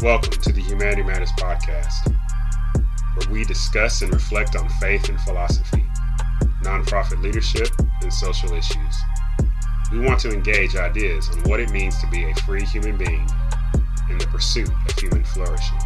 Welcome 0.00 0.40
to 0.42 0.52
the 0.52 0.62
Humanity 0.62 1.02
Matters 1.02 1.32
podcast, 1.32 2.06
where 3.16 3.28
we 3.32 3.42
discuss 3.44 4.00
and 4.00 4.12
reflect 4.12 4.54
on 4.54 4.68
faith 4.80 5.08
and 5.08 5.20
philosophy, 5.22 5.84
nonprofit 6.62 7.20
leadership, 7.20 7.66
and 8.00 8.12
social 8.12 8.52
issues. 8.52 8.96
We 9.90 9.98
want 9.98 10.20
to 10.20 10.32
engage 10.32 10.76
ideas 10.76 11.28
on 11.30 11.42
what 11.50 11.58
it 11.58 11.70
means 11.70 12.00
to 12.00 12.06
be 12.10 12.30
a 12.30 12.34
free 12.42 12.64
human 12.64 12.96
being 12.96 13.28
in 14.08 14.18
the 14.18 14.26
pursuit 14.26 14.70
of 14.88 14.96
human 14.96 15.24
flourishing. 15.24 15.80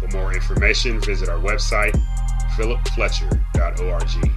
For 0.00 0.08
more 0.08 0.34
information, 0.34 1.00
visit 1.00 1.28
our 1.28 1.38
website, 1.38 1.96
philipfletcher.org. 2.56 4.34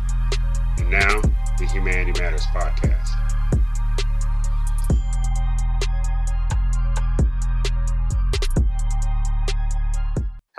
And 0.77 0.91
now, 0.91 1.19
the 1.57 1.65
Humanity 1.73 2.21
Matters 2.21 2.45
podcast. 2.53 3.26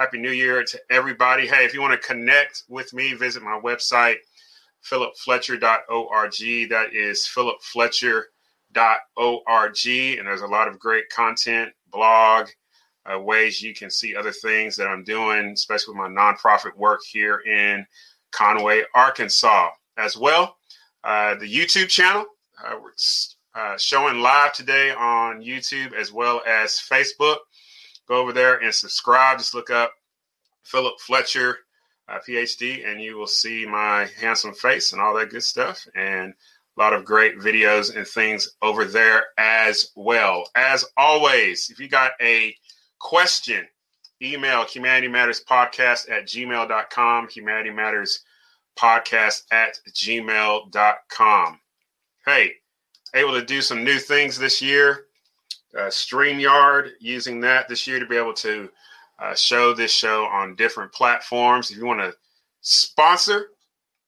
Happy 0.08 0.22
New 0.22 0.30
Year 0.30 0.64
to 0.64 0.80
everybody. 0.88 1.46
Hey, 1.46 1.66
if 1.66 1.74
you 1.74 1.82
want 1.82 1.92
to 1.92 2.08
connect 2.08 2.62
with 2.66 2.94
me, 2.94 3.12
visit 3.12 3.42
my 3.42 3.60
website, 3.62 4.16
philipfletcher.org. 4.90 6.70
That 6.70 6.94
is 6.94 7.28
philipfletcher.org. 7.30 10.18
And 10.18 10.26
there's 10.26 10.40
a 10.40 10.46
lot 10.46 10.66
of 10.66 10.78
great 10.78 11.10
content, 11.10 11.74
blog, 11.90 12.48
uh, 13.04 13.20
ways 13.20 13.60
you 13.60 13.74
can 13.74 13.90
see 13.90 14.16
other 14.16 14.32
things 14.32 14.76
that 14.76 14.86
I'm 14.86 15.04
doing, 15.04 15.50
especially 15.50 15.92
with 15.92 16.10
my 16.10 16.18
nonprofit 16.22 16.74
work 16.74 17.00
here 17.06 17.40
in 17.40 17.86
Conway, 18.32 18.84
Arkansas. 18.94 19.68
As 19.98 20.16
well, 20.16 20.56
uh, 21.04 21.34
the 21.34 21.54
YouTube 21.54 21.88
channel, 21.88 22.24
uh, 22.66 22.76
we're 22.82 22.92
uh, 23.54 23.76
showing 23.76 24.22
live 24.22 24.54
today 24.54 24.90
on 24.90 25.42
YouTube 25.42 25.92
as 25.92 26.10
well 26.10 26.40
as 26.46 26.80
Facebook 26.90 27.36
go 28.08 28.16
over 28.16 28.32
there 28.32 28.56
and 28.56 28.74
subscribe. 28.74 29.36
Just 29.36 29.54
look 29.54 29.68
up 29.68 29.92
Philip 30.70 31.00
Fletcher, 31.00 31.58
uh, 32.08 32.18
PhD, 32.26 32.86
and 32.86 33.00
you 33.00 33.16
will 33.16 33.26
see 33.26 33.66
my 33.66 34.08
handsome 34.20 34.54
face 34.54 34.92
and 34.92 35.00
all 35.00 35.14
that 35.14 35.30
good 35.30 35.42
stuff. 35.42 35.86
And 35.94 36.32
a 36.76 36.80
lot 36.80 36.92
of 36.92 37.04
great 37.04 37.38
videos 37.38 37.94
and 37.96 38.06
things 38.06 38.56
over 38.62 38.84
there 38.84 39.26
as 39.36 39.90
well. 39.96 40.48
As 40.54 40.84
always, 40.96 41.70
if 41.70 41.80
you 41.80 41.88
got 41.88 42.12
a 42.20 42.54
question, 43.00 43.66
email 44.22 44.64
humanity 44.64 45.08
matters 45.08 45.42
podcast 45.48 46.10
at 46.10 46.26
gmail.com, 46.26 47.28
humanity 47.28 47.70
matters 47.70 48.24
podcast 48.78 49.42
at 49.50 49.78
gmail.com. 49.92 51.60
Hey, 52.24 52.52
able 53.14 53.32
to 53.32 53.44
do 53.44 53.60
some 53.62 53.84
new 53.84 53.98
things 53.98 54.38
this 54.38 54.62
year 54.62 55.06
uh, 55.76 55.88
StreamYard, 55.88 56.90
using 57.00 57.40
that 57.40 57.68
this 57.68 57.86
year 57.86 57.98
to 57.98 58.06
be 58.06 58.16
able 58.16 58.34
to 58.34 58.70
uh, 59.18 59.34
show 59.34 59.74
this 59.74 59.92
show 59.92 60.24
on 60.26 60.54
different 60.54 60.92
platforms. 60.92 61.70
If 61.70 61.78
you 61.78 61.86
want 61.86 62.00
to 62.00 62.14
sponsor 62.60 63.48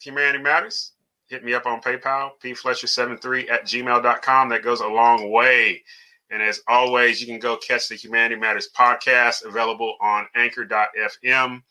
Humanity 0.00 0.42
Matters, 0.42 0.92
hit 1.28 1.44
me 1.44 1.54
up 1.54 1.66
on 1.66 1.80
PayPal, 1.80 2.32
pfletcher73 2.42 3.50
at 3.50 3.64
gmail.com. 3.64 4.48
That 4.48 4.62
goes 4.62 4.80
a 4.80 4.86
long 4.86 5.30
way. 5.30 5.82
And 6.30 6.42
as 6.42 6.62
always, 6.68 7.20
you 7.20 7.26
can 7.26 7.40
go 7.40 7.56
catch 7.56 7.88
the 7.88 7.96
Humanity 7.96 8.36
Matters 8.36 8.68
podcast 8.76 9.44
available 9.44 9.96
on 10.00 10.26
anchor.fm 10.34 11.62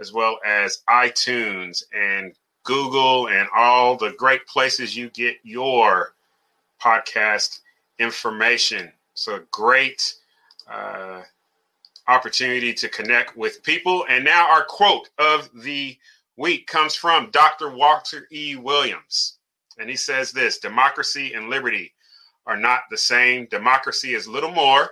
as 0.00 0.12
well 0.12 0.38
as 0.46 0.82
iTunes 0.88 1.82
and 1.92 2.32
Google 2.64 3.28
and 3.28 3.48
all 3.54 3.96
the 3.96 4.12
great 4.12 4.46
places 4.46 4.96
you 4.96 5.10
get 5.10 5.36
your 5.42 6.14
podcast 6.82 7.60
information. 7.98 8.92
So 9.14 9.36
a 9.36 9.40
great 9.50 10.14
uh, 10.70 11.22
opportunity 12.08 12.72
to 12.74 12.88
connect 12.88 13.36
with 13.36 13.62
people. 13.62 14.04
And 14.08 14.24
now 14.24 14.48
our 14.48 14.64
quote 14.64 15.10
of 15.18 15.48
the 15.54 15.96
week 16.36 16.66
comes 16.66 16.94
from 16.94 17.30
Dr. 17.30 17.70
Walter 17.70 18.26
E. 18.32 18.56
Williams. 18.56 19.38
And 19.78 19.88
he 19.88 19.96
says 19.96 20.32
this 20.32 20.58
democracy 20.58 21.34
and 21.34 21.48
liberty 21.50 21.94
are 22.46 22.56
not 22.56 22.82
the 22.90 22.96
same. 22.96 23.46
Democracy 23.50 24.14
is 24.14 24.26
little 24.26 24.50
more 24.50 24.90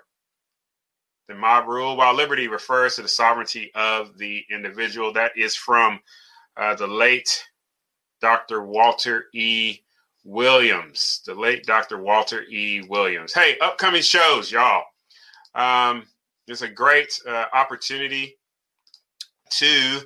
than 1.26 1.38
mob 1.38 1.66
rule, 1.66 1.96
while 1.96 2.14
liberty 2.14 2.46
refers 2.46 2.96
to 2.96 3.02
the 3.02 3.08
sovereignty 3.08 3.72
of 3.74 4.16
the 4.18 4.44
individual. 4.50 5.12
That 5.12 5.32
is 5.36 5.56
from 5.56 6.00
uh, 6.56 6.74
the 6.76 6.86
late 6.86 7.44
Dr. 8.20 8.62
Walter 8.62 9.26
E. 9.34 9.80
Williams, 10.24 11.22
the 11.24 11.34
late 11.34 11.64
Dr. 11.64 11.98
Walter 11.98 12.42
E. 12.42 12.82
Williams. 12.88 13.32
Hey, 13.32 13.56
upcoming 13.60 14.02
shows, 14.02 14.50
y'all. 14.50 14.84
Um, 15.54 16.06
it's 16.46 16.62
a 16.62 16.68
great 16.68 17.12
uh, 17.26 17.46
opportunity 17.52 18.36
to 19.50 20.00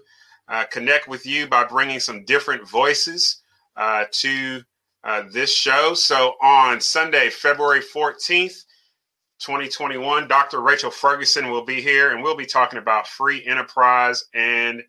uh, 0.48 0.64
connect 0.64 1.08
with 1.08 1.26
you 1.26 1.46
by 1.46 1.64
bringing 1.64 2.00
some 2.00 2.24
different 2.24 2.68
voices 2.68 3.42
uh, 3.76 4.04
to 4.10 4.60
uh, 5.04 5.24
this 5.32 5.54
show. 5.54 5.94
So 5.94 6.34
on 6.42 6.80
Sunday, 6.80 7.30
February 7.30 7.80
14th, 7.80 8.64
2021, 9.38 10.28
Dr. 10.28 10.60
Rachel 10.60 10.90
Ferguson 10.90 11.50
will 11.50 11.64
be 11.64 11.80
here 11.80 12.12
and 12.12 12.22
we'll 12.22 12.36
be 12.36 12.46
talking 12.46 12.78
about 12.78 13.06
free 13.06 13.44
enterprise 13.46 14.26
and 14.34 14.82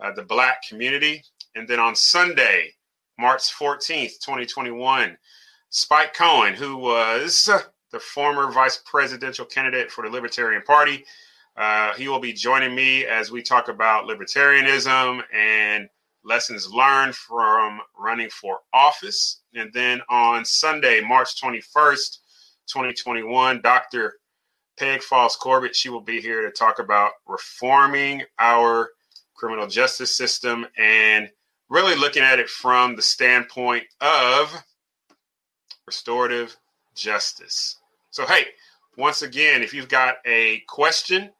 uh, 0.00 0.12
the 0.12 0.22
Black 0.22 0.62
community. 0.66 1.22
And 1.54 1.68
then 1.68 1.78
on 1.78 1.94
Sunday, 1.94 2.72
March 3.18 3.52
14th, 3.52 4.20
2021, 4.24 5.16
Spike 5.68 6.14
Cohen, 6.14 6.54
who 6.54 6.76
was 6.76 7.50
the 7.92 8.00
former 8.00 8.50
vice 8.52 8.80
presidential 8.84 9.44
candidate 9.44 9.90
for 9.90 10.04
the 10.04 10.10
Libertarian 10.10 10.62
Party, 10.62 11.04
uh, 11.56 11.92
he 11.94 12.08
will 12.08 12.20
be 12.20 12.32
joining 12.32 12.74
me 12.74 13.04
as 13.04 13.30
we 13.30 13.42
talk 13.42 13.68
about 13.68 14.08
libertarianism 14.08 15.22
and 15.34 15.88
lessons 16.24 16.70
learned 16.70 17.14
from 17.14 17.80
running 17.98 18.30
for 18.30 18.60
office. 18.72 19.42
And 19.54 19.72
then 19.72 20.00
on 20.08 20.44
Sunday, 20.44 21.00
March 21.00 21.40
21st, 21.40 22.18
2021, 22.68 23.60
Dr. 23.62 24.14
Peg 24.78 25.02
Falls 25.02 25.36
Corbett, 25.36 25.74
she 25.74 25.88
will 25.88 26.00
be 26.00 26.20
here 26.20 26.42
to 26.42 26.50
talk 26.50 26.78
about 26.78 27.12
reforming 27.26 28.22
our 28.38 28.90
criminal 29.34 29.66
justice 29.66 30.14
system 30.14 30.66
and 30.78 31.30
really 31.68 31.96
looking 31.96 32.22
at 32.22 32.38
it 32.38 32.48
from 32.48 32.96
the 32.96 33.02
standpoint 33.02 33.84
of 34.00 34.54
restorative 35.86 36.56
justice. 36.94 37.79
So, 38.10 38.26
hey, 38.26 38.46
once 38.96 39.22
again, 39.22 39.62
if 39.62 39.72
you've 39.72 39.88
got 39.88 40.16
a 40.26 40.60
question 40.68 41.30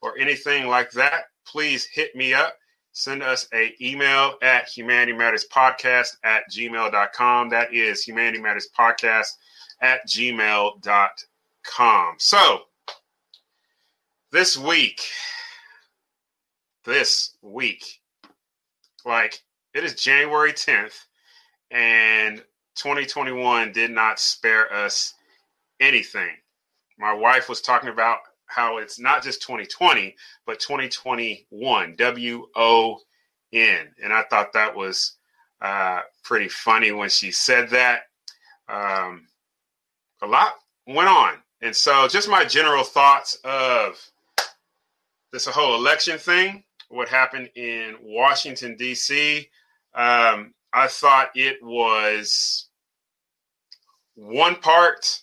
or 0.00 0.16
anything 0.18 0.68
like 0.68 0.90
that, 0.92 1.24
please 1.46 1.84
hit 1.84 2.14
me 2.14 2.32
up. 2.32 2.56
Send 2.92 3.22
us 3.22 3.48
a 3.54 3.74
email 3.80 4.34
at 4.42 4.68
humanity 4.68 5.12
matters 5.12 5.46
podcast 5.50 6.16
at 6.24 6.42
gmail.com. 6.50 7.48
That 7.48 7.72
is 7.74 8.02
humanity 8.02 8.38
matters 8.40 8.68
podcast 8.78 9.28
at 9.80 10.06
gmail.com. 10.06 11.24
So, 12.18 12.60
this 14.30 14.56
week, 14.56 15.00
this 16.84 17.36
week, 17.42 18.00
like 19.04 19.42
it 19.74 19.84
is 19.84 19.94
January 19.94 20.52
10th, 20.52 21.06
and 21.70 22.38
2021 22.76 23.72
did 23.72 23.90
not 23.90 24.20
spare 24.20 24.72
us 24.72 25.14
anything. 25.82 26.30
My 26.98 27.12
wife 27.12 27.48
was 27.48 27.60
talking 27.60 27.90
about 27.90 28.18
how 28.46 28.78
it's 28.78 28.98
not 28.98 29.22
just 29.22 29.42
2020, 29.42 30.14
but 30.46 30.60
2021, 30.60 31.96
W 31.96 32.46
O 32.54 32.98
N. 33.52 33.88
And 34.02 34.12
I 34.12 34.22
thought 34.30 34.52
that 34.52 34.74
was 34.74 35.16
uh, 35.60 36.00
pretty 36.22 36.48
funny 36.48 36.92
when 36.92 37.08
she 37.08 37.32
said 37.32 37.70
that. 37.70 38.02
Um, 38.68 39.26
a 40.22 40.26
lot 40.26 40.54
went 40.86 41.08
on. 41.08 41.34
And 41.60 41.74
so, 41.74 42.08
just 42.08 42.28
my 42.28 42.44
general 42.44 42.84
thoughts 42.84 43.38
of 43.44 44.00
this 45.32 45.46
whole 45.46 45.74
election 45.76 46.18
thing, 46.18 46.64
what 46.88 47.08
happened 47.08 47.50
in 47.54 47.96
Washington, 48.02 48.76
D.C., 48.76 49.48
um, 49.94 50.54
I 50.72 50.88
thought 50.88 51.30
it 51.34 51.62
was 51.62 52.68
one 54.14 54.56
part 54.56 55.22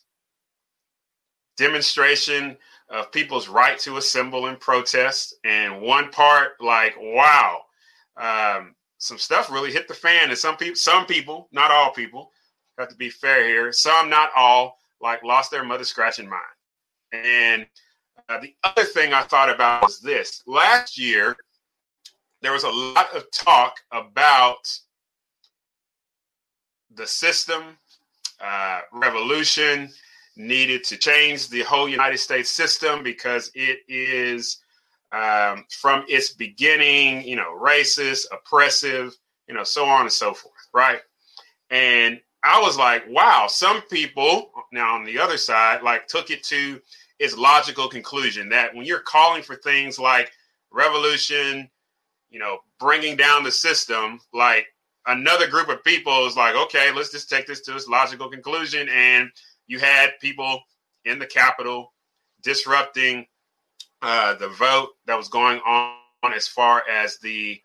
demonstration 1.59 2.57
of 2.89 3.11
people's 3.11 3.47
right 3.47 3.77
to 3.79 3.97
assemble 3.97 4.47
and 4.47 4.59
protest, 4.59 5.35
and 5.43 5.81
one 5.81 6.09
part 6.09 6.53
like, 6.59 6.95
wow, 6.97 7.61
um, 8.17 8.73
some 8.97 9.19
stuff 9.19 9.51
really 9.51 9.71
hit 9.71 9.87
the 9.87 9.93
fan. 9.93 10.29
And 10.29 10.37
some 10.37 10.57
people, 10.57 10.75
some 10.75 11.05
people, 11.05 11.47
not 11.51 11.69
all 11.69 11.91
people, 11.91 12.31
have 12.79 12.89
to 12.89 12.95
be 12.95 13.09
fair 13.09 13.47
here. 13.47 13.71
Some, 13.71 14.09
not 14.09 14.31
all, 14.35 14.77
like 15.01 15.21
lost 15.23 15.51
their 15.51 15.63
mother 15.63 15.83
scratching 15.83 16.29
mind. 16.29 16.41
And 17.11 17.67
uh, 18.27 18.39
the 18.39 18.55
other 18.63 18.85
thing 18.85 19.13
I 19.13 19.23
thought 19.23 19.53
about 19.53 19.83
was 19.83 19.99
this: 19.99 20.41
last 20.47 20.97
year 20.97 21.35
there 22.41 22.53
was 22.53 22.63
a 22.63 22.69
lot 22.69 23.13
of 23.13 23.29
talk 23.31 23.75
about 23.91 24.79
the 26.95 27.05
system, 27.05 27.77
uh, 28.41 28.81
revolution, 28.93 29.89
needed 30.39 30.85
to 30.85 30.97
change 30.97 31.49
the 31.49 31.61
whole 31.63 31.89
United 31.89 32.17
States 32.17 32.49
system 32.49 33.03
because 33.03 33.51
it 33.53 33.79
is 33.89 34.59
um, 35.11 35.65
from 35.69 36.05
its 36.07 36.31
beginning, 36.31 37.27
you 37.27 37.35
know, 37.35 37.57
racist, 37.59 38.25
oppressive, 38.31 39.15
you 39.47 39.53
know, 39.53 39.65
so 39.65 39.85
on 39.85 40.01
and 40.01 40.11
so 40.11 40.33
forth, 40.33 40.53
right? 40.73 41.01
And 41.69 42.21
I 42.41 42.61
was 42.61 42.77
like, 42.77 43.03
wow, 43.09 43.47
some 43.49 43.81
people 43.83 44.51
now 44.71 44.95
on 44.95 45.03
the 45.03 45.19
other 45.19 45.37
side 45.37 45.83
like 45.83 46.07
took 46.07 46.31
it 46.31 46.41
to 46.43 46.79
its 47.19 47.37
logical 47.37 47.89
conclusion 47.89 48.47
that 48.49 48.73
when 48.73 48.85
you're 48.85 48.99
calling 48.99 49.43
for 49.43 49.57
things 49.57 49.99
like 49.99 50.31
revolution, 50.71 51.69
you 52.29 52.39
know, 52.39 52.59
bringing 52.79 53.17
down 53.17 53.43
the 53.43 53.51
system, 53.51 54.21
like 54.33 54.67
another 55.05 55.47
group 55.47 55.67
of 55.67 55.83
people 55.83 56.25
is 56.27 56.37
like, 56.37 56.55
okay, 56.55 56.93
let's 56.95 57.11
just 57.11 57.29
take 57.29 57.45
this 57.45 57.59
to 57.61 57.75
its 57.75 57.89
logical 57.89 58.29
conclusion. 58.29 58.87
And 58.87 59.29
you 59.69 59.79
had 59.79 60.19
people 60.19 60.61
in 61.05 61.19
the 61.19 61.27
Capitol 61.27 61.93
disrupting 62.43 63.25
uh, 64.01 64.33
the 64.35 64.49
vote 64.49 64.89
that 65.05 65.15
was 65.15 65.29
going 65.29 65.59
on 65.59 65.93
as 66.35 66.47
far 66.47 66.83
as 66.89 67.17
the 67.19 67.61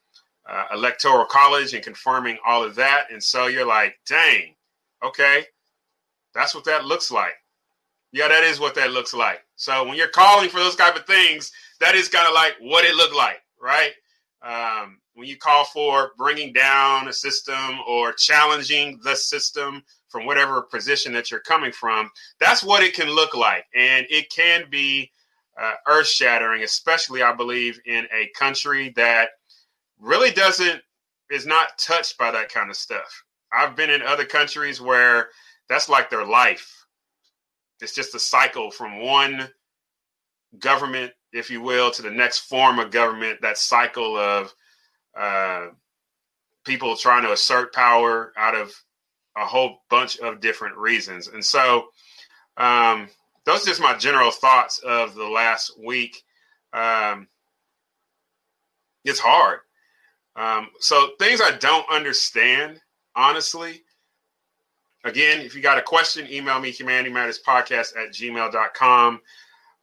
uh, 0.47 0.67
electoral 0.75 1.25
college 1.25 1.73
and 1.73 1.83
confirming 1.83 2.37
all 2.47 2.63
of 2.63 2.75
that. 2.75 3.07
And 3.11 3.23
so 3.23 3.47
you're 3.47 3.67
like, 3.67 3.97
dang, 4.07 4.55
okay, 5.03 5.45
that's 6.35 6.55
what 6.55 6.65
that 6.67 6.85
looks 6.85 7.11
like. 7.11 7.35
Yeah, 8.13 8.29
that 8.29 8.45
is 8.45 8.61
what 8.61 8.75
that 8.75 8.93
looks 8.93 9.15
like. 9.15 9.41
So 9.57 9.85
when 9.85 9.97
you're 9.97 10.09
calling 10.09 10.51
for 10.51 10.59
those 10.59 10.77
type 10.77 10.97
of 10.97 11.07
things, 11.07 11.53
that 11.81 11.95
is 11.95 12.09
kind 12.09 12.29
of 12.29 12.35
like 12.35 12.55
what 12.61 12.85
it 12.85 12.95
looked 12.95 13.17
like, 13.17 13.43
right? 13.61 13.93
Um, 14.43 14.99
when 15.15 15.27
you 15.27 15.39
call 15.39 15.65
for 15.65 16.13
bringing 16.19 16.53
down 16.53 17.09
a 17.09 17.13
system 17.13 17.79
or 17.89 18.13
challenging 18.13 19.01
the 19.03 19.17
system 19.17 19.83
from 20.15 20.27
whatever 20.27 20.63
position 20.63 21.13
that 21.13 21.29
you're 21.29 21.41
coming 21.41 21.73
from, 21.73 22.09
that's 22.39 22.63
what 22.63 22.85
it 22.85 22.95
can 22.95 23.11
look 23.11 23.35
like. 23.35 23.65
And 23.75 24.07
it 24.09 24.31
can 24.31 24.71
be 24.71 25.11
uh, 25.61 25.73
earth 25.89 26.07
shattering, 26.07 26.63
especially, 26.63 27.21
I 27.25 27.33
believe, 27.35 27.81
in 27.85 28.07
a 28.15 28.31
country 28.39 28.93
that 28.95 29.31
really 29.99 30.31
doesn't, 30.31 30.81
is 31.33 31.47
not 31.47 31.77
touched 31.79 32.17
by 32.17 32.31
that 32.31 32.49
kind 32.49 32.71
of 32.71 32.77
stuff. 32.77 33.25
I've 33.53 33.75
been 33.75 33.91
in 33.91 34.03
other 34.03 34.25
countries 34.25 34.81
where 34.81 35.31
that's 35.69 35.89
like 35.89 36.11
their 36.11 36.25
life. 36.25 36.87
It's 37.81 37.93
just 37.93 38.15
a 38.15 38.21
cycle 38.21 38.71
from 38.71 39.01
one 39.05 39.49
government, 40.61 41.11
if 41.33 41.51
you 41.51 41.61
will, 41.61 41.91
to 41.91 42.03
the 42.03 42.11
next 42.11 42.39
form 42.49 42.79
of 42.79 42.93
government. 42.93 43.41
That 43.43 43.59
cycle 43.59 44.17
of 44.17 44.55
uh, 45.19 45.71
people 46.65 46.97
trying 46.97 47.25
to 47.25 47.33
assert 47.33 47.75
power 47.75 48.33
out 48.37 48.55
of 48.55 48.73
a 49.37 49.45
whole 49.45 49.79
bunch 49.91 50.19
of 50.19 50.41
different 50.41 50.77
reasons. 50.77 51.29
And 51.29 51.45
so, 51.45 51.89
um, 52.57 53.09
those 53.45 53.63
are 53.63 53.67
just 53.67 53.81
my 53.81 53.97
general 53.97 54.31
thoughts 54.31 54.79
of 54.79 55.15
the 55.15 55.27
last 55.27 55.73
week. 55.85 56.23
Um, 56.73 57.29
it's 59.05 59.21
hard. 59.21 59.61
Um, 60.37 60.69
so, 60.81 61.11
things 61.19 61.41
I 61.41 61.57
don't 61.59 61.89
understand 61.91 62.81
honestly. 63.17 63.83
Again, 65.05 65.41
if 65.41 65.55
you 65.55 65.61
got 65.61 65.79
a 65.79 65.83
question, 65.83 66.27
email 66.31 66.59
me 66.61 66.71
humanity 66.71 67.11
matters 67.11 67.41
podcast 67.47 67.97
at 67.97 68.13
gmail.com. 68.13 69.21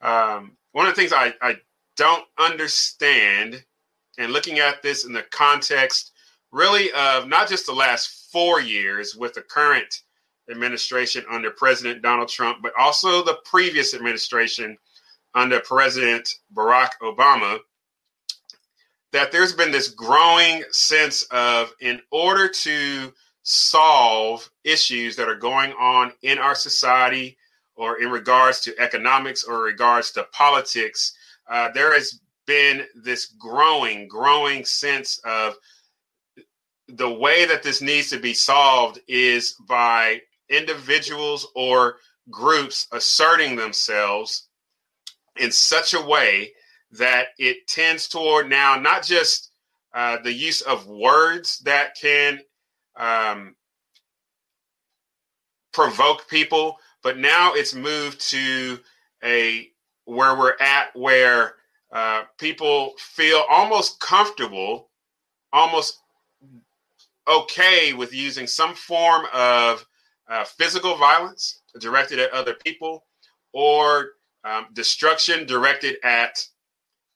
Um, 0.01 0.57
one 0.71 0.87
of 0.87 0.95
the 0.95 0.99
things 0.99 1.13
I, 1.13 1.33
I 1.41 1.57
don't 1.95 2.25
understand, 2.39 3.63
and 4.17 4.33
looking 4.33 4.59
at 4.59 4.81
this 4.81 5.05
in 5.05 5.13
the 5.13 5.23
context 5.31 6.10
really 6.51 6.91
of 6.91 7.27
not 7.27 7.47
just 7.47 7.65
the 7.65 7.73
last 7.73 8.29
four 8.31 8.61
years 8.61 9.15
with 9.15 9.33
the 9.33 9.41
current 9.41 10.01
administration 10.49 11.23
under 11.29 11.51
President 11.51 12.01
Donald 12.01 12.29
Trump, 12.29 12.59
but 12.61 12.73
also 12.77 13.23
the 13.23 13.37
previous 13.45 13.93
administration 13.93 14.77
under 15.33 15.59
President 15.61 16.27
Barack 16.53 16.89
Obama, 17.01 17.59
that 19.11 19.31
there's 19.31 19.53
been 19.53 19.71
this 19.71 19.89
growing 19.89 20.63
sense 20.71 21.23
of 21.31 21.73
in 21.79 22.01
order 22.11 22.47
to 22.47 23.13
solve 23.43 24.49
issues 24.63 25.15
that 25.15 25.27
are 25.27 25.35
going 25.35 25.73
on 25.73 26.11
in 26.21 26.37
our 26.37 26.55
society 26.55 27.37
or 27.75 28.01
in 28.01 28.09
regards 28.09 28.59
to 28.61 28.79
economics 28.79 29.43
or 29.43 29.63
regards 29.63 30.11
to 30.11 30.23
politics, 30.31 31.13
uh, 31.49 31.69
there 31.71 31.93
has 31.93 32.19
been 32.45 32.85
this 32.95 33.27
growing, 33.39 34.07
growing 34.07 34.63
sense 34.65 35.19
of 35.25 35.55
the 36.95 37.09
way 37.09 37.45
that 37.45 37.63
this 37.63 37.81
needs 37.81 38.09
to 38.09 38.19
be 38.19 38.33
solved 38.33 38.99
is 39.07 39.55
by 39.67 40.21
individuals 40.49 41.47
or 41.55 41.97
groups 42.29 42.87
asserting 42.91 43.55
themselves 43.55 44.47
in 45.37 45.51
such 45.51 45.93
a 45.93 46.01
way 46.01 46.51
that 46.91 47.27
it 47.37 47.67
tends 47.67 48.07
toward 48.07 48.49
now 48.49 48.75
not 48.75 49.03
just 49.03 49.51
uh, 49.93 50.17
the 50.23 50.31
use 50.31 50.61
of 50.61 50.87
words 50.87 51.59
that 51.59 51.95
can 51.99 52.39
um, 52.97 53.55
provoke 55.73 56.27
people, 56.29 56.77
but 57.03 57.17
now 57.17 57.53
it's 57.53 57.73
moved 57.73 58.19
to 58.29 58.79
a 59.23 59.69
where 60.05 60.37
we're 60.37 60.57
at 60.59 60.95
where 60.95 61.55
uh, 61.91 62.23
people 62.37 62.93
feel 62.97 63.43
almost 63.49 63.99
comfortable, 63.99 64.89
almost 65.53 65.99
okay 67.27 67.93
with 67.93 68.13
using 68.13 68.47
some 68.47 68.73
form 68.73 69.25
of 69.33 69.85
uh, 70.29 70.43
physical 70.43 70.95
violence 70.95 71.61
directed 71.79 72.19
at 72.19 72.31
other 72.31 72.53
people 72.53 73.05
or 73.53 74.11
um, 74.43 74.67
destruction 74.73 75.45
directed 75.45 75.97
at 76.03 76.37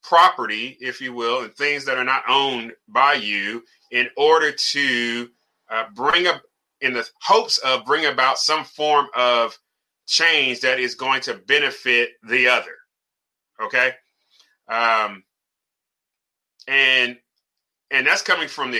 property, 0.02 0.76
if 0.80 1.00
you 1.00 1.12
will, 1.12 1.42
and 1.42 1.52
things 1.54 1.84
that 1.84 1.98
are 1.98 2.04
not 2.04 2.22
owned 2.28 2.72
by 2.88 3.14
you 3.14 3.64
in 3.90 4.08
order 4.16 4.52
to 4.52 5.28
uh, 5.70 5.84
bring 5.94 6.26
up 6.26 6.42
in 6.80 6.92
the 6.92 7.08
hopes 7.22 7.58
of 7.58 7.84
bring 7.84 8.06
about 8.06 8.38
some 8.38 8.64
form 8.64 9.06
of 9.16 9.58
change 10.06 10.60
that 10.60 10.78
is 10.78 10.94
going 10.94 11.20
to 11.22 11.34
benefit 11.34 12.10
the 12.28 12.48
other. 12.48 12.74
Okay. 13.60 13.92
Um, 14.68 15.24
and 16.68 17.16
and 17.90 18.06
that's 18.06 18.22
coming 18.22 18.48
from 18.48 18.70
the 18.70 18.78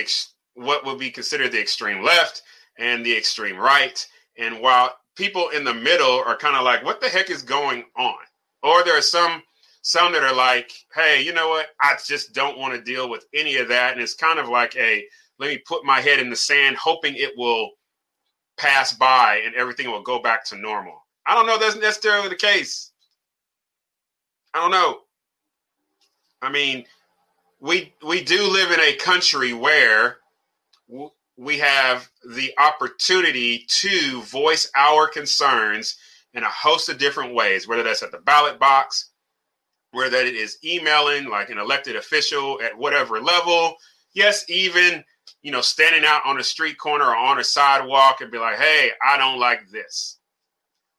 what 0.57 0.85
would 0.85 0.99
be 0.99 1.11
considered 1.11 1.51
the 1.51 1.61
extreme 1.61 2.03
left 2.03 2.41
and 2.77 3.05
the 3.05 3.15
extreme 3.15 3.57
right. 3.57 4.05
And 4.37 4.59
while 4.59 4.95
people 5.15 5.49
in 5.49 5.63
the 5.63 5.73
middle 5.73 6.23
are 6.25 6.37
kind 6.37 6.55
of 6.55 6.63
like, 6.63 6.83
what 6.83 7.01
the 7.01 7.09
heck 7.09 7.29
is 7.29 7.41
going 7.41 7.85
on? 7.97 8.15
Or 8.63 8.83
there 8.83 8.97
are 8.97 9.01
some 9.01 9.43
some 9.81 10.11
that 10.11 10.23
are 10.23 10.35
like, 10.35 10.73
hey, 10.93 11.21
you 11.21 11.33
know 11.33 11.47
what? 11.47 11.67
I 11.79 11.95
just 12.05 12.33
don't 12.33 12.57
want 12.57 12.73
to 12.73 12.81
deal 12.81 13.09
with 13.09 13.25
any 13.33 13.55
of 13.57 13.69
that. 13.69 13.93
And 13.93 14.01
it's 14.01 14.15
kind 14.15 14.39
of 14.39 14.49
like 14.49 14.75
a 14.75 15.05
let 15.39 15.49
me 15.49 15.59
put 15.59 15.85
my 15.85 16.01
head 16.01 16.19
in 16.19 16.29
the 16.29 16.35
sand, 16.35 16.75
hoping 16.75 17.15
it 17.15 17.31
will 17.37 17.71
pass 18.57 18.91
by 18.91 19.41
and 19.45 19.53
everything 19.55 19.89
will 19.89 20.01
go 20.01 20.19
back 20.19 20.43
to 20.45 20.57
normal. 20.57 21.05
I 21.25 21.35
don't 21.35 21.45
know 21.45 21.57
that's 21.57 21.75
necessarily 21.75 22.29
the 22.29 22.35
case. 22.35 22.91
I 24.53 24.59
don't 24.59 24.71
know. 24.71 24.99
I 26.41 26.51
mean, 26.51 26.85
we 27.59 27.93
we 28.05 28.23
do 28.23 28.43
live 28.43 28.71
in 28.71 28.79
a 28.79 28.95
country 28.95 29.53
where 29.53 30.17
we 30.87 31.57
have 31.59 32.09
the 32.35 32.53
opportunity 32.57 33.65
to 33.67 34.21
voice 34.23 34.69
our 34.75 35.07
concerns 35.07 35.97
in 36.33 36.43
a 36.43 36.49
host 36.49 36.89
of 36.89 36.97
different 36.97 37.33
ways, 37.33 37.67
whether 37.67 37.83
that's 37.83 38.03
at 38.03 38.11
the 38.11 38.19
ballot 38.19 38.59
box, 38.59 39.11
whether 39.91 40.09
that 40.09 40.25
it 40.25 40.35
is 40.35 40.57
emailing 40.63 41.29
like 41.29 41.49
an 41.49 41.57
elected 41.57 41.95
official 41.95 42.59
at 42.61 42.77
whatever 42.77 43.21
level. 43.21 43.75
Yes, 44.13 44.45
even 44.49 45.03
you 45.41 45.51
know, 45.51 45.61
standing 45.61 46.03
out 46.05 46.25
on 46.25 46.39
a 46.39 46.43
street 46.43 46.77
corner 46.77 47.05
or 47.05 47.15
on 47.15 47.39
a 47.39 47.43
sidewalk 47.43 48.21
and 48.21 48.31
be 48.31 48.37
like, 48.37 48.57
hey, 48.57 48.91
I 49.05 49.17
don't 49.17 49.39
like 49.39 49.69
this. 49.69 50.17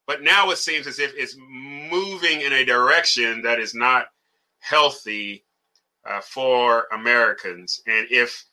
But 0.07 0.23
now 0.23 0.51
it 0.51 0.57
seems 0.57 0.87
as 0.87 0.99
if 0.99 1.13
it's 1.17 1.37
moving 1.39 2.41
in 2.41 2.53
a 2.53 2.65
direction 2.65 3.43
that 3.43 3.61
is 3.61 3.75
not 3.75 4.07
healthy 4.61 5.45
uh, 6.09 6.21
for 6.21 6.87
Americans. 6.93 7.83
And 7.87 8.07
if 8.11 8.45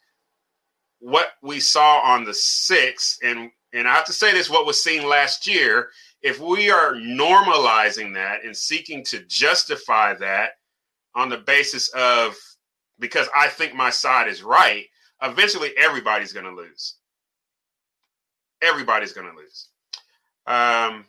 what 1.05 1.33
we 1.43 1.59
saw 1.59 1.99
on 1.99 2.23
the 2.23 2.31
6th, 2.31 3.17
and, 3.23 3.51
and 3.73 3.87
I 3.87 3.93
have 3.93 4.05
to 4.05 4.13
say 4.13 4.33
this, 4.33 4.49
what 4.49 4.65
was 4.65 4.83
seen 4.83 5.07
last 5.07 5.45
year, 5.45 5.89
if 6.23 6.39
we 6.39 6.71
are 6.71 6.93
normalizing 6.95 8.11
that 8.15 8.43
and 8.43 8.57
seeking 8.57 9.03
to 9.05 9.19
justify 9.27 10.15
that 10.15 10.53
on 11.13 11.29
the 11.29 11.37
basis 11.37 11.89
of 11.89 12.35
because 12.97 13.27
I 13.35 13.49
think 13.49 13.75
my 13.75 13.91
side 13.91 14.27
is 14.27 14.41
right, 14.41 14.85
eventually 15.21 15.77
everybody's 15.77 16.33
going 16.33 16.47
to 16.47 16.55
lose. 16.55 16.95
Everybody's 18.63 19.13
going 19.13 19.29
to 19.29 19.37
lose. 19.37 19.67
Um, 20.47 21.05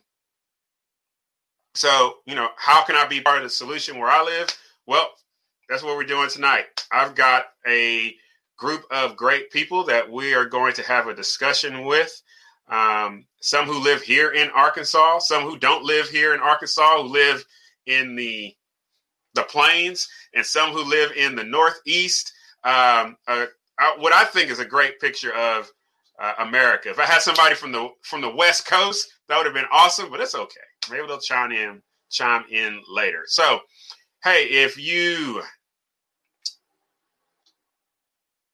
so, 1.74 2.16
you 2.26 2.34
know, 2.34 2.50
how 2.58 2.84
can 2.84 2.96
I 2.96 3.06
be 3.06 3.22
part 3.22 3.38
of 3.38 3.44
the 3.44 3.50
solution 3.50 3.98
where 3.98 4.10
I 4.10 4.22
live? 4.22 4.48
Well, 4.86 5.08
that's 5.70 5.82
what 5.82 5.96
we're 5.96 6.04
doing 6.04 6.28
tonight. 6.28 6.66
I've 6.92 7.14
got 7.14 7.46
a 7.66 8.14
group 8.58 8.84
of 8.90 9.16
great 9.16 9.50
people 9.50 9.84
that 9.84 10.10
we 10.10 10.34
are 10.34 10.46
going 10.46 10.74
to 10.74 10.82
have 10.82 11.08
a 11.08 11.14
discussion 11.14 11.84
with. 11.84 12.12
um, 12.68 13.26
some 13.40 13.66
who 13.66 13.78
live 13.82 14.02
here 14.02 14.32
in 14.32 14.50
Arkansas, 14.50 15.20
some 15.20 15.44
who 15.44 15.58
don't 15.58 15.84
live 15.84 16.08
here 16.08 16.34
in 16.34 16.40
Arkansas, 16.40 17.02
who 17.02 17.08
live 17.08 17.44
in 17.86 18.16
the 18.16 18.54
the 19.34 19.42
plains, 19.44 20.08
and 20.34 20.44
some 20.46 20.70
who 20.72 20.84
live 20.84 21.12
in 21.12 21.36
the 21.36 21.44
Northeast. 21.44 22.32
Um, 22.64 23.16
uh, 23.28 23.46
what 23.98 24.12
I 24.12 24.24
think 24.24 24.50
is 24.50 24.60
a 24.60 24.64
great 24.64 25.00
picture 25.00 25.34
of 25.34 25.70
uh, 26.20 26.34
America. 26.40 26.90
If 26.90 26.98
I 26.98 27.04
had 27.06 27.22
somebody 27.22 27.54
from 27.54 27.72
the 27.72 27.90
from 28.02 28.20
the 28.22 28.34
West 28.34 28.66
Coast, 28.66 29.08
that 29.28 29.36
would 29.36 29.46
have 29.46 29.54
been 29.54 29.66
awesome. 29.72 30.10
But 30.10 30.20
it's 30.20 30.34
okay. 30.34 30.60
Maybe 30.90 31.06
they'll 31.06 31.20
chime 31.20 31.52
in 31.52 31.82
chime 32.10 32.44
in 32.50 32.82
later. 32.88 33.22
So, 33.26 33.60
hey, 34.24 34.44
if 34.46 34.78
you 34.78 35.42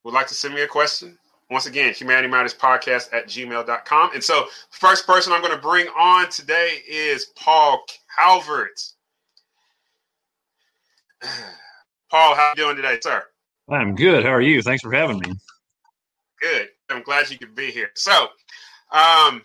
would 0.04 0.14
like 0.14 0.26
to 0.28 0.34
send 0.34 0.54
me 0.54 0.62
a 0.62 0.66
question, 0.66 1.18
once 1.50 1.66
again, 1.66 1.92
Humanity 1.94 2.28
Matters 2.28 2.54
Podcast 2.54 3.12
at 3.12 3.26
gmail.com. 3.26 4.14
And 4.14 4.24
so, 4.24 4.46
first 4.70 5.06
person 5.06 5.32
I'm 5.32 5.42
going 5.42 5.54
to 5.54 5.60
bring 5.60 5.86
on 5.88 6.30
today 6.30 6.82
is 6.88 7.26
Paul 7.36 7.84
Calvert. 8.18 8.80
Paul, 12.10 12.34
how 12.34 12.42
are 12.42 12.54
you 12.56 12.64
doing 12.64 12.76
today, 12.76 12.98
sir? 13.00 13.22
I'm 13.70 13.94
good. 13.94 14.24
How 14.24 14.30
are 14.30 14.40
you? 14.40 14.62
Thanks 14.62 14.82
for 14.82 14.92
having 14.92 15.18
me. 15.18 15.32
Good. 16.40 16.68
I'm 16.90 17.02
glad 17.02 17.30
you 17.30 17.38
could 17.38 17.54
be 17.54 17.70
here. 17.70 17.90
So, 17.94 18.28
um, 18.90 19.42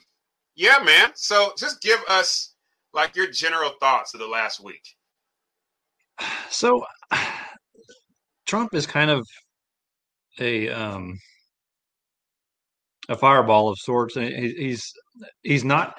yeah, 0.55 0.79
man. 0.83 1.11
So, 1.15 1.53
just 1.57 1.81
give 1.81 1.99
us 2.09 2.53
like 2.93 3.15
your 3.15 3.29
general 3.29 3.71
thoughts 3.79 4.13
of 4.13 4.19
the 4.19 4.27
last 4.27 4.63
week. 4.63 4.95
So, 6.49 6.83
Trump 8.45 8.73
is 8.73 8.87
kind 8.87 9.11
of 9.11 9.27
a 10.39 10.69
um, 10.69 11.17
a 13.09 13.15
fireball 13.15 13.69
of 13.69 13.77
sorts. 13.79 14.15
He's 14.15 14.91
he's 15.43 15.63
not 15.63 15.95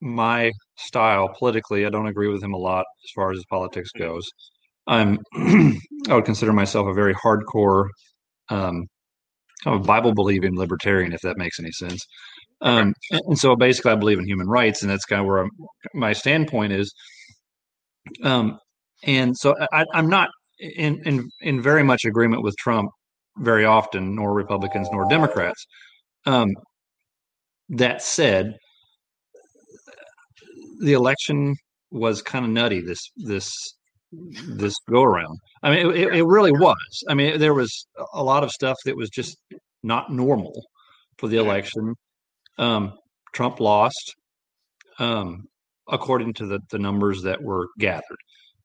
my 0.00 0.52
style 0.76 1.28
politically. 1.38 1.86
I 1.86 1.90
don't 1.90 2.06
agree 2.06 2.28
with 2.28 2.42
him 2.42 2.54
a 2.54 2.58
lot 2.58 2.84
as 3.04 3.10
far 3.14 3.30
as 3.30 3.38
his 3.38 3.46
politics 3.50 3.90
goes. 3.96 4.24
I'm 4.86 5.18
I 5.34 6.14
would 6.14 6.24
consider 6.24 6.52
myself 6.52 6.86
a 6.86 6.94
very 6.94 7.14
hardcore 7.14 7.88
um, 8.48 8.86
kind 9.64 9.80
of 9.80 9.86
Bible 9.86 10.14
believing 10.14 10.56
libertarian, 10.56 11.12
if 11.12 11.20
that 11.22 11.38
makes 11.38 11.58
any 11.58 11.72
sense. 11.72 12.04
Um, 12.60 12.94
and 13.10 13.38
so 13.38 13.54
basically, 13.56 13.92
I 13.92 13.96
believe 13.96 14.18
in 14.18 14.26
human 14.26 14.48
rights, 14.48 14.82
and 14.82 14.90
that's 14.90 15.04
kind 15.04 15.20
of 15.20 15.26
where 15.26 15.38
I'm, 15.38 15.50
my 15.94 16.12
standpoint 16.12 16.72
is. 16.72 16.92
Um, 18.24 18.58
and 19.04 19.36
so 19.36 19.54
I, 19.72 19.84
am 19.94 20.08
not 20.08 20.30
in, 20.58 21.00
in 21.04 21.28
in 21.40 21.62
very 21.62 21.84
much 21.84 22.04
agreement 22.04 22.42
with 22.42 22.56
Trump 22.56 22.90
very 23.40 23.64
often, 23.64 24.14
nor 24.14 24.32
Republicans 24.32 24.88
nor 24.92 25.08
Democrats. 25.08 25.66
Um, 26.26 26.48
that 27.70 28.02
said, 28.02 28.54
the 30.80 30.92
election 30.92 31.54
was 31.90 32.22
kind 32.22 32.44
of 32.44 32.50
nutty 32.50 32.80
this 32.80 33.00
this 33.16 33.50
this 34.46 34.74
go 34.88 35.02
around. 35.02 35.38
I 35.62 35.70
mean, 35.70 35.90
it, 35.94 36.14
it 36.14 36.24
really 36.24 36.52
was. 36.52 37.04
I 37.08 37.14
mean, 37.14 37.38
there 37.38 37.54
was 37.54 37.86
a 38.14 38.22
lot 38.22 38.44
of 38.44 38.50
stuff 38.50 38.76
that 38.84 38.96
was 38.96 39.10
just 39.10 39.36
not 39.82 40.10
normal 40.10 40.52
for 41.18 41.28
the 41.28 41.36
election. 41.36 41.94
Um, 42.58 42.94
Trump 43.34 43.60
lost, 43.60 44.14
um, 44.98 45.44
according 45.88 46.34
to 46.34 46.46
the, 46.46 46.60
the 46.70 46.78
numbers 46.78 47.22
that 47.22 47.42
were 47.42 47.68
gathered. 47.78 48.18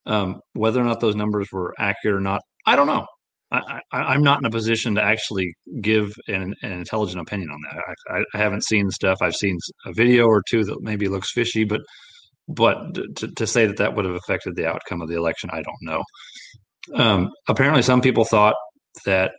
Um, 0.05 0.41
whether 0.53 0.81
or 0.81 0.85
not 0.85 0.99
those 0.99 1.15
numbers 1.15 1.49
were 1.51 1.73
accurate 1.77 2.17
or 2.17 2.21
not, 2.21 2.41
I 2.65 2.75
don't 2.75 2.87
know. 2.87 3.05
I, 3.53 4.15
am 4.15 4.23
not 4.23 4.39
in 4.39 4.45
a 4.45 4.49
position 4.49 4.95
to 4.95 5.03
actually 5.03 5.53
give 5.81 6.13
an, 6.27 6.55
an 6.63 6.71
intelligent 6.71 7.21
opinion 7.21 7.49
on 7.51 7.59
that. 7.69 7.95
I, 8.09 8.23
I, 8.33 8.41
haven't 8.41 8.63
seen 8.63 8.89
stuff. 8.89 9.19
I've 9.21 9.35
seen 9.35 9.57
a 9.85 9.93
video 9.93 10.25
or 10.25 10.41
two 10.49 10.63
that 10.65 10.81
maybe 10.81 11.07
looks 11.07 11.31
fishy, 11.31 11.63
but 11.63 11.81
but 12.47 12.95
to, 13.17 13.27
to 13.35 13.47
say 13.47 13.67
that 13.67 13.77
that 13.77 13.95
would 13.95 14.05
have 14.05 14.15
affected 14.15 14.55
the 14.55 14.67
outcome 14.67 15.01
of 15.01 15.07
the 15.07 15.15
election, 15.15 15.49
I 15.53 15.61
don't 15.61 15.75
know. 15.81 16.03
Um, 16.95 17.29
apparently, 17.47 17.83
some 17.83 18.01
people 18.01 18.25
thought 18.25 18.55
that 19.05 19.31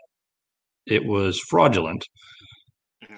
it 0.86 1.04
was 1.04 1.40
fraudulent, 1.50 2.04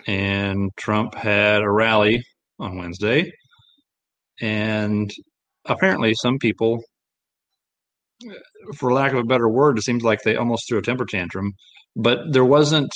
and 0.07 0.71
Trump 0.76 1.15
had 1.15 1.62
a 1.62 1.71
rally 1.71 2.23
on 2.59 2.79
Wednesday, 2.79 3.31
and 4.41 5.11
apparently, 5.67 6.15
some 6.15 6.38
people 6.38 6.83
for 8.77 8.93
lack 8.93 9.13
of 9.13 9.19
a 9.19 9.25
better 9.25 9.49
word, 9.49 9.79
it 9.79 9.83
seems 9.83 10.03
like 10.03 10.23
they 10.23 10.37
almost 10.37 10.69
threw 10.69 10.79
a 10.79 10.83
temper 10.83 11.05
tantrum. 11.05 11.53
But 11.95 12.33
there 12.33 12.45
wasn't, 12.45 12.91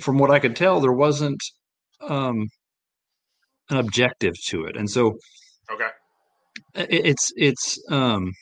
from 0.00 0.18
what 0.18 0.30
I 0.30 0.38
could 0.38 0.56
tell, 0.56 0.80
there 0.80 0.92
wasn't 0.92 1.40
um, 2.08 2.48
an 3.70 3.76
objective 3.78 4.34
to 4.48 4.64
it, 4.64 4.76
and 4.76 4.90
so 4.90 5.16
okay, 5.70 5.88
it, 6.74 7.06
it's 7.06 7.32
it's 7.36 7.78
um, 7.90 8.32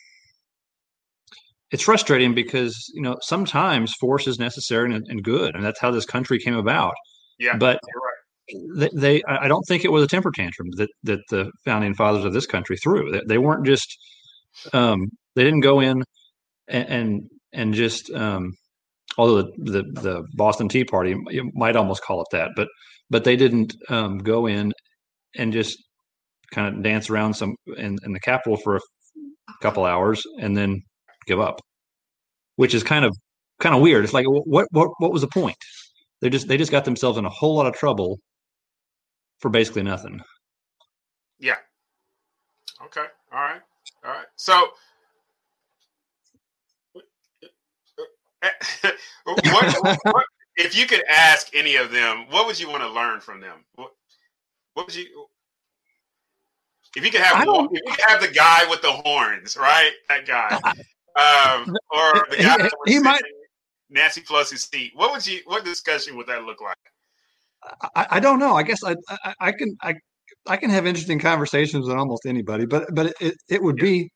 it's 1.71 1.83
frustrating 1.83 2.33
because 2.33 2.75
you 2.93 3.01
know 3.01 3.17
sometimes 3.21 3.93
force 3.99 4.27
is 4.27 4.39
necessary 4.39 4.93
and, 4.93 5.05
and, 5.07 5.23
good, 5.23 5.55
and 5.55 5.63
that's 5.63 5.79
how 5.79 5.91
this 5.91 6.05
country 6.05 6.39
came 6.39 6.55
about. 6.55 6.93
Yeah, 7.39 7.57
but 7.57 7.79
they, 8.75 8.89
they, 8.93 9.23
I 9.27 9.47
don't 9.47 9.63
think 9.67 9.85
it 9.85 9.91
was 9.91 10.03
a 10.03 10.07
temper 10.07 10.31
tantrum 10.31 10.67
that 10.77 10.89
that 11.03 11.19
the 11.29 11.51
founding 11.65 11.93
fathers 11.93 12.25
of 12.25 12.33
this 12.33 12.45
country 12.45 12.77
threw. 12.77 13.11
They, 13.11 13.21
they 13.27 13.37
weren't 13.37 13.65
just 13.65 13.97
um, 14.73 15.07
they 15.35 15.43
didn't 15.43 15.61
go 15.61 15.79
in 15.79 16.03
and 16.67 16.89
and, 16.89 17.29
and 17.53 17.73
just 17.73 18.11
um, 18.11 18.53
although 19.17 19.43
the, 19.43 19.51
the, 19.57 20.01
the 20.01 20.23
Boston 20.35 20.69
Tea 20.69 20.85
Party 20.85 21.15
you 21.29 21.51
might 21.53 21.75
almost 21.75 22.03
call 22.03 22.21
it 22.21 22.27
that, 22.31 22.51
but 22.55 22.67
but 23.09 23.23
they 23.23 23.35
didn't 23.35 23.75
um, 23.89 24.17
go 24.19 24.47
in 24.47 24.73
and 25.35 25.53
just 25.53 25.77
kind 26.53 26.75
of 26.75 26.83
dance 26.83 27.09
around 27.09 27.33
some 27.33 27.55
in, 27.77 27.97
in 28.05 28.13
the 28.13 28.19
Capitol 28.19 28.57
for 28.57 28.77
a 28.77 28.81
couple 29.61 29.85
hours 29.85 30.23
and 30.39 30.55
then 30.55 30.81
give 31.27 31.39
up, 31.39 31.59
which 32.55 32.73
is 32.73 32.83
kind 32.83 33.05
of 33.05 33.15
kind 33.59 33.75
of 33.75 33.81
weird. 33.81 34.03
It's 34.03 34.13
like 34.13 34.25
what 34.27 34.67
what 34.71 34.89
what 34.99 35.11
was 35.11 35.21
the 35.21 35.27
point? 35.27 35.57
They 36.21 36.29
just 36.29 36.47
they 36.47 36.57
just 36.57 36.71
got 36.71 36.85
themselves 36.85 37.17
in 37.17 37.25
a 37.25 37.29
whole 37.29 37.55
lot 37.55 37.67
of 37.67 37.73
trouble 37.73 38.19
for 39.39 39.49
basically 39.49 39.83
nothing. 39.83 40.21
Yeah. 41.39 41.57
Okay. 42.85 43.05
All 43.31 43.39
right. 43.39 43.61
All 44.05 44.11
right. 44.11 44.25
So 44.37 44.67
what, 49.23 49.97
what, 50.03 50.25
if 50.57 50.77
you 50.77 50.85
could 50.85 51.03
ask 51.09 51.49
any 51.53 51.75
of 51.75 51.91
them, 51.91 52.25
what 52.29 52.45
would 52.45 52.59
you 52.59 52.69
want 52.69 52.83
to 52.83 52.89
learn 52.89 53.19
from 53.19 53.39
them? 53.39 53.63
What, 53.75 53.91
what 54.73 54.87
would 54.87 54.95
you? 54.95 55.05
If 56.95 57.03
you 57.03 57.11
could 57.11 57.21
have, 57.21 57.47
one, 57.47 57.69
if 57.71 57.81
you 57.85 57.91
could 57.91 58.05
have 58.07 58.21
the 58.21 58.27
guy 58.27 58.69
with 58.69 58.81
the 58.81 58.91
horns, 58.91 59.57
right? 59.57 59.91
That 60.09 60.27
guy, 60.27 60.55
um, 60.55 61.75
or 61.89 62.27
the 62.29 62.37
guy 62.39 62.69
he, 62.85 62.93
he 62.93 62.99
might 62.99 63.23
Nancy 63.89 64.21
Pelosi's 64.21 64.63
seat. 64.63 64.91
What 64.95 65.11
would 65.11 65.25
you? 65.25 65.39
What 65.45 65.63
discussion 65.63 66.17
would 66.17 66.27
that 66.27 66.43
look 66.43 66.61
like? 66.61 66.77
I, 67.95 68.07
I 68.11 68.19
don't 68.19 68.39
know. 68.39 68.55
I 68.55 68.63
guess 68.63 68.83
I, 68.83 68.95
I, 69.09 69.33
I 69.39 69.51
can 69.51 69.77
I 69.81 69.95
I 70.47 70.57
can 70.57 70.69
have 70.69 70.85
interesting 70.85 71.19
conversations 71.19 71.87
with 71.87 71.95
almost 71.95 72.25
anybody, 72.25 72.65
but 72.65 72.93
but 72.93 73.13
it, 73.21 73.35
it 73.49 73.61
would 73.61 73.77
yeah. 73.77 73.83
be 73.83 74.11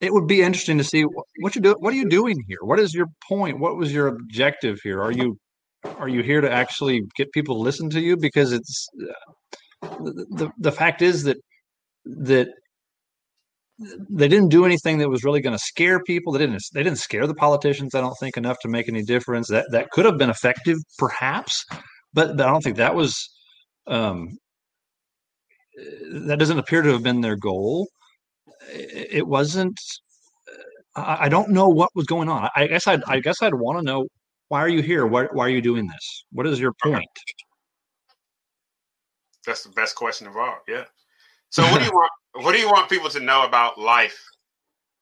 it 0.00 0.12
would 0.12 0.26
be 0.26 0.42
interesting 0.42 0.78
to 0.78 0.84
see 0.84 1.02
what, 1.02 1.26
what 1.40 1.54
you 1.54 1.60
do. 1.60 1.74
What 1.78 1.92
are 1.92 1.96
you 1.96 2.08
doing 2.18 2.36
here? 2.46 2.58
What 2.62 2.78
is 2.78 2.94
your 2.94 3.06
point? 3.28 3.58
What 3.58 3.76
was 3.76 3.92
your 3.92 4.08
objective 4.08 4.80
here? 4.82 5.02
Are 5.02 5.12
you 5.12 5.38
are 5.84 6.08
you 6.08 6.22
here 6.22 6.40
to 6.40 6.50
actually 6.50 7.02
get 7.16 7.32
people 7.32 7.56
to 7.56 7.62
listen 7.62 7.88
to 7.90 8.00
you? 8.00 8.16
Because 8.16 8.52
it's 8.52 8.88
uh, 9.02 9.96
the 10.00 10.50
the 10.58 10.72
fact 10.72 11.02
is 11.02 11.24
that 11.24 11.38
that 12.04 12.48
they 14.10 14.26
didn't 14.26 14.48
do 14.48 14.64
anything 14.64 14.98
that 14.98 15.08
was 15.08 15.22
really 15.22 15.40
going 15.40 15.56
to 15.56 15.62
scare 15.64 16.02
people. 16.02 16.32
They 16.32 16.40
didn't 16.40 16.62
they 16.74 16.82
didn't 16.82 16.98
scare 16.98 17.26
the 17.26 17.34
politicians. 17.34 17.94
I 17.94 18.00
don't 18.00 18.16
think 18.18 18.36
enough 18.36 18.58
to 18.62 18.68
make 18.68 18.88
any 18.88 19.02
difference. 19.02 19.48
That 19.48 19.66
that 19.70 19.90
could 19.90 20.04
have 20.04 20.18
been 20.18 20.30
effective, 20.30 20.78
perhaps, 20.98 21.64
but, 22.12 22.36
but 22.36 22.46
I 22.46 22.50
don't 22.50 22.62
think 22.62 22.76
that 22.76 22.94
was. 22.94 23.28
Um, 23.86 24.36
that 26.10 26.40
doesn't 26.40 26.58
appear 26.58 26.82
to 26.82 26.90
have 26.90 27.04
been 27.04 27.20
their 27.20 27.36
goal 27.36 27.86
it 28.68 29.26
wasn't. 29.26 29.78
I 30.96 31.28
don't 31.28 31.50
know 31.50 31.68
what 31.68 31.90
was 31.94 32.06
going 32.06 32.28
on. 32.28 32.48
I 32.56 32.66
guess 32.66 32.86
I'd, 32.86 33.02
I 33.04 33.20
guess 33.20 33.40
I'd 33.42 33.54
want 33.54 33.78
to 33.78 33.84
know 33.84 34.08
why 34.48 34.60
are 34.60 34.68
you 34.68 34.82
here? 34.82 35.06
Why, 35.06 35.24
why 35.32 35.46
are 35.46 35.50
you 35.50 35.60
doing 35.60 35.86
this? 35.86 36.24
What 36.32 36.46
is 36.46 36.58
your 36.58 36.72
point? 36.82 37.06
That's 39.46 39.62
the 39.62 39.70
best 39.70 39.94
question 39.94 40.26
of 40.26 40.36
all. 40.36 40.58
Yeah. 40.66 40.84
So 41.50 41.62
what 41.64 41.78
do 41.78 41.84
you 41.84 41.90
want? 41.94 42.10
What 42.44 42.52
do 42.52 42.58
you 42.58 42.68
want 42.68 42.90
people 42.90 43.10
to 43.10 43.20
know 43.20 43.44
about 43.44 43.78
life 43.78 44.18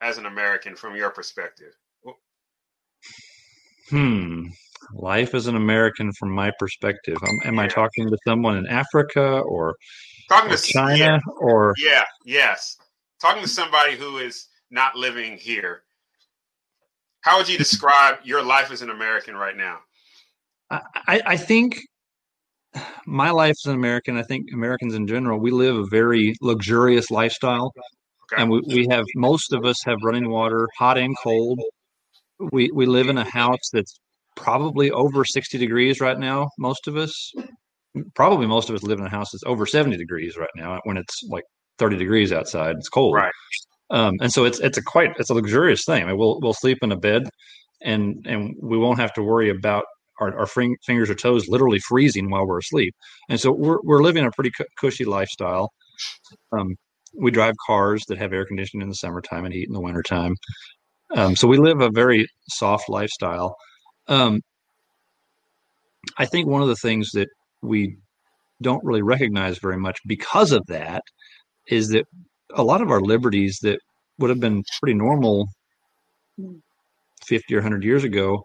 as 0.00 0.18
an 0.18 0.26
American 0.26 0.76
from 0.76 0.96
your 0.96 1.10
perspective? 1.10 1.72
Hmm. 3.90 4.48
Life 4.92 5.34
as 5.34 5.46
an 5.46 5.56
American 5.56 6.12
from 6.12 6.32
my 6.32 6.52
perspective. 6.58 7.16
Um, 7.22 7.38
am 7.44 7.54
yeah. 7.54 7.62
I 7.62 7.68
talking 7.68 8.08
to 8.08 8.18
someone 8.26 8.56
in 8.56 8.66
Africa 8.66 9.40
or, 9.40 9.74
talking 10.28 10.52
or 10.52 10.56
to 10.56 10.62
China 10.62 10.98
yeah. 10.98 11.18
or? 11.40 11.74
Yeah. 11.78 12.04
Yes 12.24 12.76
talking 13.20 13.42
to 13.42 13.48
somebody 13.48 13.96
who 13.96 14.18
is 14.18 14.46
not 14.70 14.96
living 14.96 15.36
here, 15.36 15.82
how 17.20 17.38
would 17.38 17.48
you 17.48 17.58
describe 17.58 18.18
your 18.24 18.42
life 18.42 18.70
as 18.70 18.82
an 18.82 18.90
American 18.90 19.34
right 19.34 19.56
now? 19.56 19.78
I, 20.70 21.20
I 21.24 21.36
think 21.36 21.80
my 23.06 23.30
life 23.30 23.54
as 23.64 23.70
an 23.70 23.74
American, 23.74 24.16
I 24.16 24.22
think 24.22 24.46
Americans 24.52 24.94
in 24.94 25.06
general, 25.06 25.38
we 25.38 25.50
live 25.50 25.76
a 25.76 25.86
very 25.90 26.34
luxurious 26.40 27.10
lifestyle. 27.10 27.72
Okay. 28.32 28.42
And 28.42 28.50
we, 28.50 28.60
we 28.66 28.86
have 28.90 29.04
most 29.14 29.52
of 29.52 29.64
us 29.64 29.76
have 29.84 29.98
running 30.02 30.28
water, 30.28 30.68
hot 30.78 30.98
and 30.98 31.16
cold. 31.22 31.60
We 32.52 32.70
we 32.74 32.86
live 32.86 33.08
in 33.08 33.18
a 33.18 33.28
house 33.28 33.70
that's 33.72 33.98
probably 34.34 34.90
over 34.90 35.24
60 35.24 35.58
degrees 35.58 36.00
right 36.00 36.18
now. 36.18 36.48
Most 36.58 36.88
of 36.88 36.96
us, 36.96 37.32
probably 38.14 38.46
most 38.46 38.68
of 38.68 38.74
us 38.74 38.82
live 38.82 38.98
in 38.98 39.06
a 39.06 39.10
house 39.10 39.30
that's 39.32 39.44
over 39.46 39.64
70 39.64 39.96
degrees 39.96 40.36
right 40.36 40.50
now 40.56 40.80
when 40.84 40.96
it's 40.96 41.22
like 41.28 41.44
30 41.78 41.96
degrees 41.96 42.32
outside. 42.32 42.76
It's 42.76 42.88
cold. 42.88 43.14
Right. 43.14 43.32
Um, 43.90 44.14
and 44.20 44.32
so 44.32 44.44
it's 44.44 44.58
it's 44.60 44.78
a 44.78 44.82
quite 44.82 45.12
it's 45.18 45.30
a 45.30 45.34
luxurious 45.34 45.84
thing. 45.84 46.02
I 46.02 46.06
mean, 46.06 46.18
we'll 46.18 46.40
we'll 46.40 46.54
sleep 46.54 46.78
in 46.82 46.92
a 46.92 46.96
bed, 46.96 47.28
and 47.82 48.24
and 48.26 48.54
we 48.60 48.78
won't 48.78 48.98
have 48.98 49.12
to 49.14 49.22
worry 49.22 49.48
about 49.48 49.84
our, 50.20 50.36
our 50.38 50.46
fingers 50.46 51.10
or 51.10 51.14
toes 51.14 51.48
literally 51.48 51.78
freezing 51.78 52.30
while 52.30 52.46
we're 52.46 52.58
asleep. 52.58 52.94
And 53.28 53.38
so 53.38 53.52
we're 53.52 53.78
we're 53.82 54.02
living 54.02 54.24
a 54.24 54.30
pretty 54.32 54.50
cushy 54.78 55.04
lifestyle. 55.04 55.70
Um, 56.52 56.74
we 57.18 57.30
drive 57.30 57.54
cars 57.66 58.04
that 58.08 58.18
have 58.18 58.32
air 58.32 58.44
conditioning 58.44 58.82
in 58.82 58.88
the 58.88 58.94
summertime 58.94 59.44
and 59.44 59.54
heat 59.54 59.68
in 59.68 59.74
the 59.74 59.80
wintertime. 59.80 60.34
Um, 61.14 61.36
so 61.36 61.46
we 61.46 61.58
live 61.58 61.80
a 61.80 61.90
very 61.90 62.26
soft 62.48 62.88
lifestyle. 62.88 63.56
Um, 64.08 64.40
I 66.18 66.26
think 66.26 66.46
one 66.46 66.62
of 66.62 66.68
the 66.68 66.76
things 66.76 67.10
that 67.12 67.28
we 67.62 67.96
don't 68.62 68.84
really 68.84 69.02
recognize 69.02 69.58
very 69.58 69.76
much 69.76 69.98
because 70.06 70.52
of 70.52 70.64
that 70.66 71.02
is 71.68 71.88
that 71.90 72.06
a 72.54 72.62
lot 72.62 72.80
of 72.80 72.90
our 72.90 73.00
liberties 73.00 73.58
that 73.62 73.80
would 74.18 74.30
have 74.30 74.40
been 74.40 74.62
pretty 74.80 74.94
normal 74.94 75.48
hmm. 76.38 76.56
50 77.26 77.54
or 77.54 77.58
100 77.58 77.82
years 77.84 78.04
ago 78.04 78.42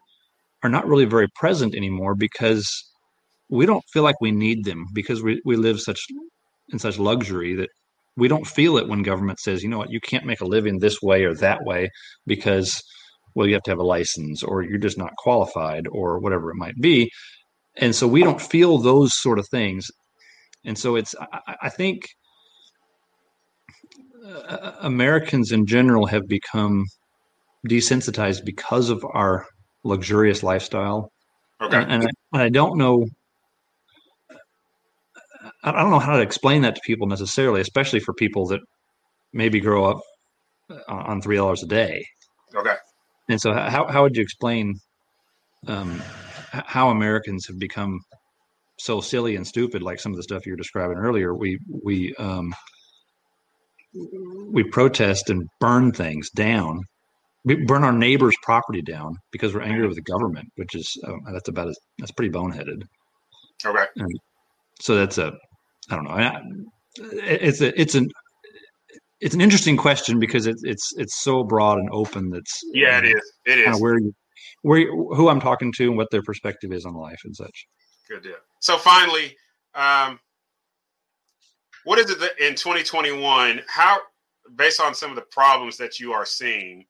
are 0.63 0.69
not 0.69 0.87
really 0.87 1.05
very 1.05 1.27
present 1.35 1.75
anymore 1.75 2.15
because 2.15 2.67
we 3.49 3.65
don't 3.65 3.83
feel 3.91 4.03
like 4.03 4.19
we 4.21 4.31
need 4.31 4.63
them 4.63 4.85
because 4.93 5.21
we, 5.21 5.41
we 5.45 5.55
live 5.55 5.79
such 5.79 5.99
in 6.71 6.79
such 6.79 6.97
luxury 6.97 7.55
that 7.55 7.69
we 8.17 8.27
don't 8.27 8.47
feel 8.47 8.77
it 8.77 8.87
when 8.87 9.03
government 9.03 9.39
says, 9.39 9.63
you 9.63 9.69
know 9.69 9.77
what, 9.77 9.91
you 9.91 9.99
can't 9.99 10.25
make 10.25 10.41
a 10.41 10.45
living 10.45 10.79
this 10.79 11.01
way 11.01 11.23
or 11.23 11.33
that 11.35 11.59
way 11.63 11.89
because, 12.25 12.81
well, 13.35 13.47
you 13.47 13.53
have 13.53 13.63
to 13.63 13.71
have 13.71 13.79
a 13.79 13.83
license 13.83 14.43
or 14.43 14.63
you're 14.63 14.77
just 14.77 14.97
not 14.97 15.15
qualified 15.17 15.87
or 15.91 16.19
whatever 16.19 16.49
it 16.49 16.55
might 16.55 16.75
be. 16.81 17.09
And 17.77 17.95
so 17.95 18.07
we 18.07 18.23
don't 18.23 18.41
feel 18.41 18.77
those 18.77 19.13
sort 19.19 19.39
of 19.39 19.47
things. 19.49 19.87
And 20.65 20.77
so 20.77 20.95
it's, 20.95 21.15
I, 21.47 21.55
I 21.63 21.69
think 21.69 22.03
uh, 24.31 24.71
Americans 24.81 25.51
in 25.51 25.65
general 25.65 26.05
have 26.07 26.27
become 26.27 26.85
desensitized 27.67 28.45
because 28.45 28.89
of 28.89 29.03
our 29.13 29.45
luxurious 29.83 30.43
lifestyle. 30.43 31.11
Okay. 31.61 31.77
And, 31.77 31.91
and, 31.91 32.03
I, 32.03 32.09
and 32.33 32.41
I 32.41 32.49
don't 32.49 32.77
know 32.77 33.05
I 35.63 35.71
don't 35.71 35.91
know 35.91 35.99
how 35.99 36.17
to 36.17 36.21
explain 36.21 36.63
that 36.63 36.75
to 36.75 36.81
people 36.83 37.07
necessarily, 37.07 37.61
especially 37.61 37.99
for 37.99 38.13
people 38.13 38.47
that 38.47 38.61
maybe 39.33 39.59
grow 39.59 39.85
up 39.85 40.01
on 40.87 41.21
three 41.21 41.35
dollars 41.35 41.63
a 41.63 41.67
day. 41.67 42.05
Okay. 42.55 42.75
And 43.29 43.39
so, 43.39 43.53
how 43.53 43.87
how 43.87 44.03
would 44.03 44.15
you 44.15 44.23
explain 44.23 44.75
um, 45.67 46.01
how 46.51 46.89
Americans 46.89 47.45
have 47.47 47.59
become 47.59 47.99
so 48.79 49.01
silly 49.01 49.35
and 49.35 49.45
stupid, 49.45 49.81
like 49.81 49.99
some 49.99 50.11
of 50.11 50.17
the 50.17 50.23
stuff 50.23 50.45
you 50.45 50.53
were 50.53 50.57
describing 50.57 50.97
earlier? 50.97 51.33
We 51.33 51.59
we 51.83 52.15
um, 52.15 52.53
we 53.93 54.63
protest 54.63 55.29
and 55.29 55.47
burn 55.59 55.91
things 55.91 56.29
down. 56.31 56.81
We 57.43 57.55
burn 57.65 57.83
our 57.83 57.91
neighbor's 57.91 58.35
property 58.43 58.81
down 58.81 59.15
because 59.31 59.53
we're 59.53 59.63
angry 59.63 59.87
with 59.87 59.95
the 59.95 60.03
government, 60.03 60.47
which 60.55 60.75
is 60.75 60.95
uh, 61.07 61.13
that's 61.31 61.49
about 61.49 61.69
as, 61.69 61.77
that's 61.97 62.11
pretty 62.11 62.31
boneheaded. 62.31 62.83
Okay. 63.65 63.85
And 63.95 64.19
so 64.79 64.95
that's 64.95 65.17
a 65.17 65.33
I 65.89 65.95
don't 65.95 66.05
know. 66.05 66.63
It's 66.97 67.61
a 67.61 67.79
it's 67.79 67.95
an 67.95 68.09
it's 69.19 69.35
an 69.35 69.41
interesting 69.41 69.77
question 69.77 70.19
because 70.19 70.47
it's 70.47 70.63
it's 70.63 70.93
it's 70.97 71.21
so 71.21 71.43
broad 71.43 71.79
and 71.79 71.89
open. 71.91 72.29
That's 72.29 72.59
yeah, 72.73 72.99
it 72.99 73.05
is. 73.05 73.33
It 73.45 73.59
is 73.59 73.81
where 73.81 73.99
you, 73.99 74.13
where 74.61 74.87
who 74.87 75.29
I'm 75.29 75.41
talking 75.41 75.71
to 75.77 75.87
and 75.87 75.97
what 75.97 76.09
their 76.11 76.23
perspective 76.23 76.71
is 76.71 76.85
on 76.85 76.93
life 76.93 77.19
and 77.23 77.35
such. 77.35 77.67
Good 78.09 78.23
deal. 78.23 78.35
So 78.59 78.77
finally, 78.77 79.35
um, 79.73 80.19
what 81.83 81.99
is 81.99 82.09
it 82.09 82.19
that 82.19 82.39
in 82.39 82.55
2021? 82.55 83.61
How 83.67 83.99
based 84.55 84.81
on 84.81 84.93
some 84.93 85.09
of 85.09 85.15
the 85.15 85.23
problems 85.23 85.77
that 85.77 85.99
you 85.99 86.13
are 86.13 86.25
seeing 86.25 86.85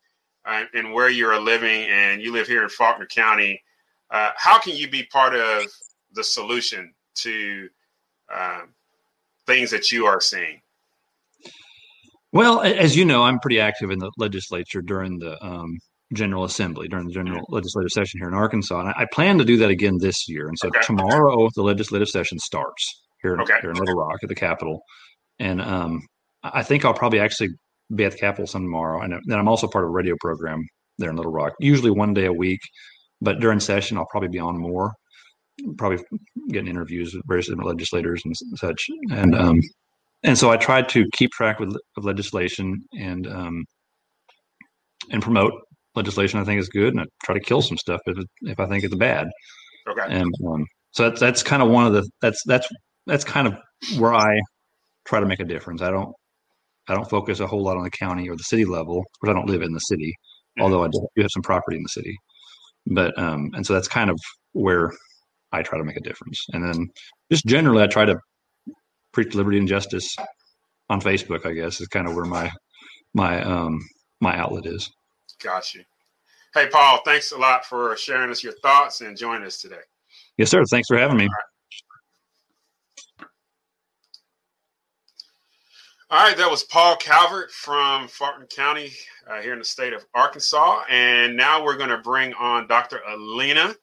uh, 0.46 0.64
and 0.74 0.94
where 0.94 1.10
you're 1.10 1.40
living, 1.40 1.86
and 1.90 2.22
you 2.22 2.32
live 2.32 2.48
here 2.48 2.64
in 2.64 2.70
Faulkner 2.70 3.06
County, 3.06 3.62
uh, 4.10 4.32
how 4.36 4.60
can 4.60 4.76
you 4.76 4.90
be 4.90 5.04
part 5.04 5.36
of 5.36 5.66
the 6.14 6.24
solution 6.24 6.94
to 7.16 7.70
um, 8.34 8.74
things 9.46 9.70
that 9.72 9.92
you 9.92 10.06
are 10.06 10.20
seeing? 10.20 10.62
Well, 12.34 12.62
as 12.62 12.96
you 12.96 13.06
know, 13.06 13.24
I'm 13.24 13.40
pretty 13.40 13.60
active 13.60 13.92
in 13.92 14.00
the 14.00 14.10
legislature 14.18 14.82
during 14.82 15.20
the 15.20 15.42
um, 15.44 15.78
General 16.14 16.46
Assembly, 16.46 16.88
during 16.88 17.08
the 17.08 17.14
General 17.14 17.42
mm-hmm. 17.42 17.54
Legislative 17.54 17.92
Session 17.92 18.20
here 18.20 18.30
in 18.30 18.34
Arkansas. 18.34 18.80
And 18.80 18.90
I, 18.90 18.94
I, 19.00 19.06
plan 19.12 19.38
to 19.38 19.46
do 19.46 19.58
that 19.58 19.70
again 19.70 19.98
this 20.00 20.28
year. 20.30 20.48
And 20.48 20.58
so 20.58 20.70
okay. 20.70 20.80
tomorrow, 20.82 21.50
the 21.56 21.62
legislative 21.62 22.08
session 22.08 22.40
starts 22.40 23.01
here, 23.22 23.40
okay. 23.42 23.56
here 23.62 23.72
in 23.72 23.78
Little 23.78 23.96
Rock 23.96 24.18
at 24.24 24.30
the 24.30 24.36
Capitol. 24.36 24.82
And 25.40 25.62
um, 25.62 26.02
I 26.44 26.64
think 26.64 26.86
I'll 26.86 26.94
probably 26.94 27.20
actually 27.20 27.50
be 27.96 28.06
at 28.06 28.14
the 28.14 28.18
Capitol 28.18 28.48
some 28.48 28.64
tomorrow. 28.64 29.02
And 29.02 29.14
then 29.26 29.40
I'm 29.40 29.48
also 29.48 29.68
part 29.68 29.84
of 29.84 29.90
a 29.90 29.94
radio 29.94 30.16
program 30.20 30.66
there 30.98 31.10
in 31.10 31.16
Little 31.16 31.32
Rock, 31.32 31.54
usually 31.60 31.92
one 31.92 32.14
day 32.14 32.26
a 32.26 32.34
week. 32.34 32.62
But 33.22 33.40
during 33.40 33.60
session, 33.60 33.98
I'll 33.98 34.08
probably 34.08 34.30
be 34.30 34.40
on 34.40 34.58
more 34.58 34.92
probably 35.78 36.04
getting 36.50 36.70
interviews 36.70 37.14
with 37.14 37.24
various 37.28 37.50
legislators 37.50 38.22
and 38.26 38.36
such. 38.56 38.88
And 39.12 39.36
um, 39.36 39.62
and 40.24 40.38
so 40.38 40.52
I 40.52 40.58
tried 40.58 40.90
to 40.90 41.06
keep 41.14 41.32
track 41.32 41.60
with, 41.60 41.76
of 41.98 42.06
legislation 42.06 42.84
and 43.00 43.28
um, 43.28 43.66
and 45.10 45.22
promote 45.22 45.54
legislation 45.96 46.40
I 46.40 46.44
think 46.44 46.60
is 46.60 46.70
good, 46.70 46.94
and 46.94 47.02
I 47.02 47.06
try 47.24 47.34
to 47.34 47.42
kill 47.42 47.62
some 47.62 47.78
stuff 47.78 48.02
if 48.06 48.18
if 48.42 48.60
I 48.60 48.68
think 48.68 48.84
it's 48.84 48.96
bad. 48.96 49.28
Okay. 49.90 50.06
And 50.08 50.34
um, 50.48 50.66
so 50.92 51.10
that's 51.10 51.20
that's 51.20 51.44
kind 51.44 51.62
of 51.62 51.70
one 51.70 51.86
of 51.86 51.94
the 51.94 52.08
that's 52.22 52.42
that's 52.46 52.68
that's 53.08 53.24
kind 53.24 53.48
of 53.48 53.58
where 53.98 54.14
I 54.14 54.40
try 55.06 55.20
to 55.20 55.26
make 55.26 55.40
a 55.40 55.46
difference. 55.46 55.82
I 55.82 55.92
don't 55.92 56.14
I 56.88 56.94
don't 56.94 57.10
focus 57.10 57.40
a 57.40 57.48
whole 57.48 57.64
lot 57.64 57.78
on 57.78 57.84
the 57.84 57.92
county 57.92 58.30
or 58.30 58.36
the 58.36 58.44
city 58.44 58.66
level, 58.66 59.04
because 59.20 59.32
I 59.32 59.38
don't 59.38 59.50
live 59.50 59.62
in 59.62 59.72
the 59.72 59.80
city, 59.80 60.16
mm-hmm. 60.58 60.64
although 60.64 60.84
I 60.84 60.88
do 60.88 61.22
have 61.22 61.32
some 61.32 61.44
property 61.44 61.78
in 61.78 61.84
the 61.84 61.90
city. 61.90 62.16
But 62.88 63.18
um, 63.18 63.52
and 63.54 63.66
so 63.66 63.74
that's 63.74 63.88
kind 63.88 64.10
of 64.10 64.18
where 64.54 64.92
I 65.52 65.62
try 65.62 65.78
to 65.78 65.84
make 65.84 65.98
a 65.98 66.02
difference. 66.02 66.44
And 66.54 66.64
then 66.64 66.88
just 67.32 67.46
generally, 67.46 67.84
I 67.84 67.88
try 67.88 68.06
to 68.06 68.18
preach 69.14 69.36
liberty 69.36 69.58
and 69.58 69.68
justice 69.68 70.16
on 70.90 71.02
Facebook. 71.02 71.46
I 71.46 71.54
guess 71.54 71.82
is 71.82 71.88
kind 71.88 72.08
of 72.08 72.16
where 72.16 72.26
my 72.26 72.52
my 73.14 73.42
um 73.42 73.80
my 74.20 74.38
outlet 74.38 74.66
is. 74.66 74.90
Gotcha. 75.42 75.80
Hey, 76.54 76.68
Paul, 76.68 77.02
thanks 77.06 77.32
a 77.32 77.38
lot 77.38 77.66
for 77.66 77.96
sharing 77.96 78.30
us 78.30 78.44
your 78.44 78.54
thoughts 78.62 79.02
and 79.02 79.18
joining 79.18 79.48
us 79.48 79.62
today. 79.62 79.80
Yes, 80.38 80.50
sir. 80.50 80.64
Thanks 80.70 80.88
for 80.88 80.98
having 80.98 81.18
me. 81.18 81.24
All 81.24 81.30
right, 81.30 81.52
All 86.12 86.22
right 86.22 86.36
that 86.36 86.52
was 86.52 86.66
Paul 86.66 86.98
Calvert 86.98 87.52
from 87.52 88.10
Faulkner 88.10 88.46
County 88.48 88.92
uh, 89.30 89.40
here 89.40 89.54
in 89.54 89.60
the 89.60 89.66
state 89.66 89.94
of 89.94 90.06
Arkansas. 90.14 90.84
And 90.90 91.38
now 91.38 91.64
we're 91.64 91.78
going 91.78 91.90
to 91.90 92.00
bring 92.00 92.34
on 92.34 92.68
Dr. 92.68 93.00
Alina 93.08 93.74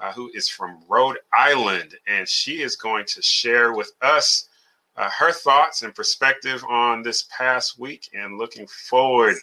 uh, 0.00 0.10
who 0.12 0.30
is 0.32 0.48
from 0.48 0.82
Rhode 0.88 1.18
Island, 1.34 1.94
and 2.06 2.26
she 2.26 2.62
is 2.62 2.76
going 2.76 3.04
to 3.08 3.20
share 3.20 3.74
with 3.74 3.92
us 4.00 4.48
uh, 4.96 5.10
her 5.10 5.32
thoughts 5.32 5.82
and 5.82 5.94
perspective 5.94 6.64
on 6.66 7.02
this 7.02 7.26
past 7.36 7.78
week 7.78 8.08
and 8.14 8.38
looking 8.38 8.66
forward. 8.66 9.36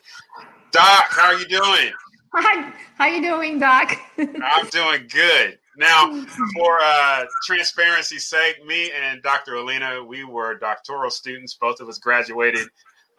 Doc, 0.71 1.05
how 1.09 1.33
are 1.33 1.35
you 1.35 1.45
doing? 1.45 1.91
Hi, 2.33 2.73
how 2.97 3.05
are 3.05 3.09
you 3.09 3.21
doing, 3.21 3.59
Doc? 3.59 3.95
I'm 4.17 4.67
doing 4.69 5.07
good. 5.07 5.59
Now, 5.77 6.23
for 6.55 6.79
uh, 6.81 7.25
transparency's 7.45 8.27
sake, 8.27 8.63
me 8.65 8.91
and 8.91 9.21
Dr. 9.21 9.55
Alina, 9.55 10.03
we 10.03 10.23
were 10.23 10.55
doctoral 10.55 11.09
students. 11.09 11.55
Both 11.55 11.79
of 11.79 11.89
us 11.89 11.97
graduated 11.97 12.67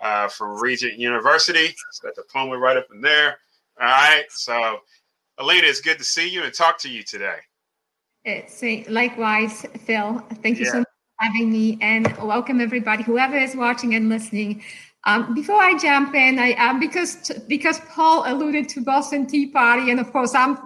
uh, 0.01 0.29
from 0.29 0.61
Regent 0.61 0.99
University. 0.99 1.75
It's 1.89 1.99
got 2.01 2.15
diploma 2.15 2.59
right 2.59 2.77
up 2.77 2.87
in 2.93 3.01
there. 3.01 3.39
All 3.81 3.87
right, 3.87 4.25
so 4.31 4.79
Alina, 5.39 5.67
it's 5.67 5.81
good 5.81 5.99
to 5.99 6.05
see 6.05 6.29
you 6.29 6.43
and 6.43 6.55
talk 6.55 6.79
to 6.79 6.89
you 6.89 7.03
today. 7.03 7.39
It's 8.25 8.63
uh, 8.63 8.91
likewise, 8.91 9.67
Phil. 9.85 10.19
Thank 10.43 10.59
you 10.59 10.67
yeah. 10.67 10.73
so 10.73 10.79
much 10.79 10.87
for 10.87 11.27
having 11.27 11.53
me, 11.53 11.79
and 11.81 12.17
welcome 12.19 12.61
everybody, 12.61 13.03
whoever 13.03 13.37
is 13.37 13.55
watching 13.57 13.95
and 13.95 14.09
listening. 14.09 14.63
Um, 15.07 15.35
before 15.35 15.61
I 15.61 15.77
jump 15.77 16.15
in, 16.15 16.39
I 16.39 16.53
um, 16.53 16.81
because 16.81 17.31
because 17.49 17.81
Paul 17.81 18.25
alluded 18.27 18.69
to 18.71 18.81
Boston 18.81 19.27
Tea 19.27 19.49
Party, 19.49 19.91
and 19.91 20.01
of 20.01 20.11
course 20.13 20.35
I'm 20.35 20.57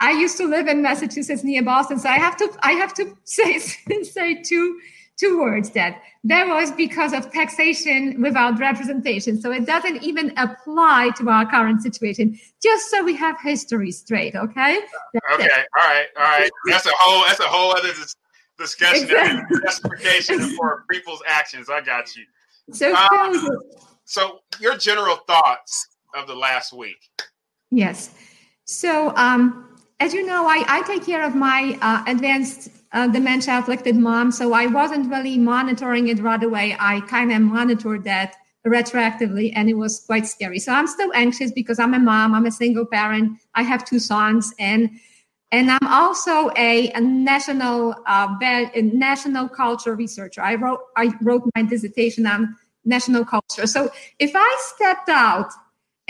I 0.00 0.12
used 0.12 0.36
to 0.38 0.46
live 0.46 0.66
in 0.66 0.82
Massachusetts 0.82 1.44
near 1.44 1.62
Boston, 1.62 1.98
so 1.98 2.08
I 2.08 2.16
have 2.16 2.36
to 2.38 2.50
I 2.62 2.72
have 2.72 2.94
to 2.94 3.16
say 3.24 3.58
say 3.58 4.42
two 4.42 4.80
two 5.18 5.38
words 5.38 5.70
that 5.70 6.00
that 6.24 6.48
was 6.48 6.72
because 6.72 7.12
of 7.12 7.30
taxation 7.30 8.20
without 8.20 8.58
representation. 8.58 9.40
So 9.40 9.52
it 9.52 9.66
doesn't 9.66 10.02
even 10.02 10.32
apply 10.38 11.10
to 11.18 11.28
our 11.28 11.48
current 11.48 11.82
situation, 11.82 12.38
just 12.62 12.90
so 12.90 13.04
we 13.04 13.14
have 13.16 13.36
history 13.40 13.92
straight, 13.92 14.34
okay? 14.34 14.80
That's 15.12 15.34
okay, 15.34 15.44
it. 15.44 15.66
all 15.78 15.88
right, 15.88 16.06
all 16.16 16.22
right. 16.24 16.50
That's 16.66 16.86
a 16.86 16.92
whole 16.94 17.24
that's 17.26 17.40
a 17.40 17.44
whole 17.44 17.76
other 17.76 17.92
discussion 18.58 19.04
exactly. 19.04 19.58
justification 19.64 20.40
for 20.56 20.84
people's 20.90 21.22
actions. 21.26 21.68
I 21.70 21.80
got 21.80 22.16
you. 22.16 22.24
So, 22.72 22.94
um, 22.94 23.48
so 24.04 24.40
your 24.60 24.76
general 24.76 25.16
thoughts 25.26 25.88
of 26.14 26.26
the 26.26 26.34
last 26.34 26.72
week. 26.72 26.98
Yes. 27.70 28.14
So, 28.64 29.14
um, 29.16 29.69
as 30.00 30.14
you 30.14 30.24
know, 30.24 30.46
I, 30.46 30.64
I 30.66 30.82
take 30.82 31.04
care 31.04 31.22
of 31.22 31.34
my 31.34 31.78
uh, 31.82 32.02
advanced 32.06 32.70
uh, 32.92 33.06
dementia 33.06 33.58
afflicted 33.58 33.96
mom. 33.96 34.32
So 34.32 34.54
I 34.54 34.66
wasn't 34.66 35.10
really 35.10 35.38
monitoring 35.38 36.08
it 36.08 36.18
right 36.20 36.42
away. 36.42 36.74
I 36.80 37.00
kind 37.02 37.30
of 37.30 37.40
monitored 37.42 38.04
that 38.04 38.34
retroactively 38.66 39.52
and 39.54 39.68
it 39.68 39.74
was 39.74 40.00
quite 40.00 40.26
scary. 40.26 40.58
So 40.58 40.72
I'm 40.72 40.86
still 40.86 41.12
anxious 41.14 41.52
because 41.52 41.78
I'm 41.78 41.94
a 41.94 41.98
mom, 41.98 42.34
I'm 42.34 42.46
a 42.46 42.50
single 42.50 42.86
parent, 42.86 43.38
I 43.54 43.62
have 43.62 43.84
two 43.84 43.98
sons 43.98 44.52
and 44.58 44.90
and 45.52 45.68
I'm 45.68 45.88
also 45.88 46.50
a, 46.56 46.92
a 46.92 47.00
national 47.00 47.96
uh, 48.06 48.36
a 48.40 48.82
national 48.82 49.48
culture 49.48 49.96
researcher. 49.96 50.42
I 50.42 50.54
wrote 50.54 50.80
I 50.96 51.12
wrote 51.22 51.42
my 51.56 51.62
dissertation 51.62 52.26
on 52.26 52.54
national 52.84 53.24
culture. 53.24 53.66
So 53.66 53.90
if 54.18 54.32
I 54.34 54.56
stepped 54.74 55.08
out 55.08 55.50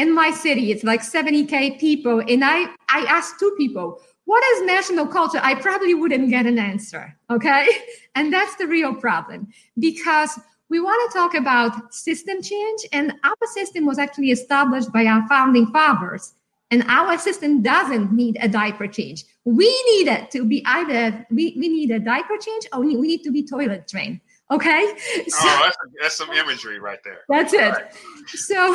in 0.01 0.15
my 0.15 0.31
city, 0.31 0.71
it's 0.73 0.83
like 0.83 1.03
70k 1.03 1.79
people, 1.79 2.21
and 2.21 2.43
I 2.43 2.59
I 2.89 3.01
asked 3.17 3.39
two 3.39 3.55
people, 3.59 4.01
what 4.25 4.43
is 4.53 4.63
national 4.63 5.07
culture? 5.07 5.41
I 5.43 5.55
probably 5.55 5.95
wouldn't 5.95 6.31
get 6.31 6.47
an 6.47 6.59
answer. 6.59 7.15
Okay, 7.29 7.69
and 8.15 8.33
that's 8.33 8.57
the 8.57 8.67
real 8.67 8.95
problem 8.95 9.49
because 9.79 10.39
we 10.71 10.81
want 10.81 11.01
to 11.05 11.19
talk 11.19 11.35
about 11.35 11.93
system 11.93 12.41
change, 12.43 12.81
and 12.93 13.13
our 13.25 13.47
system 13.59 13.85
was 13.85 13.99
actually 13.99 14.31
established 14.31 14.91
by 14.93 15.05
our 15.05 15.27
founding 15.29 15.67
fathers. 15.67 16.35
And 16.73 16.85
our 16.87 17.19
system 17.19 17.63
doesn't 17.63 18.13
need 18.13 18.39
a 18.41 18.49
diaper 18.49 18.87
change. 18.87 19.25
We 19.45 19.67
need 19.91 20.07
it 20.07 20.31
to 20.31 20.45
be 20.45 20.63
either 20.67 21.27
we, 21.29 21.57
we 21.59 21.69
need 21.69 21.91
a 21.91 21.99
diaper 21.99 22.37
change 22.41 22.65
or 22.73 22.79
we 22.85 22.95
need 22.95 23.25
to 23.25 23.33
be 23.33 23.43
toilet 23.43 23.89
trained. 23.89 24.21
Okay. 24.51 24.95
So, 25.29 25.37
oh, 25.43 25.61
that's, 25.63 25.77
that's 26.01 26.17
some 26.17 26.31
imagery 26.33 26.81
right 26.81 26.99
there. 27.05 27.21
That's 27.29 27.53
it. 27.53 27.73
Right. 27.73 27.93
So, 28.29 28.75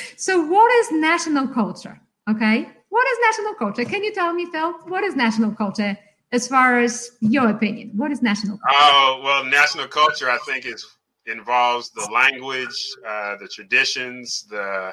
so 0.16 0.44
what 0.46 0.72
is 0.80 0.92
national 0.92 1.48
culture? 1.48 2.00
Okay. 2.28 2.68
What 2.88 3.06
is 3.08 3.18
national 3.22 3.54
culture? 3.54 3.84
Can 3.84 4.02
you 4.02 4.12
tell 4.12 4.32
me, 4.32 4.46
Phil? 4.46 4.72
What 4.88 5.04
is 5.04 5.14
national 5.14 5.52
culture 5.52 5.96
as 6.32 6.48
far 6.48 6.80
as 6.80 7.10
your 7.20 7.50
opinion? 7.50 7.92
What 7.94 8.10
is 8.10 8.22
national 8.22 8.58
culture? 8.58 8.78
Oh, 8.80 9.20
well, 9.22 9.44
national 9.44 9.86
culture, 9.86 10.30
I 10.30 10.38
think, 10.46 10.66
is 10.66 10.84
involves 11.26 11.90
the 11.90 12.08
language, 12.12 12.88
uh, 13.06 13.36
the 13.36 13.48
traditions, 13.48 14.46
the 14.48 14.92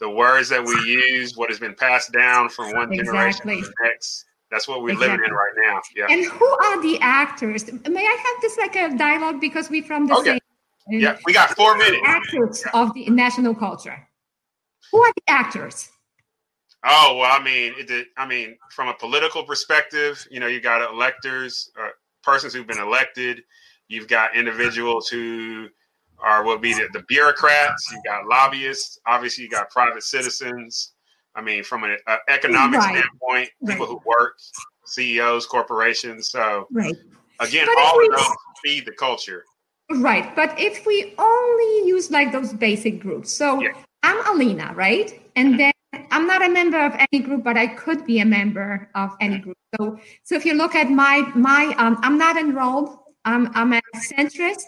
the 0.00 0.10
words 0.10 0.48
that 0.48 0.64
we 0.64 0.74
use, 0.90 1.36
what 1.36 1.48
has 1.50 1.60
been 1.60 1.74
passed 1.74 2.12
down 2.12 2.48
from 2.48 2.72
one 2.72 2.92
exactly. 2.92 3.04
generation 3.04 3.46
to 3.46 3.54
the 3.62 3.74
next. 3.84 4.24
That's 4.54 4.68
what 4.68 4.82
we're 4.82 4.90
exactly. 4.90 5.16
living 5.16 5.24
in 5.26 5.32
right 5.32 5.52
now. 5.66 5.80
Yeah. 5.96 6.06
And 6.08 6.24
who 6.24 6.46
are 6.46 6.80
the 6.80 6.96
actors? 7.00 7.66
May 7.72 8.06
I 8.06 8.18
have 8.24 8.40
this 8.40 8.56
like 8.56 8.76
a 8.76 8.96
dialogue 8.96 9.40
because 9.40 9.68
we're 9.68 9.82
from 9.82 10.06
the 10.06 10.14
oh, 10.14 10.22
same. 10.22 10.38
Yeah. 10.88 10.98
yeah, 10.98 11.18
we 11.26 11.32
got 11.32 11.50
four 11.56 11.76
minutes. 11.76 12.00
Actors 12.06 12.62
yeah. 12.64 12.80
of 12.80 12.94
the 12.94 13.10
national 13.10 13.56
culture. 13.56 14.06
Who 14.92 15.02
are 15.02 15.12
the 15.16 15.22
actors? 15.26 15.90
Oh 16.84 17.16
well, 17.18 17.36
I 17.36 17.42
mean, 17.42 17.74
it, 17.78 18.06
I 18.16 18.28
mean, 18.28 18.56
from 18.70 18.86
a 18.86 18.94
political 18.94 19.42
perspective, 19.42 20.24
you 20.30 20.38
know, 20.38 20.46
you 20.46 20.60
got 20.60 20.88
electors, 20.88 21.72
uh, 21.76 21.88
persons 22.22 22.54
who've 22.54 22.66
been 22.66 22.78
elected. 22.78 23.42
You've 23.88 24.06
got 24.06 24.36
individuals 24.36 25.08
who 25.08 25.66
are 26.20 26.44
will 26.44 26.58
be 26.58 26.74
the, 26.74 26.88
the 26.92 27.02
bureaucrats. 27.08 27.90
You 27.90 28.00
got 28.06 28.26
lobbyists. 28.26 29.00
Obviously, 29.04 29.42
you 29.42 29.50
got 29.50 29.68
private 29.70 30.04
citizens. 30.04 30.93
I 31.36 31.42
mean, 31.42 31.64
from 31.64 31.84
an 31.84 31.98
uh, 32.06 32.16
economic 32.28 32.80
right. 32.80 32.96
standpoint, 32.96 33.48
people 33.66 33.86
right. 33.86 33.88
who 33.88 34.00
work, 34.06 34.38
CEOs, 34.86 35.46
corporations. 35.46 36.28
So, 36.28 36.66
right. 36.70 36.94
again, 37.40 37.66
but 37.66 37.78
all 37.78 38.04
of 38.04 38.16
those 38.16 38.36
feed 38.64 38.86
the 38.86 38.92
culture. 38.92 39.44
Right. 39.90 40.34
But 40.34 40.58
if 40.58 40.86
we 40.86 41.14
only 41.18 41.88
use 41.88 42.10
like 42.10 42.32
those 42.32 42.52
basic 42.52 43.00
groups, 43.00 43.32
so 43.32 43.60
yeah. 43.60 43.72
I'm 44.02 44.26
Alina, 44.26 44.72
right? 44.74 45.20
And 45.36 45.58
then 45.58 45.72
I'm 46.10 46.26
not 46.26 46.44
a 46.44 46.48
member 46.48 46.78
of 46.84 46.94
any 46.94 47.22
group, 47.22 47.44
but 47.44 47.56
I 47.56 47.66
could 47.66 48.06
be 48.06 48.20
a 48.20 48.24
member 48.24 48.88
of 48.94 49.10
any 49.20 49.38
group. 49.38 49.56
So, 49.78 49.98
so 50.22 50.34
if 50.34 50.44
you 50.44 50.54
look 50.54 50.74
at 50.74 50.90
my 50.90 51.30
my, 51.34 51.74
um, 51.78 51.98
I'm 52.02 52.18
not 52.18 52.36
enrolled. 52.36 52.98
I'm 53.24 53.50
I'm 53.54 53.72
a 53.72 53.80
centrist, 53.96 54.66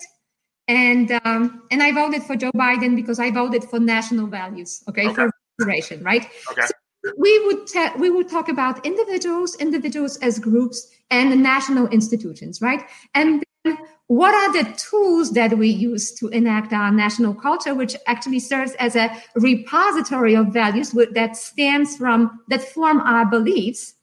and 0.69 1.13
um, 1.25 1.63
and 1.71 1.83
I 1.83 1.93
voted 1.93 2.23
for 2.23 2.37
Joe 2.37 2.53
Biden 2.53 2.97
because 2.97 3.19
I 3.19 3.31
voted 3.31 3.65
for 3.65 3.79
national 3.79 4.27
values. 4.27 4.83
Okay, 4.89 5.07
okay. 5.07 5.15
for 5.15 5.31
restoration, 5.59 6.03
right? 6.03 6.27
Okay. 6.51 6.66
So 6.66 7.12
we 7.16 7.47
would 7.47 7.66
ta- 7.66 7.95
we 7.99 8.11
would 8.11 8.29
talk 8.29 8.49
about 8.49 8.85
individuals, 8.85 9.57
individuals 9.57 10.16
as 10.19 10.38
groups, 10.38 10.88
and 11.11 11.31
the 11.31 11.37
national 11.37 11.88
institutions, 11.88 12.61
right? 12.61 12.85
And 13.14 13.42
then 13.64 13.79
what 14.09 14.35
are 14.35 14.53
the 14.53 14.73
tools 14.75 15.33
that 15.33 15.57
we 15.57 15.69
use 15.69 16.12
to 16.14 16.29
enact 16.29 16.73
our 16.73 16.92
national 16.92 17.35
culture, 17.35 17.75
which 17.75 17.97
actually 18.07 18.40
serves 18.40 18.73
as 18.75 18.97
a 18.97 19.11
repository 19.37 20.35
of 20.35 20.49
values 20.49 20.92
that 21.12 21.37
stems 21.37 21.97
from 21.97 22.40
that 22.49 22.62
form 22.62 23.01
our 23.01 23.27
beliefs, 23.27 23.95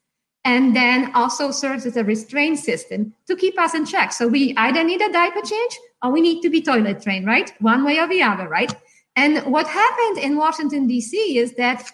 and 0.44 0.76
then 0.76 1.10
also 1.14 1.50
serves 1.50 1.86
as 1.86 1.96
a 1.96 2.04
restraint 2.04 2.58
system 2.58 3.14
to 3.26 3.36
keep 3.36 3.58
us 3.58 3.74
in 3.74 3.86
check. 3.86 4.12
So 4.12 4.28
we 4.28 4.54
either 4.56 4.84
need 4.84 5.00
a 5.00 5.12
diaper 5.12 5.40
change 5.40 5.78
or 6.02 6.10
we 6.10 6.20
need 6.20 6.42
to 6.42 6.50
be 6.50 6.60
toilet 6.60 7.02
trained, 7.02 7.26
right? 7.26 7.50
One 7.60 7.84
way 7.84 7.98
or 7.98 8.06
the 8.06 8.22
other, 8.22 8.48
right? 8.48 8.74
And 9.16 9.38
what 9.52 9.66
happened 9.66 10.18
in 10.18 10.36
Washington, 10.36 10.86
D.C. 10.86 11.38
is 11.38 11.54
that 11.54 11.90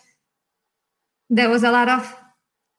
there 1.29 1.49
was 1.49 1.63
a 1.63 1.71
lot 1.71 1.89
of 1.89 2.17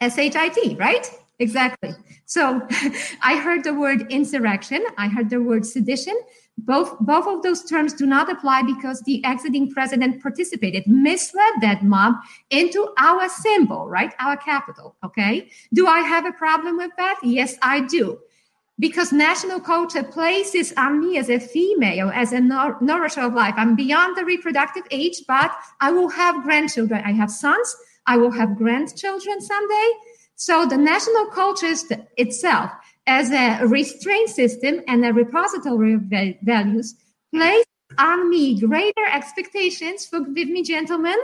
SHIT, 0.02 0.78
right? 0.78 1.08
Exactly. 1.40 1.94
So 2.26 2.62
I 3.22 3.38
heard 3.38 3.64
the 3.64 3.74
word 3.74 4.12
insurrection, 4.12 4.86
I 4.98 5.08
heard 5.08 5.30
the 5.30 5.42
word 5.42 5.66
sedition. 5.66 6.20
Both, 6.58 7.00
both 7.00 7.26
of 7.26 7.42
those 7.42 7.64
terms 7.64 7.94
do 7.94 8.06
not 8.06 8.32
apply 8.32 8.62
because 8.62 9.02
the 9.02 9.24
exiting 9.26 9.72
president 9.72 10.22
participated, 10.22 10.86
misled 10.86 11.54
that 11.62 11.84
mob 11.84 12.16
into 12.52 12.90
our 13.00 13.28
symbol, 13.30 13.88
right? 13.88 14.14
Our 14.20 14.38
capital. 14.38 14.96
Okay. 15.04 15.50
Do 15.74 15.88
I 15.88 16.02
have 16.02 16.26
a 16.26 16.32
problem 16.34 16.78
with 16.78 16.92
that? 16.98 17.20
Yes, 17.24 17.58
I 17.64 17.80
do 17.82 18.20
because 18.82 19.14
national 19.14 19.60
culture 19.60 20.02
places 20.04 20.74
on 20.76 21.00
me 21.00 21.18
as 21.20 21.30
a 21.30 21.40
female, 21.40 22.10
as 22.14 22.34
a 22.34 22.42
nourisher 22.42 23.22
of 23.22 23.36
life. 23.36 23.54
I'm 23.56 23.76
beyond 23.76 24.18
the 24.18 24.26
reproductive 24.26 24.84
age, 24.90 25.24
but 25.28 25.52
I 25.80 25.92
will 25.92 26.10
have 26.10 26.44
grandchildren. 26.44 27.04
I 27.06 27.12
have 27.12 27.30
sons. 27.30 27.76
I 28.08 28.18
will 28.18 28.32
have 28.32 28.58
grandchildren 28.58 29.40
someday. 29.40 29.90
So 30.36 30.66
the 30.66 30.78
national 30.78 31.28
culture 31.28 31.72
itself, 32.18 32.72
as 33.06 33.30
a 33.30 33.68
restraint 33.68 34.30
system 34.30 34.82
and 34.88 35.06
a 35.06 35.14
repository 35.14 35.94
of 35.94 36.02
values, 36.42 36.96
places 37.32 37.66
on 38.00 38.32
me 38.32 38.60
greater 38.60 39.06
expectations. 39.14 40.08
Forgive 40.08 40.50
me, 40.50 40.64
gentlemen, 40.64 41.20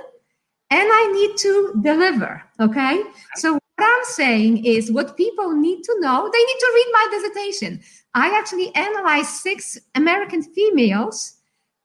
and 0.70 0.88
I 1.00 1.12
need 1.12 1.38
to 1.38 1.74
deliver. 1.82 2.44
Okay. 2.60 3.02
So 3.38 3.58
what 3.78 3.88
I'm 3.88 4.06
saying 4.06 4.66
is 4.66 4.92
what 4.92 5.16
people 5.18 5.54
need 5.54 5.84
to 5.84 5.96
know, 6.00 6.30
they 6.34 6.40
need 6.40 6.60
to 6.60 6.72
read 6.74 6.88
my 6.92 7.08
dissertation. 7.12 7.82
I 8.16 8.36
actually 8.38 8.74
analyzed 8.74 9.30
six 9.30 9.78
American 9.94 10.42
females 10.42 11.36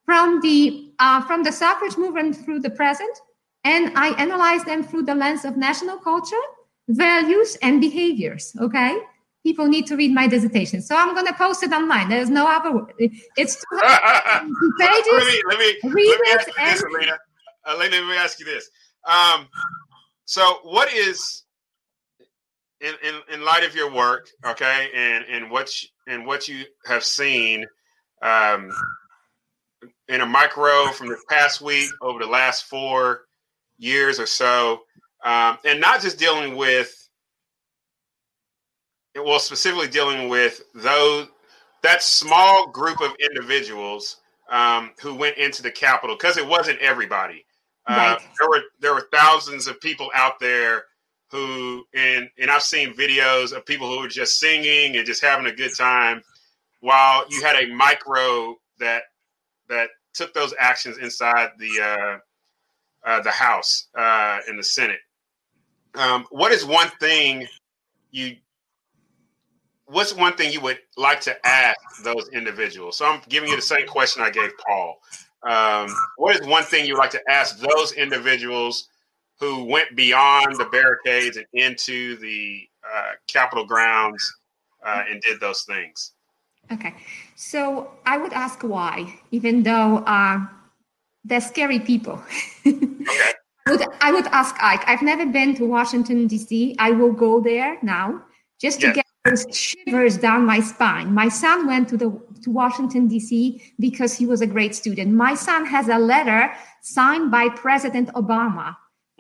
from 0.07 0.41
the 0.41 0.91
uh, 0.99 1.21
from 1.23 1.43
the 1.43 1.53
suffrage 1.53 1.99
movement 1.99 2.37
through 2.37 2.61
the 2.61 2.71
present, 2.71 3.15
and 3.65 3.93
I 3.95 4.11
analyzed 4.19 4.67
them 4.67 4.83
through 4.83 5.03
the 5.03 5.15
lens 5.15 5.45
of 5.45 5.57
national 5.57 5.99
culture, 5.99 6.45
values, 6.89 7.57
and 7.63 7.81
behaviors. 7.81 8.57
Okay, 8.59 8.99
people 9.45 9.67
need 9.69 9.87
to 9.89 9.97
read 9.97 10.15
my 10.15 10.27
dissertation, 10.27 10.81
so 10.81 10.97
I'm 10.97 11.15
going 11.15 11.27
to 11.27 11.35
post 11.35 11.63
it 11.63 11.73
online. 11.73 12.09
There's 12.09 12.31
no 12.31 12.47
other. 12.47 12.87
It's 13.37 13.57
two 13.57 14.73
pages. 14.79 15.07
let 15.13 15.27
me 15.27 15.43
let 15.49 15.59
me, 15.59 15.77
let 15.85 15.95
me 15.95 16.29
ask 16.33 16.47
you 16.47 16.55
this, 16.57 16.83
Alina. 16.83 17.19
Alina, 17.67 17.97
let 17.97 18.09
me 18.09 18.17
ask 18.17 18.41
you 18.41 18.47
this. 18.47 18.71
Um, 19.05 19.47
so, 20.25 20.61
what 20.63 20.91
is 20.93 21.42
in, 22.83 22.95
in, 23.03 23.35
in 23.35 23.45
light 23.45 23.65
of 23.65 23.75
your 23.75 23.93
work, 23.93 24.29
okay, 24.45 24.91
and 24.95 25.25
and 25.31 25.51
what 25.51 25.83
you, 25.83 25.89
and 26.09 26.27
what 26.27 26.49
you 26.49 26.65
have 26.85 27.05
seen, 27.05 27.65
um, 28.23 28.71
in 30.09 30.21
a 30.21 30.27
micro 30.27 30.89
from 30.89 31.09
the 31.09 31.17
past 31.31 31.61
week 31.61 31.89
over 32.03 32.19
the 32.19 32.27
last 32.27 32.65
four 32.65 33.23
years 33.79 34.19
or 34.19 34.27
so, 34.27 34.83
um, 35.25 35.59
and 35.65 35.81
not 35.81 36.01
just 36.01 36.19
dealing 36.19 36.57
with, 36.57 37.09
well, 39.17 39.39
specifically 39.39 39.89
dealing 39.89 40.29
with 40.29 40.61
those 40.75 41.29
that 41.83 42.03
small 42.03 42.69
group 42.69 43.01
of 43.01 43.13
individuals 43.21 44.19
um, 44.51 44.91
who 45.01 45.15
went 45.15 45.37
into 45.37 45.63
the 45.63 45.71
Capitol 45.71 46.17
because 46.17 46.37
it 46.37 46.47
wasn't 46.47 46.79
everybody. 46.81 47.45
Uh, 47.89 48.17
right. 48.19 48.29
There 48.39 48.49
were 48.49 48.63
there 48.81 48.95
were 48.95 49.09
thousands 49.13 49.67
of 49.67 49.81
people 49.81 50.11
out 50.15 50.39
there 50.41 50.85
who 51.33 51.85
and 51.95 52.29
and 52.39 52.51
I've 52.51 52.63
seen 52.63 52.95
videos 52.95 53.57
of 53.57 53.65
people 53.65 53.89
who 53.89 54.05
are 54.05 54.09
just 54.09 54.39
singing 54.39 54.97
and 54.97 55.07
just 55.07 55.23
having 55.23 55.47
a 55.47 55.53
good 55.53 55.75
time, 55.77 56.23
while 56.81 57.25
you 57.31 57.43
had 57.43 57.57
a 57.57 57.75
micro 57.75 58.57
that 58.79 59.05
that 59.69 59.89
took 60.13 60.35
those 60.35 60.55
actions 60.59 60.99
inside 60.99 61.51
the 61.59 61.81
uh, 61.83 62.19
uh, 63.09 63.21
the 63.23 63.31
House 63.31 63.89
uh, 63.97 64.39
and 64.47 64.59
the 64.59 64.63
Senate. 64.63 65.01
Um, 65.95 66.27
what 66.31 66.53
is 66.53 66.65
one 66.65 66.89
thing 67.01 67.47
you 68.11 68.37
what's 69.87 70.15
one 70.15 70.35
thing 70.35 70.53
you 70.53 70.61
would 70.61 70.79
like 70.97 71.21
to 71.23 71.47
ask 71.47 71.79
those 72.05 72.29
individuals? 72.33 72.99
So 72.99 73.07
I'm 73.07 73.23
giving 73.29 73.49
you 73.49 73.57
the 73.57 73.63
same 73.63 73.87
question 73.87 74.23
I 74.23 74.31
gave 74.31 74.51
Paul. 74.67 75.01
Um, 75.43 75.89
what 76.19 76.37
is 76.37 76.47
one 76.47 76.63
thing 76.63 76.87
you'd 76.87 76.99
like 76.99 77.11
to 77.11 77.21
ask 77.29 77.59
those 77.59 77.93
individuals 77.93 78.89
who 79.43 79.65
went 79.65 79.97
beyond 79.97 80.57
the 80.57 80.67
barricades 80.67 81.37
and 81.37 81.47
into 81.53 82.17
the 82.19 82.63
uh, 82.95 83.13
Capitol 83.27 83.67
grounds 83.67 84.23
uh, 84.87 85.03
and 85.11 85.21
did 85.21 85.41
those 85.41 85.63
things? 85.63 86.13
Okay, 86.71 86.95
so 87.35 87.91
I 88.07 88.19
would 88.19 88.33
ask 88.33 88.63
why, 88.63 89.13
even 89.33 89.65
though 89.65 89.99
uh, 90.07 90.39
they're 91.25 91.41
scary 91.41 91.81
people. 91.81 92.23
okay. 92.65 93.33
I 93.67 93.71
would, 93.71 93.87
I 94.01 94.13
would 94.13 94.27
ask 94.29 94.57
Ike. 94.61 94.83
I've 94.89 95.03
never 95.03 95.27
been 95.27 95.55
to 95.57 95.65
Washington, 95.65 96.27
D.C. 96.27 96.75
I 96.81 96.91
will 96.91 97.13
go 97.13 97.41
there 97.41 97.79
now 97.83 98.23
just 98.61 98.81
to 98.81 98.89
yes. 98.89 98.97
get 98.97 99.07
those 99.25 99.47
shivers 99.57 100.19
down 100.19 100.45
my 100.45 100.59
spine. 100.59 101.15
My 101.15 101.29
son 101.29 101.69
went 101.69 101.89
to 101.91 101.97
the 101.97 102.11
to 102.43 102.51
Washington 102.51 103.07
D.C. 103.07 103.63
because 103.79 104.15
he 104.15 104.27
was 104.27 104.41
a 104.41 104.49
great 104.49 104.75
student. 104.75 105.13
My 105.13 105.35
son 105.35 105.65
has 105.67 105.89
a 105.89 105.99
letter 105.99 106.53
signed 106.81 107.31
by 107.31 107.49
President 107.51 108.09
Obama, 108.15 108.77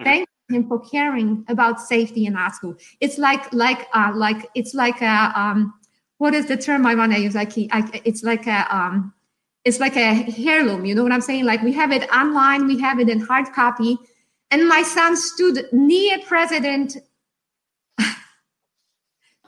mm-hmm. 0.06 0.54
him 0.54 0.68
for 0.68 0.80
caring 0.80 1.44
about 1.48 1.80
safety 1.80 2.26
in 2.26 2.36
our 2.36 2.52
school. 2.52 2.76
It's 3.00 3.18
like 3.18 3.52
like 3.52 3.88
uh, 3.94 4.12
like 4.14 4.48
it's 4.54 4.74
like 4.74 5.00
a 5.02 5.32
um, 5.34 5.74
what 6.18 6.34
is 6.34 6.46
the 6.46 6.56
term 6.56 6.86
I 6.86 6.94
want 6.94 7.12
to 7.12 7.20
use? 7.20 7.34
Like 7.34 7.52
I, 7.70 8.02
it's 8.04 8.22
like 8.22 8.46
a 8.46 8.74
um, 8.74 9.12
it's 9.64 9.80
like 9.80 9.96
a 9.96 10.26
heirloom. 10.38 10.84
You 10.84 10.94
know 10.94 11.02
what 11.02 11.12
I'm 11.12 11.20
saying? 11.20 11.44
Like 11.44 11.62
we 11.62 11.72
have 11.72 11.92
it 11.92 12.10
online, 12.12 12.66
we 12.66 12.78
have 12.80 12.98
it 13.00 13.08
in 13.08 13.20
hard 13.20 13.52
copy, 13.52 13.98
and 14.50 14.68
my 14.68 14.82
son 14.82 15.16
stood 15.16 15.66
near 15.72 16.18
President 16.26 16.96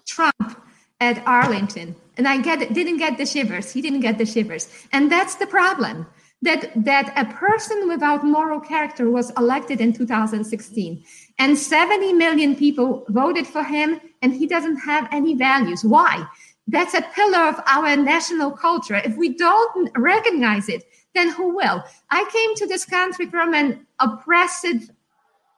Trump 0.07 0.63
at 1.01 1.23
Arlington. 1.27 1.97
And 2.17 2.29
I 2.29 2.39
get 2.39 2.73
didn't 2.73 2.99
get 2.99 3.19
the 3.19 3.27
shivers. 3.27 3.73
He 3.73 3.83
didn't 3.83 4.01
get 4.01 4.19
the 4.19 4.27
shivers. 4.27 4.69
And 4.93 5.11
that's 5.11 5.35
the 5.35 5.47
problem. 5.47 6.07
That 6.47 6.63
that 6.85 7.07
a 7.17 7.27
person 7.33 7.89
without 7.89 8.25
moral 8.37 8.61
character 8.61 9.11
was 9.11 9.33
elected 9.43 9.81
in 9.81 9.93
2016. 9.93 11.05
And 11.39 11.59
70 11.59 12.13
million 12.13 12.55
people 12.55 13.05
voted 13.09 13.47
for 13.47 13.65
him, 13.65 14.01
and 14.23 14.33
he 14.33 14.47
doesn't 14.47 14.77
have 14.77 15.09
any 15.11 15.35
values. 15.35 15.85
Why? 15.85 16.25
That's 16.67 16.95
a 16.95 17.03
pillar 17.17 17.49
of 17.49 17.61
our 17.67 17.97
national 17.97 18.51
culture. 18.53 18.97
If 18.97 19.17
we 19.17 19.29
don't 19.35 19.91
recognize 19.97 20.69
it, 20.69 20.85
then 21.15 21.31
who 21.31 21.55
will? 21.55 21.83
I 22.11 22.29
came 22.33 22.55
to 22.57 22.67
this 22.67 22.85
country 22.85 23.27
from 23.27 23.55
an 23.55 23.87
oppressive 24.01 24.91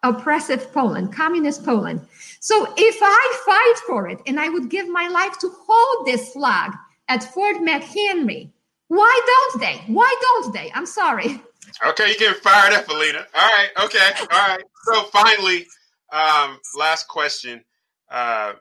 oppressive 0.02 0.72
Poland, 0.72 1.12
communist 1.12 1.64
Poland. 1.64 2.00
So 2.40 2.72
if 2.76 2.98
I 3.02 3.42
fight 3.44 3.78
for 3.86 4.08
it 4.08 4.20
and 4.26 4.38
I 4.38 4.48
would 4.48 4.68
give 4.68 4.88
my 4.88 5.08
life 5.08 5.36
to 5.40 5.50
hold 5.66 6.06
this 6.06 6.32
flag 6.32 6.72
at 7.08 7.24
Fort 7.24 7.56
McHenry, 7.56 8.50
why 8.88 9.20
don't 9.26 9.60
they? 9.60 9.82
Why 9.92 10.14
don't 10.20 10.52
they? 10.52 10.70
I'm 10.74 10.86
sorry. 10.86 11.40
Okay, 11.86 12.06
you're 12.06 12.16
getting 12.16 12.40
fired 12.40 12.72
up, 12.72 12.88
Alina. 12.88 13.26
All 13.34 13.48
right, 13.48 13.68
okay, 13.84 14.10
all 14.20 14.48
right. 14.48 14.62
So 14.84 15.02
finally, 15.04 15.66
um, 16.12 16.58
last 16.78 17.08
question. 17.08 17.62
Uh, 18.10 18.54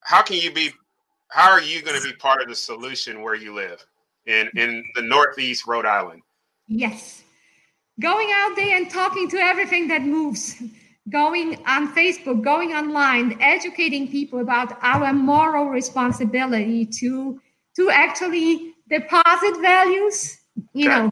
how 0.00 0.22
can 0.22 0.38
you 0.38 0.52
be 0.52 0.70
how 1.28 1.50
are 1.50 1.62
you 1.62 1.82
going 1.82 2.00
to 2.00 2.06
be 2.06 2.14
part 2.14 2.42
of 2.42 2.48
the 2.48 2.54
solution 2.54 3.22
where 3.22 3.34
you 3.34 3.54
live 3.54 3.84
in 4.26 4.48
in 4.56 4.84
the 4.94 5.02
Northeast 5.02 5.66
Rhode 5.66 5.86
Island? 5.86 6.22
Yes 6.68 7.22
going 8.00 8.30
out 8.32 8.56
there 8.56 8.76
and 8.76 8.90
talking 8.90 9.28
to 9.30 9.36
everything 9.38 9.88
that 9.88 10.02
moves, 10.02 10.62
going 11.10 11.58
on 11.66 11.94
Facebook, 11.94 12.42
going 12.42 12.72
online, 12.72 13.36
educating 13.40 14.08
people 14.08 14.40
about 14.40 14.76
our 14.82 15.12
moral 15.12 15.66
responsibility 15.66 16.86
to 16.86 17.40
to 17.76 17.90
actually 17.90 18.71
deposit 18.88 19.60
values, 19.60 20.38
you 20.74 20.88
okay. 20.90 20.98
know, 20.98 21.10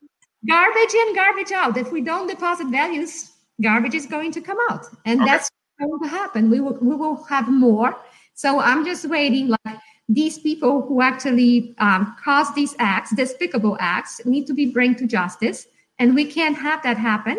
garbage 0.48 0.94
in, 0.94 1.14
garbage 1.14 1.52
out. 1.52 1.76
If 1.76 1.92
we 1.92 2.00
don't 2.00 2.26
deposit 2.26 2.68
values, 2.68 3.30
garbage 3.62 3.94
is 3.94 4.06
going 4.06 4.32
to 4.32 4.40
come 4.40 4.58
out. 4.70 4.86
And 5.04 5.20
okay. 5.20 5.30
that's 5.30 5.50
going 5.78 6.00
to 6.02 6.08
happen. 6.08 6.50
We 6.50 6.60
will 6.60 6.78
we 6.80 6.94
will 6.94 7.22
have 7.24 7.48
more. 7.48 7.96
So 8.34 8.60
I'm 8.60 8.84
just 8.84 9.08
waiting 9.08 9.48
like 9.48 9.78
these 10.08 10.38
people 10.38 10.82
who 10.82 11.00
actually 11.02 11.74
um, 11.78 12.16
cause 12.22 12.52
these 12.54 12.74
acts, 12.78 13.14
despicable 13.14 13.76
acts, 13.80 14.24
need 14.26 14.46
to 14.48 14.54
be 14.54 14.66
brought 14.66 14.98
to 14.98 15.06
justice. 15.06 15.68
And 15.98 16.14
we 16.14 16.24
can't 16.24 16.56
have 16.56 16.82
that 16.82 16.96
happen. 16.96 17.38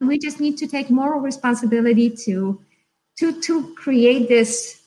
And 0.00 0.08
we 0.08 0.18
just 0.18 0.40
need 0.40 0.56
to 0.58 0.66
take 0.66 0.88
moral 0.88 1.20
responsibility 1.20 2.08
to, 2.24 2.60
to, 3.18 3.40
to 3.42 3.74
create 3.74 4.28
this 4.28 4.82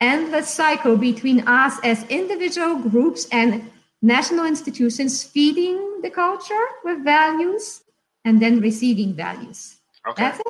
endless 0.00 0.48
cycle 0.48 0.96
between 0.96 1.46
us 1.48 1.78
as 1.82 2.04
individual 2.04 2.76
groups 2.76 3.26
and 3.32 3.68
national 4.02 4.46
institutions 4.46 5.22
feeding 5.22 6.00
the 6.02 6.10
culture 6.10 6.66
with 6.84 7.04
values 7.04 7.82
and 8.24 8.42
then 8.42 8.60
receiving 8.60 9.14
values. 9.14 9.76
Okay. 10.06 10.22
That's 10.22 10.40
it. 10.40 10.46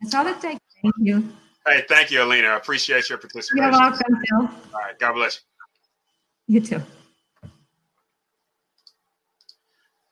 That's 0.00 0.14
all 0.14 0.26
it 0.26 0.40
takes. 0.40 0.60
Thank 0.82 0.94
you. 0.98 1.28
Hey, 1.66 1.84
thank 1.88 2.10
you, 2.10 2.22
Alina. 2.22 2.48
I 2.48 2.56
appreciate 2.56 3.08
your 3.08 3.18
participation. 3.18 3.70
You're 3.70 3.70
welcome, 3.70 4.16
Phil. 4.28 4.40
All 4.74 4.80
right. 4.80 4.98
God 4.98 5.12
bless 5.14 5.40
you. 6.48 6.54
You 6.54 6.60
too. 6.60 6.82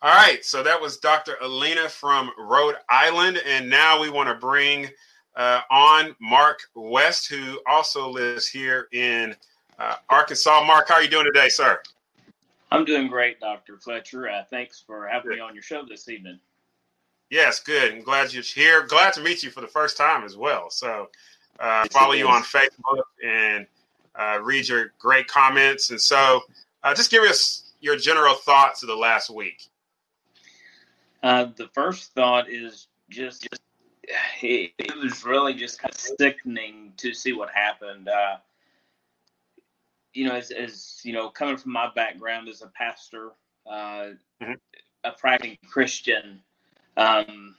All 0.02 0.14
right, 0.14 0.44
so 0.44 0.62
that 0.62 0.78
was 0.78 0.98
Dr. 0.98 1.36
Alina 1.40 1.88
from 1.88 2.30
Rhode 2.36 2.74
Island, 2.90 3.40
and 3.46 3.70
now 3.70 3.98
we 3.98 4.10
want 4.10 4.28
to 4.28 4.34
bring 4.34 4.90
uh, 5.34 5.62
on 5.70 6.14
Mark 6.20 6.60
West, 6.74 7.26
who 7.26 7.58
also 7.66 8.10
lives 8.10 8.46
here 8.46 8.88
in 8.92 9.34
uh, 9.78 9.94
Arkansas. 10.10 10.62
Mark, 10.66 10.88
how 10.88 10.96
are 10.96 11.02
you 11.02 11.08
doing 11.08 11.24
today, 11.24 11.48
sir? 11.48 11.80
I'm 12.70 12.84
doing 12.84 13.08
great, 13.08 13.40
Dr. 13.40 13.78
Fletcher. 13.78 14.28
Uh, 14.28 14.44
thanks 14.50 14.82
for 14.84 15.06
having 15.06 15.30
good. 15.30 15.36
me 15.36 15.40
on 15.40 15.54
your 15.54 15.62
show 15.62 15.84
this 15.88 16.08
evening. 16.08 16.40
Yes, 17.30 17.60
good. 17.60 17.92
I'm 17.92 18.02
glad 18.02 18.32
you're 18.32 18.42
here. 18.42 18.86
Glad 18.86 19.12
to 19.14 19.20
meet 19.20 19.42
you 19.42 19.50
for 19.50 19.60
the 19.60 19.66
first 19.66 19.96
time 19.96 20.24
as 20.24 20.36
well. 20.36 20.70
So, 20.70 21.08
uh, 21.58 21.86
follow 21.90 22.12
you 22.12 22.28
on 22.28 22.42
Facebook 22.42 23.02
and 23.24 23.66
uh, 24.14 24.38
read 24.42 24.68
your 24.68 24.92
great 24.98 25.26
comments. 25.28 25.90
And 25.90 26.00
so, 26.00 26.42
uh, 26.82 26.94
just 26.94 27.10
give 27.10 27.22
us 27.22 27.72
your 27.80 27.96
general 27.96 28.34
thoughts 28.34 28.82
of 28.82 28.88
the 28.88 28.96
last 28.96 29.30
week. 29.30 29.68
Uh, 31.22 31.46
the 31.56 31.68
first 31.72 32.12
thought 32.12 32.50
is 32.50 32.88
just, 33.08 33.42
just 33.42 33.62
it, 34.42 34.72
it, 34.78 34.96
was 34.96 35.24
really 35.24 35.54
just 35.54 35.80
kind 35.80 35.94
of 35.94 35.98
sickening 35.98 36.92
to 36.98 37.14
see 37.14 37.32
what 37.32 37.50
happened. 37.50 38.08
You 40.14 40.28
know, 40.28 40.34
as, 40.34 40.50
as, 40.50 41.00
you 41.04 41.12
know, 41.12 41.28
coming 41.28 41.56
from 41.56 41.72
my 41.72 41.90
background 41.94 42.48
as 42.48 42.62
a 42.62 42.68
pastor, 42.68 43.32
uh, 43.66 44.12
mm-hmm. 44.42 44.52
a 45.04 45.10
practicing 45.12 45.58
Christian, 45.68 46.40
um, 46.96 47.56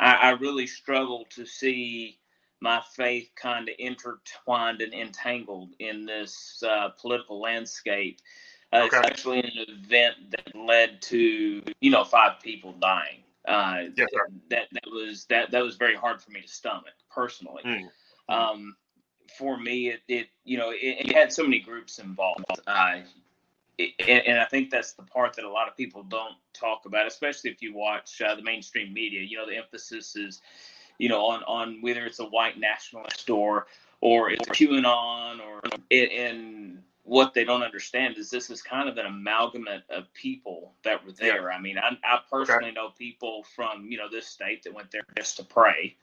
I, 0.00 0.14
I, 0.14 0.30
really 0.30 0.66
struggle 0.66 1.26
to 1.30 1.46
see 1.46 2.18
my 2.60 2.82
faith 2.96 3.30
kind 3.36 3.68
of 3.68 3.76
intertwined 3.78 4.80
and 4.80 4.92
entangled 4.92 5.70
in 5.78 6.04
this 6.04 6.62
uh, 6.66 6.88
political 7.00 7.40
landscape 7.40 8.20
uh, 8.72 8.86
okay. 8.86 8.96
especially 8.98 9.38
in 9.38 9.46
an 9.46 9.66
event 9.68 10.14
that 10.30 10.54
led 10.56 11.00
to 11.02 11.62
you 11.80 11.90
know 11.90 12.04
five 12.04 12.40
people 12.42 12.72
dying. 12.80 13.22
Uh, 13.46 13.84
yes, 13.96 14.08
that 14.50 14.66
that 14.72 14.90
was 14.90 15.24
that 15.30 15.50
that 15.50 15.62
was 15.62 15.76
very 15.76 15.94
hard 15.94 16.20
for 16.20 16.30
me 16.30 16.40
to 16.42 16.48
stomach 16.48 16.94
personally. 17.10 17.62
Mm. 17.64 17.88
Um, 18.28 18.76
for 19.36 19.58
me, 19.58 19.88
it, 19.88 20.00
it 20.08 20.28
you 20.44 20.58
know 20.58 20.70
it, 20.70 21.06
it, 21.06 21.12
had 21.12 21.32
so 21.32 21.42
many 21.42 21.60
groups 21.60 21.98
involved, 21.98 22.44
uh, 22.66 23.00
it, 23.78 23.92
and 24.26 24.40
I 24.40 24.44
think 24.44 24.70
that's 24.70 24.92
the 24.92 25.02
part 25.02 25.34
that 25.36 25.44
a 25.44 25.50
lot 25.50 25.68
of 25.68 25.76
people 25.76 26.02
don't 26.02 26.34
talk 26.52 26.84
about, 26.86 27.06
especially 27.06 27.50
if 27.50 27.62
you 27.62 27.74
watch 27.74 28.20
uh, 28.20 28.34
the 28.34 28.42
mainstream 28.42 28.92
media. 28.92 29.22
You 29.22 29.38
know, 29.38 29.46
the 29.46 29.56
emphasis 29.56 30.16
is 30.16 30.40
you 30.98 31.08
know 31.08 31.26
on 31.26 31.42
on 31.44 31.80
whether 31.80 32.04
it's 32.04 32.18
a 32.18 32.26
white 32.26 32.58
nationalist 32.58 33.30
or 33.30 33.66
or 34.00 34.30
it's 34.30 34.48
QAnon 34.48 35.40
or 35.40 35.60
and 35.90 36.82
what 37.08 37.32
they 37.32 37.42
don't 37.42 37.62
understand 37.62 38.18
is 38.18 38.28
this 38.28 38.50
is 38.50 38.60
kind 38.60 38.88
of 38.88 38.98
an 38.98 39.06
amalgamate 39.06 39.82
of 39.88 40.12
people 40.12 40.74
that 40.84 41.04
were 41.04 41.12
there. 41.12 41.50
I 41.50 41.58
mean, 41.58 41.78
I, 41.78 41.96
I 42.04 42.18
personally 42.30 42.66
okay. 42.66 42.74
know 42.74 42.90
people 42.90 43.44
from 43.56 43.86
you 43.90 43.96
know 43.96 44.10
this 44.10 44.26
state 44.26 44.62
that 44.64 44.74
went 44.74 44.90
there 44.90 45.02
just 45.16 45.36
to 45.38 45.44
pray. 45.44 45.96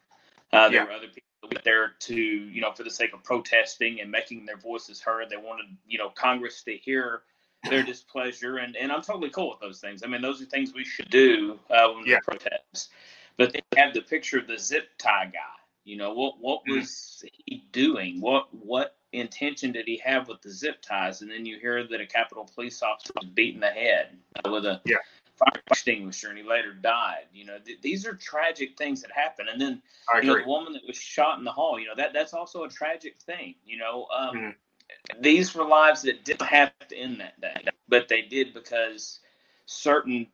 Uh, 0.52 0.70
there 0.70 0.82
yeah. 0.82 0.86
were 0.86 0.92
other 0.92 1.08
people 1.08 1.22
there 1.64 1.94
to 2.00 2.16
you 2.16 2.62
know 2.62 2.72
for 2.72 2.84
the 2.84 2.90
sake 2.90 3.14
of 3.14 3.24
protesting 3.24 4.02
and 4.02 4.12
making 4.12 4.46
their 4.46 4.58
voices 4.58 5.02
heard. 5.02 5.30
They 5.30 5.38
wanted 5.38 5.66
you 5.88 5.98
know 5.98 6.10
Congress 6.10 6.64
to 6.64 6.76
hear 6.76 7.22
their 7.70 7.84
displeasure, 7.94 8.58
and 8.58 8.76
and 8.76 8.92
I'm 8.92 9.02
totally 9.02 9.30
cool 9.30 9.50
with 9.50 9.60
those 9.60 9.80
things. 9.80 10.04
I 10.04 10.08
mean, 10.08 10.22
those 10.22 10.42
are 10.42 10.46
things 10.46 10.74
we 10.74 10.86
should 10.86 11.10
do 11.10 11.60
uh, 11.70 11.88
when 11.94 12.06
yeah. 12.06 12.20
we 12.28 12.38
protest. 12.38 12.90
But 13.38 13.52
they 13.52 13.62
have 13.76 13.94
the 13.94 14.02
picture 14.02 14.40
of 14.40 14.48
the 14.48 14.58
zip 14.58 14.90
tie 14.98 15.26
guy. 15.26 15.40
You 15.84 15.98
know 15.98 16.14
what? 16.14 16.36
What 16.40 16.62
mm-hmm. 16.62 16.80
was 16.80 17.24
he 17.46 17.66
doing? 17.72 18.22
What 18.22 18.48
what 18.54 18.98
intention 19.12 19.72
did 19.72 19.86
he 19.88 20.02
have 20.04 20.28
with 20.28 20.42
the 20.42 20.50
zip 20.50 20.82
ties? 20.82 21.22
And 21.22 21.30
then 21.30 21.46
you 21.46 21.60
hear 21.60 21.88
that 21.88 22.02
a 22.02 22.06
Capitol 22.06 22.50
police 22.54 22.82
officer 22.82 23.14
was 23.16 23.30
beaten 23.30 23.62
the 23.62 23.68
head 23.68 24.18
with 24.50 24.66
a 24.66 24.82
yeah. 24.86 24.98
Fire 25.38 25.62
extinguisher, 25.72 26.30
and 26.30 26.38
he 26.38 26.44
later 26.44 26.74
died. 26.74 27.26
You 27.34 27.46
know, 27.46 27.58
th- 27.64 27.82
these 27.82 28.06
are 28.06 28.16
tragic 28.16 28.78
things 28.78 29.02
that 29.02 29.12
happen. 29.12 29.48
And 29.52 29.60
then 29.60 29.82
you 30.16 30.24
know, 30.24 30.38
the 30.38 30.48
woman 30.48 30.74
that 30.74 30.84
was 30.86 30.98
shot 30.98 31.38
in 31.38 31.46
the 31.46 31.52
hall. 31.52 31.80
You 31.80 31.88
know, 31.88 31.96
that 31.98 32.14
that's 32.14 32.34
also 32.34 32.64
a 32.64 32.70
tragic 32.70 33.20
thing. 33.22 33.56
You 33.66 33.78
know, 33.78 34.08
um, 34.16 34.36
mm-hmm. 34.36 35.22
these 35.22 35.54
were 35.54 35.66
lives 35.66 36.02
that 36.04 36.26
didn't 36.26 36.48
have 36.48 36.72
to 36.90 36.98
end 36.98 37.20
that 37.20 37.40
day, 37.42 37.66
but 37.88 38.08
they 38.08 38.22
did 38.22 38.54
because 38.54 39.20
certain 39.66 40.28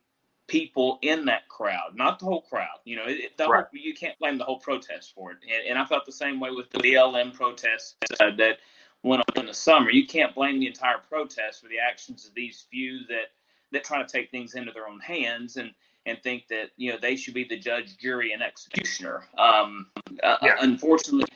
people 0.48 1.00
in 1.02 1.26
that 1.26 1.48
crowd, 1.48 1.96
not 1.96 2.20
the 2.20 2.26
whole 2.26 2.42
crowd. 2.42 2.80
You 2.84 2.98
know, 2.98 3.04
it, 3.08 3.38
the 3.38 3.48
right. 3.48 3.66
whole, 3.72 3.80
you 3.80 3.94
can't 3.94 4.20
blame 4.20 4.38
the 4.38 4.44
whole 4.44 4.60
protest 4.60 5.14
for 5.16 5.32
it. 5.32 5.38
And, 5.44 5.70
and, 5.70 5.80
I 5.80 5.86
felt 5.86 6.06
the 6.06 6.12
same 6.12 6.42
way 6.42 6.50
with 6.52 6.70
the 6.72 6.80
BLM 6.80 7.34
protests 7.34 7.96
uh, 8.20 8.32
that 8.38 8.58
went 9.02 9.24
on 9.30 9.42
in 9.42 9.46
the 9.48 9.54
summer. 9.54 9.90
You 9.90 10.06
can't 10.06 10.36
blame 10.36 10.60
the 10.60 10.68
entire 10.68 10.98
protest 10.98 11.62
for 11.62 11.70
the 11.70 11.80
actions 11.80 12.28
of 12.28 12.34
these 12.34 12.66
few 12.70 13.00
that 13.08 13.32
that 13.72 13.84
try 13.84 14.02
to 14.02 14.08
take 14.08 14.32
things 14.32 14.56
into 14.56 14.72
their 14.72 14.88
own 14.88 15.00
hands 15.00 15.58
and 15.58 15.72
and 16.06 16.22
think 16.24 16.48
that 16.50 16.72
you 16.78 16.92
know 16.92 16.98
they 17.00 17.16
should 17.16 17.34
be 17.34 17.44
the 17.44 17.58
judge, 17.58 17.98
jury, 17.98 18.34
and 18.34 18.42
executioner. 18.42 19.24
Um, 19.38 19.88
uh, 20.24 20.38
yeah. 20.42 20.54
uh, 20.54 20.56
unfortunately, 20.62 21.28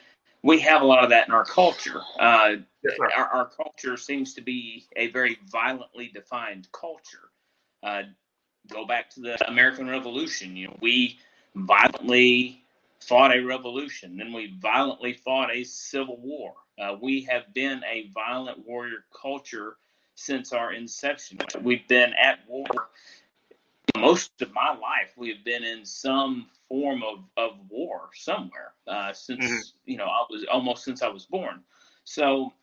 we 0.44 0.60
have 0.62 0.82
a 0.82 0.86
lot 0.86 1.04
of 1.04 1.10
that 1.12 1.28
in 1.28 1.34
our 1.34 1.46
culture. 1.46 2.02
Uh, 2.20 2.56
yes, 2.84 2.98
our, 3.16 3.26
our, 3.28 3.50
culture 3.50 3.96
seems 3.96 4.34
to 4.34 4.42
be 4.42 4.86
a 4.96 5.08
very 5.12 5.38
violently 5.48 6.10
defined 6.14 6.68
culture. 6.72 7.30
Uh, 7.84 8.04
go 8.72 8.86
back 8.88 9.10
to 9.12 9.22
the 9.22 9.48
American 9.48 9.88
Revolution. 9.88 10.56
You 10.56 10.68
know, 10.68 10.78
we 10.82 11.20
violently 11.56 12.66
fought 13.00 13.36
a 13.36 13.40
revolution, 13.40 14.18
then 14.18 14.34
we 14.34 14.56
violently 14.60 15.14
fought 15.14 15.52
a 15.52 15.64
civil 15.64 16.18
war. 16.18 16.54
Uh, 16.80 16.96
we 17.02 17.22
have 17.22 17.54
been 17.54 17.82
a 17.86 18.10
violent 18.14 18.66
warrior 18.68 19.06
culture 19.22 19.78
since 20.16 20.54
our 20.54 20.74
inception. 20.74 21.40
We've 21.62 21.88
been 21.88 22.14
at 22.14 22.40
war 22.48 22.66
most 23.98 24.42
of 24.42 24.54
my 24.54 24.70
life. 24.70 25.14
We 25.16 25.30
have 25.30 25.44
been 25.46 25.64
in 25.64 25.86
some 25.86 26.48
form 26.68 27.04
of, 27.04 27.20
of 27.38 27.52
war 27.70 28.10
somewhere 28.16 28.74
uh, 28.88 29.14
since 29.14 29.46
mm-hmm. 29.46 29.92
you 29.92 29.98
know 29.98 30.06
I 30.06 30.26
was 30.30 30.46
almost 30.52 30.84
since 30.84 31.02
I 31.02 31.10
was 31.10 31.26
born. 31.26 31.62
So 32.04 32.54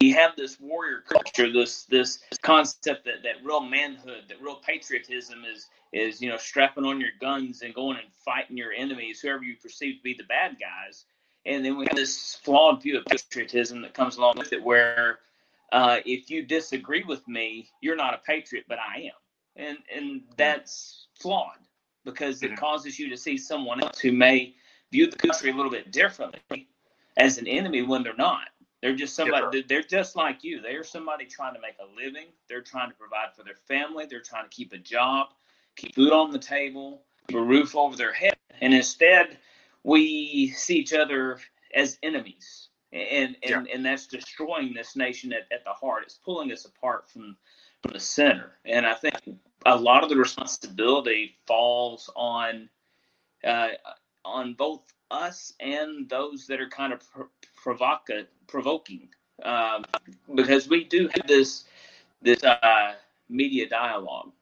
we 0.00 0.12
have 0.12 0.36
this 0.36 0.60
warrior 0.60 1.02
culture, 1.06 1.52
this 1.52 1.84
this 1.84 2.20
concept 2.40 3.04
that, 3.04 3.22
that 3.22 3.44
real 3.44 3.60
manhood, 3.60 4.24
that 4.28 4.40
real 4.40 4.56
patriotism 4.56 5.44
is 5.44 5.66
is 5.92 6.20
you 6.20 6.28
know 6.28 6.36
strapping 6.36 6.84
on 6.84 7.00
your 7.00 7.10
guns 7.20 7.62
and 7.62 7.74
going 7.74 7.98
and 7.98 8.12
fighting 8.24 8.56
your 8.56 8.72
enemies, 8.72 9.20
whoever 9.20 9.42
you 9.42 9.56
perceive 9.56 9.96
to 9.96 10.02
be 10.02 10.14
the 10.14 10.24
bad 10.24 10.56
guys. 10.60 11.04
And 11.44 11.64
then 11.64 11.76
we 11.76 11.86
have 11.86 11.96
this 11.96 12.36
flawed 12.36 12.82
view 12.82 12.98
of 12.98 13.04
patriotism 13.06 13.82
that 13.82 13.94
comes 13.94 14.16
along 14.16 14.34
with 14.38 14.52
it, 14.52 14.62
where 14.62 15.18
uh, 15.72 15.98
if 16.04 16.30
you 16.30 16.44
disagree 16.44 17.02
with 17.02 17.26
me, 17.26 17.68
you're 17.80 17.96
not 17.96 18.14
a 18.14 18.18
patriot, 18.18 18.66
but 18.68 18.78
I 18.78 19.00
am, 19.00 19.10
and 19.56 19.78
and 19.94 20.22
that's 20.36 21.08
flawed 21.18 21.58
because 22.04 22.42
it 22.42 22.46
mm-hmm. 22.46 22.56
causes 22.56 22.98
you 22.98 23.08
to 23.10 23.16
see 23.16 23.36
someone 23.36 23.82
else 23.82 23.98
who 23.98 24.12
may 24.12 24.54
view 24.90 25.10
the 25.10 25.16
country 25.16 25.50
a 25.50 25.54
little 25.54 25.70
bit 25.70 25.90
differently 25.90 26.68
as 27.16 27.38
an 27.38 27.46
enemy 27.46 27.82
when 27.82 28.02
they're 28.02 28.16
not. 28.16 28.48
They're 28.82 28.96
just 28.96 29.14
somebody. 29.14 29.62
They're 29.62 29.82
just 29.82 30.16
like 30.16 30.42
you. 30.42 30.60
They're 30.60 30.84
somebody 30.84 31.24
trying 31.24 31.54
to 31.54 31.60
make 31.60 31.76
a 31.80 31.94
living. 31.96 32.26
They're 32.48 32.62
trying 32.62 32.90
to 32.90 32.96
provide 32.96 33.28
for 33.36 33.44
their 33.44 33.54
family. 33.68 34.06
They're 34.06 34.20
trying 34.20 34.44
to 34.44 34.50
keep 34.50 34.72
a 34.72 34.78
job, 34.78 35.28
keep 35.76 35.94
food 35.94 36.12
on 36.12 36.32
the 36.32 36.38
table, 36.38 37.02
keep 37.28 37.38
a 37.38 37.42
roof 37.42 37.76
over 37.76 37.96
their 37.96 38.12
head. 38.12 38.36
And 38.60 38.74
instead, 38.74 39.38
we 39.84 40.48
see 40.48 40.76
each 40.76 40.92
other 40.92 41.38
as 41.74 41.98
enemies, 42.02 42.68
and 42.92 43.36
and 43.42 43.66
yeah. 43.66 43.74
and 43.74 43.84
that's 43.84 44.06
destroying 44.06 44.74
this 44.74 44.96
nation 44.96 45.32
at, 45.32 45.42
at 45.52 45.64
the 45.64 45.72
heart. 45.72 46.02
It's 46.04 46.14
pulling 46.14 46.52
us 46.52 46.64
apart 46.64 47.08
from 47.08 47.36
from 47.82 47.92
the 47.92 48.00
center. 48.00 48.52
And 48.64 48.86
I 48.86 48.94
think 48.94 49.14
a 49.66 49.76
lot 49.76 50.02
of 50.02 50.08
the 50.08 50.16
responsibility 50.16 51.36
falls 51.46 52.10
on 52.14 52.68
uh, 53.44 53.68
on 54.24 54.54
both 54.54 54.82
us 55.10 55.52
and 55.60 56.08
those 56.08 56.46
that 56.46 56.60
are 56.60 56.68
kind 56.68 56.92
of 56.92 57.02
provoca- 57.64 58.26
provoking 58.46 59.08
um, 59.42 59.84
because 60.34 60.68
we 60.68 60.84
do 60.84 61.08
have 61.14 61.26
this 61.26 61.64
this 62.22 62.42
uh, 62.44 62.94
media 63.28 63.68
dialogue 63.68 64.32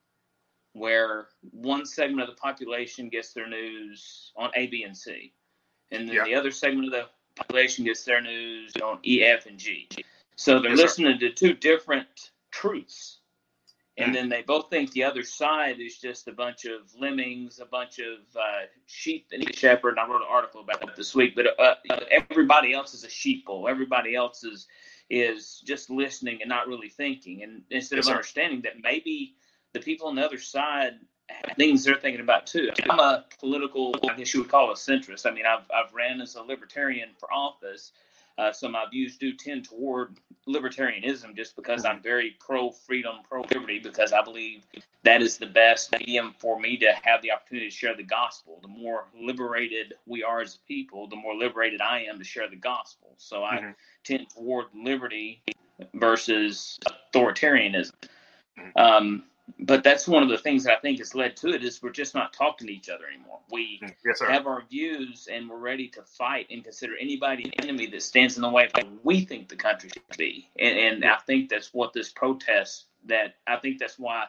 where 0.75 1.29
one 1.51 1.85
segment 1.85 2.29
of 2.29 2.35
the 2.35 2.41
population 2.41 3.09
gets 3.09 3.33
their 3.33 3.49
news 3.49 4.31
on 4.37 4.51
A, 4.55 4.69
B, 4.69 4.85
and 4.85 4.97
C, 4.97 5.33
and 5.91 6.09
then 6.09 6.15
yeah. 6.15 6.25
the 6.25 6.35
other 6.35 6.53
segment 6.53 6.87
of 6.87 6.93
the 6.93 7.07
population 7.41 7.85
gets 7.85 8.05
their 8.05 8.21
news 8.21 8.73
on 8.83 8.99
E, 9.05 9.23
F, 9.23 9.47
and 9.47 9.59
G. 9.59 9.89
So 10.37 10.61
they're 10.61 10.71
yes, 10.71 10.79
listening 10.79 11.19
sir. 11.21 11.29
to 11.29 11.33
two 11.33 11.55
different 11.55 12.31
truths 12.51 13.21
and 14.01 14.15
then 14.15 14.29
they 14.29 14.43
both 14.43 14.71
think 14.71 14.93
the 14.93 15.05
other 15.05 15.23
side 15.23 15.81
is 15.81 15.99
just 15.99 16.29
a 16.29 16.33
bunch 16.33 16.65
of 16.65 16.93
lemmings, 16.99 17.61
a 17.61 17.67
bunch 17.67 17.99
of 17.99 18.19
uh, 18.37 18.67
sheep 18.87 19.29
that 19.31 19.41
need 19.41 19.51
a 19.51 19.57
shepherd. 19.57 19.91
And 19.91 20.01
I 20.01 20.09
wrote 20.09 20.23
an 20.23 20.29
article 20.29 20.63
about 20.63 20.81
that 20.81 20.97
this 20.97 21.15
week. 21.15 21.37
But 21.37 21.59
uh, 21.59 21.75
everybody 22.11 22.73
else 22.73 22.95
is 22.95 23.05
a 23.05 23.09
sheeple. 23.09 23.69
Everybody 23.69 24.15
else 24.15 24.45
is 24.45 24.67
is 25.11 25.61
just 25.67 25.91
listening 25.91 26.39
and 26.41 26.49
not 26.49 26.69
really 26.69 26.89
thinking. 26.89 27.43
And 27.43 27.63
instead 27.71 27.97
yes, 27.97 28.07
of 28.07 28.13
understanding 28.13 28.63
that 28.63 28.75
maybe 28.81 29.35
the 29.73 29.81
people 29.81 30.07
on 30.07 30.15
the 30.15 30.25
other 30.25 30.39
side 30.39 30.95
things 31.57 31.85
they're 31.85 31.97
thinking 31.97 32.21
about 32.21 32.47
too. 32.47 32.71
I'm 32.89 32.99
a 32.99 33.25
political, 33.39 33.95
I 34.09 34.17
guess 34.17 34.33
you 34.35 34.41
would 34.41 34.51
call 34.51 34.71
a 34.71 34.75
centrist. 34.75 35.27
I 35.27 35.35
mean, 35.35 35.45
I've 35.47 35.65
I've 35.75 35.93
ran 35.93 36.21
as 36.21 36.35
a 36.35 36.43
libertarian 36.43 37.11
for 37.19 37.33
office. 37.33 37.93
Uh, 38.39 38.53
so 38.53 38.69
my 38.69 38.87
views 38.91 39.19
do 39.19 39.35
tend 39.35 39.65
toward 39.65 40.17
libertarianism 40.49 41.37
just 41.37 41.57
because 41.57 41.85
I'm 41.85 42.01
very 42.01 42.37
pro 42.41 42.71
freedom, 42.71 43.17
pro 43.29 43.43
liberty, 43.43 43.79
because 43.79 44.15
I 44.15 44.23
believe 44.23 44.65
that 45.03 45.21
is 45.21 45.37
the 45.37 45.47
best 45.47 45.93
medium 45.93 46.35
for 46.39 46.59
me 46.59 46.79
to 46.79 46.93
have 47.03 47.21
the 47.21 47.33
opportunity 47.33 47.69
to 47.69 47.75
share 47.75 47.95
the 47.95 48.03
gospel. 48.03 48.59
The 48.63 48.69
more 48.69 49.05
liberated 49.15 49.95
we 50.07 50.23
are 50.23 50.41
as 50.41 50.55
a 50.55 50.67
people, 50.67 51.07
the 51.07 51.17
more 51.17 51.35
liberated 51.35 51.83
I 51.83 52.05
am 52.05 52.19
to 52.19 52.25
share 52.25 52.49
the 52.49 52.57
gospel. 52.57 53.15
So 53.19 53.45
I 53.45 53.57
mm-hmm. 53.57 53.71
tend 54.05 54.31
toward 54.31 54.67
liberty 54.75 55.43
versus 55.95 56.79
authoritarianism. 57.15 57.93
Um, 58.77 59.25
but 59.59 59.83
that's 59.83 60.07
one 60.07 60.23
of 60.23 60.29
the 60.29 60.39
things 60.39 60.65
that 60.65 60.79
I 60.79 60.81
think 60.81 60.99
has 60.99 61.15
led 61.15 61.37
to 61.39 61.49
it 61.49 61.65
is 61.65 61.83
we're 61.83 61.91
just 61.91 62.15
not 62.15 62.33
talking 62.33 62.67
to 62.67 62.73
each 62.73 62.89
other 62.89 63.05
anymore. 63.13 63.41
We 63.51 63.81
mm, 63.83 63.95
yes, 64.05 64.21
have 64.21 64.47
our 64.47 64.63
views 64.71 65.29
and 65.31 65.49
we're 65.49 65.59
ready 65.59 65.89
to 65.89 66.03
fight 66.03 66.47
and 66.51 66.63
consider 66.63 66.95
anybody 67.01 67.45
an 67.45 67.53
enemy 67.65 67.87
that 67.87 68.03
stands 68.03 68.37
in 68.37 68.43
the 68.43 68.49
way 68.49 68.67
of 68.67 68.73
what 68.75 69.05
we 69.05 69.25
think 69.25 69.49
the 69.49 69.57
country 69.57 69.91
should 69.93 70.19
be. 70.19 70.49
And, 70.59 70.79
and 70.79 71.05
I 71.05 71.17
think 71.27 71.51
that's 71.51 71.73
what 71.73 71.93
this 71.93 72.11
protest 72.11 72.87
that 73.07 73.35
I 73.47 73.57
think 73.57 73.79
that's 73.79 73.99
why 73.99 74.25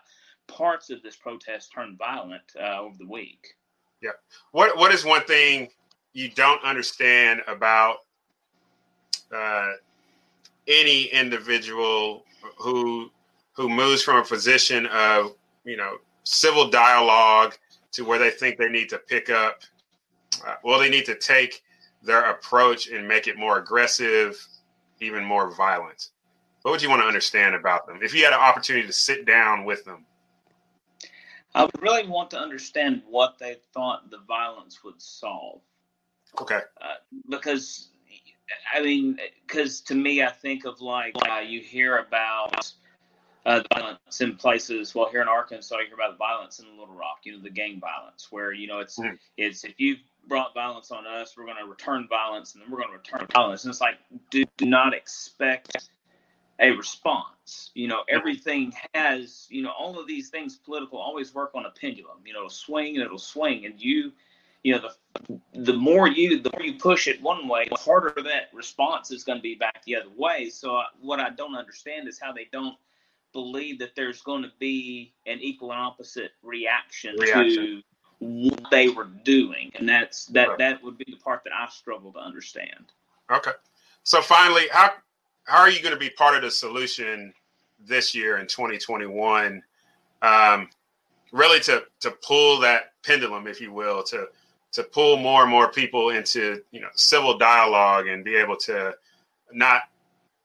parts 0.48 0.90
of 0.90 1.02
this 1.04 1.16
protest 1.16 1.72
turned 1.74 1.98
violent 1.98 2.44
uh, 2.60 2.80
over 2.80 2.96
the 2.98 3.08
week. 3.08 3.56
Yeah. 4.02 4.12
What 4.52 4.78
What 4.78 4.94
is 4.94 5.06
one 5.06 5.24
thing 5.24 5.70
you 6.14 6.30
don't 6.30 6.64
understand 6.64 7.42
about 7.48 7.98
uh, 9.34 9.72
any 10.68 11.04
individual 11.06 12.26
who 12.58 13.12
who 13.54 13.70
moves 13.70 14.02
from 14.04 14.18
a 14.18 14.24
position 14.24 14.86
of 14.88 15.36
you 15.64 15.78
know 15.78 15.98
civil 16.24 16.70
dialogue 16.70 17.58
to 17.92 18.06
where 18.06 18.20
they 18.20 18.30
think 18.30 18.58
they 18.58 18.70
need 18.70 18.90
to 18.90 18.98
pick 18.98 19.30
up 19.30 19.62
uh, 20.46 20.56
well 20.64 20.80
they 20.80 20.90
need 20.90 21.06
to 21.06 21.16
take 21.16 21.64
their 22.04 22.32
approach 22.32 22.88
and 22.88 23.08
make 23.08 23.28
it 23.28 23.38
more 23.38 23.58
aggressive 23.60 24.48
even 25.02 25.24
more 25.24 25.52
violent. 25.52 26.10
What 26.62 26.72
would 26.72 26.82
you 26.82 26.90
want 26.90 27.02
to 27.02 27.08
understand 27.08 27.56
about 27.56 27.88
them 27.88 28.00
if 28.04 28.14
you 28.14 28.24
had 28.24 28.34
an 28.34 28.40
opportunity 28.40 28.86
to 28.86 28.94
sit 28.94 29.26
down 29.26 29.66
with 29.66 29.84
them? 29.84 30.06
I 31.54 31.64
would 31.64 31.82
really 31.82 32.08
want 32.08 32.30
to 32.32 32.40
understand 32.40 33.02
what 33.10 33.38
they 33.38 33.58
thought 33.74 34.10
the 34.10 34.20
violence 34.28 34.84
would 34.84 35.02
solve. 35.02 35.62
Okay. 36.40 36.62
Uh, 36.80 36.94
because 37.30 37.90
i 38.74 38.82
mean 38.82 39.18
because 39.48 39.80
to 39.82 39.96
me 39.96 40.24
i 40.24 40.30
think 40.30 40.66
of 40.66 40.82
like 40.82 41.14
uh, 41.30 41.40
you 41.40 41.62
hear 41.62 41.98
about 42.00 42.72
uh, 43.46 43.62
violence 43.74 44.22
in 44.22 44.36
places. 44.36 44.94
Well, 44.94 45.10
here 45.10 45.22
in 45.22 45.28
Arkansas, 45.28 45.78
you 45.78 45.86
hear 45.88 45.96
about 45.96 46.12
the 46.12 46.18
violence 46.18 46.60
in 46.60 46.66
Little 46.78 46.94
Rock. 46.94 47.20
You 47.24 47.34
know, 47.34 47.44
the 47.44 47.50
gang 47.50 47.80
violence, 47.80 48.28
where 48.32 48.54
you 48.54 48.68
know 48.68 48.80
it's 48.80 49.00
mm. 49.00 49.18
it's 49.38 49.64
if 49.64 49.80
you 49.80 49.98
brought 50.28 50.54
violence 50.54 50.92
on 50.92 51.08
us, 51.08 51.36
we're 51.36 51.46
going 51.46 51.58
to 51.58 51.66
return 51.66 52.08
violence, 52.08 52.54
and 52.54 52.64
then 52.64 52.70
we're 52.70 52.78
going 52.78 52.92
to 52.92 52.98
return 52.98 53.28
violence. 53.34 53.64
And 53.64 53.72
it's 53.72 53.82
like, 53.82 53.96
do, 54.30 54.44
do 54.58 54.66
not 54.66 54.94
expect 54.94 55.90
a 56.60 56.72
response. 56.72 57.72
You 57.74 57.88
know, 57.88 58.04
everything 58.08 58.74
has, 58.94 59.48
you 59.50 59.64
know, 59.64 59.72
all 59.78 60.00
of 60.00 60.08
these 60.08 60.30
things 60.30 60.58
political 60.58 61.00
always 61.00 61.34
work 61.34 61.52
on 61.56 61.66
a 61.66 61.72
pendulum. 61.72 62.20
You 62.26 62.34
know, 62.34 62.40
it'll 62.40 62.50
swing 62.50 62.96
and 62.96 63.04
it'll 63.04 63.18
swing, 63.18 63.66
and 63.66 63.82
you, 63.82 64.12
you 64.64 64.74
know, 64.74 64.80
the 64.80 65.42
the 65.54 65.74
more 65.74 66.08
you 66.08 66.40
the 66.40 66.52
more 66.56 66.64
you 66.64 66.76
push 66.76 67.08
it 67.08 67.22
one 67.22 67.48
way, 67.48 67.68
the 67.70 67.78
harder 67.78 68.14
that 68.24 68.50
response 68.54 69.10
is 69.10 69.24
going 69.24 69.40
to 69.40 69.44
be 69.44 69.56
back 69.56 69.84
the 69.86 69.96
other 69.96 70.10
way. 70.16 70.50
So 70.50 70.76
uh, 70.76 70.84
what 71.02 71.20
I 71.20 71.32
don't 71.32 71.56
understand 71.56 72.08
is 72.08 72.20
how 72.20 72.32
they 72.32 72.48
don't 72.52 72.76
believe 73.34 73.80
that 73.80 73.96
there's 73.96 74.22
going 74.22 74.44
to 74.44 74.52
be 74.60 75.14
an 75.26 75.40
equal 75.40 75.72
and 75.72 75.82
opposite 75.82 76.32
reaction, 76.44 77.16
reaction. 77.18 77.56
to 77.56 77.82
what 78.20 78.70
they 78.70 78.90
were 78.90 79.10
doing, 79.24 79.72
and 79.76 79.88
that's 79.88 80.26
that. 80.28 80.50
Right. 80.50 80.58
That 80.58 80.84
would 80.84 80.98
be 80.98 81.06
the 81.10 81.18
part 81.18 81.44
that 81.44 81.54
I 81.54 81.68
struggle 81.70 82.12
to 82.14 82.20
understand. 82.20 82.92
Okay, 83.32 83.52
so 84.04 84.22
finally, 84.22 84.64
how 84.72 84.92
how 85.46 85.60
are 85.60 85.70
you 85.70 85.82
going 85.82 85.94
to 85.94 86.00
be 86.00 86.10
part 86.10 86.36
of 86.36 86.44
the 86.44 86.52
solution 86.52 87.34
this 87.80 88.14
year 88.14 88.38
in 88.38 88.48
2021? 88.48 89.64
Um, 90.22 90.70
really, 91.32 91.60
to 91.62 91.84
to 92.02 92.12
pull 92.12 92.60
that 92.60 92.94
pendulum, 93.04 93.48
if 93.48 93.60
you 93.60 93.74
will, 93.74 94.04
to 94.04 94.28
to 94.74 94.84
pull 94.84 95.18
more 95.18 95.42
and 95.42 95.52
more 95.52 95.72
people 95.72 96.12
into 96.12 96.62
you 96.72 96.80
know 96.80 96.90
civil 96.94 97.38
dialogue 97.38 98.08
and 98.08 98.24
be 98.24 98.36
able 98.36 98.56
to 98.58 98.94
not 99.52 99.84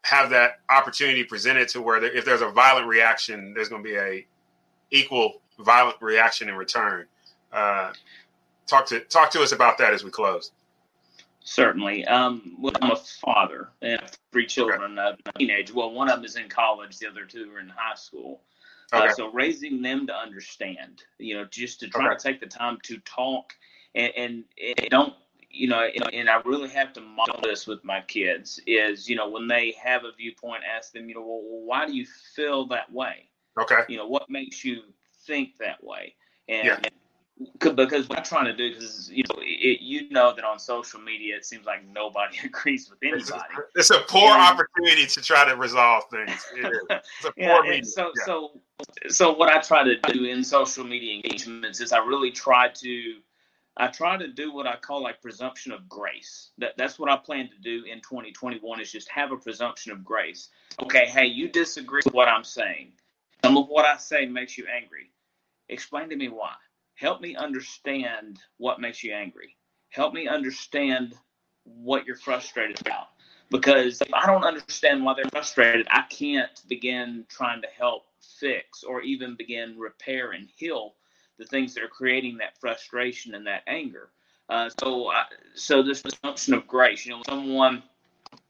have 0.06 0.30
that 0.30 0.60
opportunity 0.70 1.24
presented 1.24 1.68
to 1.68 1.82
where 1.82 2.02
if 2.04 2.24
there's 2.24 2.40
a 2.40 2.48
violent 2.48 2.86
reaction, 2.86 3.52
there's 3.52 3.68
going 3.68 3.82
to 3.82 3.88
be 3.88 3.96
a 3.96 4.24
equal 4.92 5.42
violent 5.58 5.96
reaction 6.00 6.48
in 6.48 6.54
return. 6.54 7.06
Uh, 7.52 7.92
talk 8.68 8.86
to 8.86 9.00
talk 9.00 9.30
to 9.32 9.42
us 9.42 9.50
about 9.50 9.76
that 9.78 9.92
as 9.92 10.04
we 10.04 10.10
close. 10.10 10.52
Certainly. 11.42 12.04
Um, 12.06 12.56
well, 12.60 12.72
I'm 12.80 12.92
a 12.92 12.96
father 12.96 13.70
and 13.82 14.00
three 14.30 14.46
children, 14.46 14.96
okay. 14.96 15.16
uh, 15.26 15.32
teenage. 15.38 15.72
Well, 15.72 15.90
one 15.90 16.08
of 16.08 16.16
them 16.16 16.24
is 16.24 16.36
in 16.36 16.48
college, 16.48 16.98
the 16.98 17.08
other 17.08 17.24
two 17.24 17.50
are 17.52 17.60
in 17.60 17.68
high 17.68 17.96
school. 17.96 18.42
Uh, 18.92 18.98
okay. 18.98 19.08
Uh, 19.08 19.12
so 19.12 19.32
raising 19.32 19.82
them 19.82 20.06
to 20.06 20.14
understand, 20.14 21.02
you 21.18 21.34
know, 21.34 21.44
just 21.50 21.80
to 21.80 21.88
try 21.88 22.06
okay. 22.06 22.16
to 22.16 22.22
take 22.22 22.40
the 22.40 22.46
time 22.46 22.78
to 22.84 22.98
talk 22.98 23.52
and, 23.96 24.12
and, 24.16 24.44
and 24.78 24.88
don't 24.90 25.14
you 25.56 25.68
know, 25.68 25.80
and 25.80 26.28
I 26.28 26.40
really 26.44 26.68
have 26.70 26.92
to 26.94 27.00
model 27.00 27.40
this 27.42 27.66
with 27.66 27.82
my 27.84 28.00
kids 28.02 28.60
is, 28.66 29.08
you 29.08 29.16
know, 29.16 29.28
when 29.28 29.48
they 29.48 29.74
have 29.82 30.04
a 30.04 30.12
viewpoint, 30.12 30.62
ask 30.64 30.92
them, 30.92 31.08
you 31.08 31.14
know, 31.14 31.22
well, 31.22 31.40
why 31.42 31.86
do 31.86 31.96
you 31.96 32.06
feel 32.34 32.66
that 32.68 32.92
way? 32.92 33.30
Okay. 33.58 33.80
You 33.88 33.96
know, 33.96 34.06
what 34.06 34.28
makes 34.28 34.64
you 34.64 34.82
think 35.26 35.56
that 35.58 35.82
way? 35.82 36.14
And 36.48 36.66
yeah. 36.66 36.78
because 37.58 38.08
what 38.08 38.18
I'm 38.18 38.24
trying 38.24 38.44
to 38.44 38.54
do, 38.54 38.74
because 38.74 39.10
you 39.10 39.24
know, 39.30 39.40
it, 39.40 39.80
you 39.80 40.10
know 40.10 40.34
that 40.34 40.44
on 40.44 40.58
social 40.58 41.00
media, 41.00 41.36
it 41.36 41.46
seems 41.46 41.64
like 41.64 41.86
nobody 41.88 42.36
agrees 42.44 42.90
with 42.90 42.98
anybody. 43.02 43.54
It's 43.74 43.90
a, 43.90 44.00
poor 44.00 44.32
and, 44.32 44.42
opportunity 44.42 45.06
to 45.06 45.22
try 45.22 45.48
to 45.48 45.56
resolve 45.56 46.04
things. 46.10 46.46
It's 46.90 47.24
a 47.24 47.32
poor 47.32 47.64
yeah, 47.64 47.80
So, 47.82 48.12
yeah. 48.16 48.24
so, 48.24 48.60
so 49.08 49.32
what 49.32 49.50
I 49.50 49.60
try 49.60 49.82
to 49.84 49.96
do 50.12 50.24
in 50.24 50.44
social 50.44 50.84
media 50.84 51.14
engagements 51.14 51.80
is 51.80 51.92
I 51.92 51.98
really 51.98 52.30
try 52.30 52.68
to 52.68 53.16
I 53.78 53.88
try 53.88 54.16
to 54.16 54.28
do 54.28 54.52
what 54.52 54.66
I 54.66 54.76
call 54.76 55.02
like 55.02 55.20
presumption 55.20 55.72
of 55.72 55.88
grace. 55.88 56.50
That 56.58 56.76
that's 56.78 56.98
what 56.98 57.10
I 57.10 57.16
plan 57.16 57.50
to 57.50 57.58
do 57.60 57.84
in 57.84 58.00
2021 58.00 58.80
is 58.80 58.90
just 58.90 59.08
have 59.10 59.32
a 59.32 59.36
presumption 59.36 59.92
of 59.92 60.04
grace. 60.04 60.48
Okay, 60.82 61.06
hey, 61.06 61.26
you 61.26 61.48
disagree 61.48 62.00
with 62.04 62.14
what 62.14 62.28
I'm 62.28 62.44
saying. 62.44 62.92
Some 63.44 63.58
of 63.58 63.68
what 63.68 63.84
I 63.84 63.96
say 63.98 64.24
makes 64.26 64.56
you 64.56 64.66
angry. 64.66 65.10
Explain 65.68 66.08
to 66.08 66.16
me 66.16 66.28
why. 66.28 66.54
Help 66.94 67.20
me 67.20 67.36
understand 67.36 68.40
what 68.56 68.80
makes 68.80 69.04
you 69.04 69.12
angry. 69.12 69.56
Help 69.90 70.14
me 70.14 70.26
understand 70.26 71.14
what 71.64 72.06
you're 72.06 72.16
frustrated 72.16 72.80
about. 72.80 73.08
Because 73.50 74.00
if 74.00 74.12
I 74.12 74.26
don't 74.26 74.44
understand 74.44 75.04
why 75.04 75.14
they're 75.14 75.30
frustrated, 75.30 75.86
I 75.90 76.02
can't 76.08 76.62
begin 76.68 77.26
trying 77.28 77.60
to 77.62 77.68
help 77.76 78.06
fix 78.40 78.82
or 78.82 79.02
even 79.02 79.36
begin 79.36 79.78
repair 79.78 80.32
and 80.32 80.48
heal 80.56 80.94
the 81.38 81.44
things 81.44 81.74
that 81.74 81.82
are 81.82 81.88
creating 81.88 82.38
that 82.38 82.58
frustration 82.58 83.34
and 83.34 83.46
that 83.46 83.62
anger. 83.66 84.10
Uh, 84.48 84.70
so, 84.80 85.10
I, 85.10 85.24
so 85.54 85.82
this 85.82 86.02
presumption 86.02 86.54
of 86.54 86.66
grace, 86.66 87.04
you 87.04 87.12
know, 87.12 87.22
someone, 87.28 87.82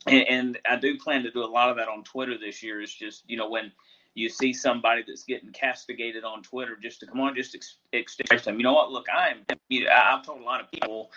and, 0.07 0.29
and, 0.29 0.59
I 0.69 0.77
do 0.77 0.99
plan 0.99 1.23
to 1.23 1.31
do 1.31 1.43
a 1.43 1.47
lot 1.47 1.71
of 1.71 1.77
that 1.77 1.89
on 1.89 2.05
Twitter 2.05 2.37
this 2.39 2.63
year. 2.63 2.83
Is 2.83 2.93
just 2.93 3.25
you 3.27 3.37
know 3.37 3.49
when 3.49 3.73
you 4.15 4.29
see 4.29 4.53
somebody 4.53 5.05
that's 5.07 5.25
getting 5.25 5.53
castigated 5.53 6.23
on 6.23 6.43
Twitter, 6.43 6.77
just 6.81 7.01
to 7.01 7.07
come 7.07 7.21
on, 7.21 7.35
just 7.35 7.55
ex- 7.55 7.77
express 7.93 8.45
them. 8.45 8.59
You 8.59 8.65
know 8.65 8.75
what? 8.75 8.93
Look, 8.93 9.07
I'm. 9.13 9.39
You 9.69 9.85
know, 9.85 9.91
I've 9.91 10.25
told 10.25 10.41
a 10.41 10.45
lot 10.45 10.61
of 10.61 10.71
people, 10.71 11.11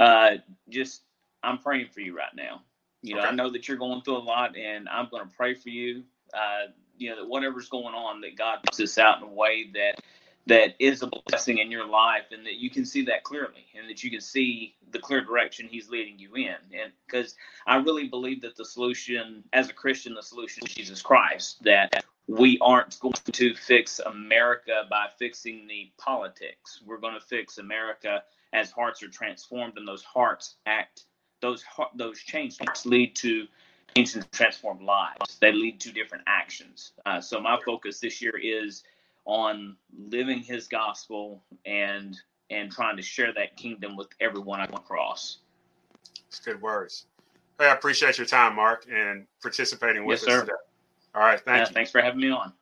uh, 0.00 0.36
just 0.68 1.02
I'm 1.42 1.58
praying 1.58 1.88
for 1.92 2.00
you 2.00 2.16
right 2.16 2.34
now. 2.34 2.62
You 3.02 3.14
know, 3.14 3.20
okay. 3.20 3.28
I 3.28 3.32
know 3.32 3.50
that 3.50 3.68
you're 3.68 3.76
going 3.76 4.02
through 4.02 4.16
a 4.16 4.24
lot, 4.24 4.56
and 4.56 4.88
I'm 4.88 5.08
going 5.10 5.28
to 5.28 5.36
pray 5.36 5.54
for 5.54 5.68
you. 5.68 6.02
Uh, 6.32 6.70
you 6.96 7.10
know 7.10 7.16
that 7.16 7.28
whatever's 7.28 7.68
going 7.68 7.94
on, 7.94 8.20
that 8.22 8.36
God 8.36 8.58
puts 8.64 8.78
this 8.78 8.98
out 8.98 9.18
in 9.18 9.28
a 9.28 9.32
way 9.32 9.70
that 9.74 10.00
that 10.46 10.74
is 10.78 11.02
a 11.02 11.10
blessing 11.26 11.58
in 11.58 11.70
your 11.70 11.86
life 11.86 12.24
and 12.30 12.44
that 12.44 12.56
you 12.56 12.68
can 12.70 12.84
see 12.84 13.02
that 13.04 13.24
clearly 13.24 13.66
and 13.78 13.88
that 13.88 14.04
you 14.04 14.10
can 14.10 14.20
see 14.20 14.74
the 14.90 14.98
clear 14.98 15.24
direction 15.24 15.66
he's 15.68 15.88
leading 15.88 16.18
you 16.18 16.34
in. 16.34 16.54
And 16.72 16.92
because 17.06 17.34
i 17.66 17.76
really 17.76 18.08
believe 18.08 18.42
that 18.42 18.56
the 18.56 18.64
solution 18.64 19.44
as 19.52 19.68
a 19.68 19.72
christian 19.72 20.14
the 20.14 20.22
solution 20.22 20.66
is 20.66 20.74
jesus 20.74 21.02
christ 21.02 21.62
that 21.62 22.04
we 22.26 22.58
aren't 22.60 22.98
going 23.00 23.14
to 23.32 23.54
fix 23.54 24.00
america 24.06 24.84
by 24.88 25.06
fixing 25.18 25.66
the 25.66 25.92
politics. 25.98 26.80
We're 26.86 26.98
going 26.98 27.14
to 27.14 27.20
fix 27.20 27.58
america 27.58 28.22
as 28.52 28.70
hearts 28.70 29.02
are 29.02 29.08
transformed 29.08 29.74
and 29.76 29.86
those 29.86 30.02
hearts 30.02 30.56
act 30.66 31.04
those 31.40 31.64
those 31.94 32.20
changes 32.20 32.58
lead 32.86 33.14
to 33.16 33.46
change 33.94 34.14
and 34.14 34.30
transformed 34.32 34.82
lives. 34.82 35.38
They 35.40 35.52
lead 35.52 35.80
to 35.80 35.92
different 35.92 36.24
actions. 36.26 36.92
Uh, 37.06 37.20
so 37.20 37.40
my 37.40 37.58
focus 37.64 38.00
this 38.00 38.20
year 38.20 38.38
is 38.42 38.82
on 39.24 39.76
living 39.96 40.40
his 40.40 40.68
gospel 40.68 41.42
and 41.66 42.16
and 42.50 42.70
trying 42.70 42.96
to 42.96 43.02
share 43.02 43.32
that 43.32 43.56
kingdom 43.56 43.96
with 43.96 44.08
everyone 44.20 44.60
I 44.60 44.66
come 44.66 44.76
across. 44.76 45.38
It's 46.28 46.40
good 46.40 46.60
words. 46.60 47.06
Hey, 47.58 47.66
I 47.66 47.72
appreciate 47.72 48.18
your 48.18 48.26
time, 48.26 48.56
Mark, 48.56 48.86
and 48.92 49.26
participating 49.40 50.04
with 50.04 50.20
yes, 50.20 50.28
us 50.28 50.34
sir. 50.34 50.40
today. 50.40 50.52
All 51.14 51.22
right, 51.22 51.40
thank 51.40 51.58
yeah, 51.58 51.68
you. 51.68 51.74
Thanks 51.74 51.90
for 51.90 52.00
having 52.00 52.20
me 52.20 52.30
on. 52.30 52.52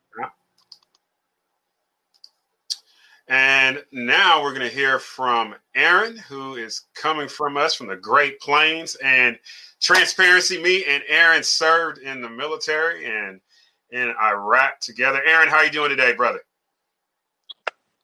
And 3.27 3.83
now 3.91 4.43
we're 4.43 4.53
going 4.53 4.69
to 4.69 4.75
hear 4.75 4.99
from 4.99 5.55
Aaron, 5.75 6.17
who 6.17 6.55
is 6.55 6.83
coming 6.93 7.27
from 7.27 7.55
us 7.55 7.73
from 7.73 7.87
the 7.87 7.95
Great 7.95 8.39
Plains. 8.39 8.95
And 8.95 9.39
transparency, 9.81 10.61
me 10.61 10.83
and 10.85 11.03
Aaron 11.07 11.43
served 11.43 11.99
in 11.99 12.21
the 12.21 12.29
military 12.29 13.05
and 13.05 13.39
in 13.91 14.13
Iraq 14.21 14.81
together. 14.81 15.21
Aaron, 15.23 15.47
how 15.47 15.57
are 15.57 15.65
you 15.65 15.71
doing 15.71 15.89
today, 15.89 16.13
brother? 16.13 16.41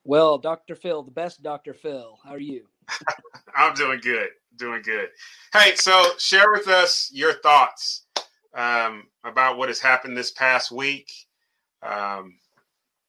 Well, 0.04 0.38
Dr. 0.38 0.74
Phil, 0.74 1.02
the 1.02 1.10
best 1.10 1.42
Dr. 1.42 1.74
Phil. 1.74 2.18
How 2.24 2.30
are 2.30 2.38
you? 2.38 2.66
I'm 3.56 3.74
doing 3.74 4.00
good. 4.00 4.28
Doing 4.56 4.82
good. 4.82 5.08
Hey, 5.52 5.74
so 5.76 6.12
share 6.18 6.50
with 6.52 6.68
us 6.68 7.10
your 7.12 7.34
thoughts 7.34 8.06
um, 8.54 9.04
about 9.24 9.58
what 9.58 9.68
has 9.68 9.80
happened 9.80 10.16
this 10.16 10.32
past 10.32 10.72
week, 10.72 11.12
um, 11.82 12.38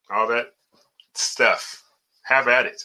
all 0.09 0.27
that 0.27 0.47
stuff. 1.15 1.83
Have 2.23 2.47
at 2.47 2.65
it. 2.65 2.83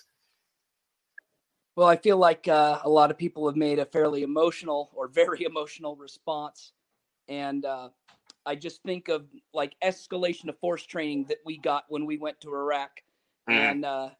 Well, 1.77 1.87
I 1.87 1.97
feel 1.97 2.17
like 2.17 2.49
uh, 2.49 2.81
a 2.85 2.89
lot 2.89 3.11
of 3.11 3.19
people 3.19 3.47
have 3.47 3.57
made 3.57 3.79
a 3.79 3.85
fairly 3.85 4.23
emotional 4.23 4.91
or 4.95 5.09
very 5.09 5.43
emotional 5.45 5.95
response. 5.95 6.73
And 7.29 7.65
uh, 7.65 7.91
I 8.47 8.55
just 8.55 8.83
think 8.83 9.09
of 9.09 9.27
like 9.53 9.77
escalation 9.85 10.49
of 10.49 10.59
force 10.59 10.85
training 10.85 11.27
that 11.29 11.39
we 11.45 11.59
got 11.59 11.85
when 11.89 12.07
we 12.07 12.17
went 12.17 12.41
to 12.41 12.55
Iraq. 12.55 13.03
And 13.49 13.85
uh, 13.85 14.11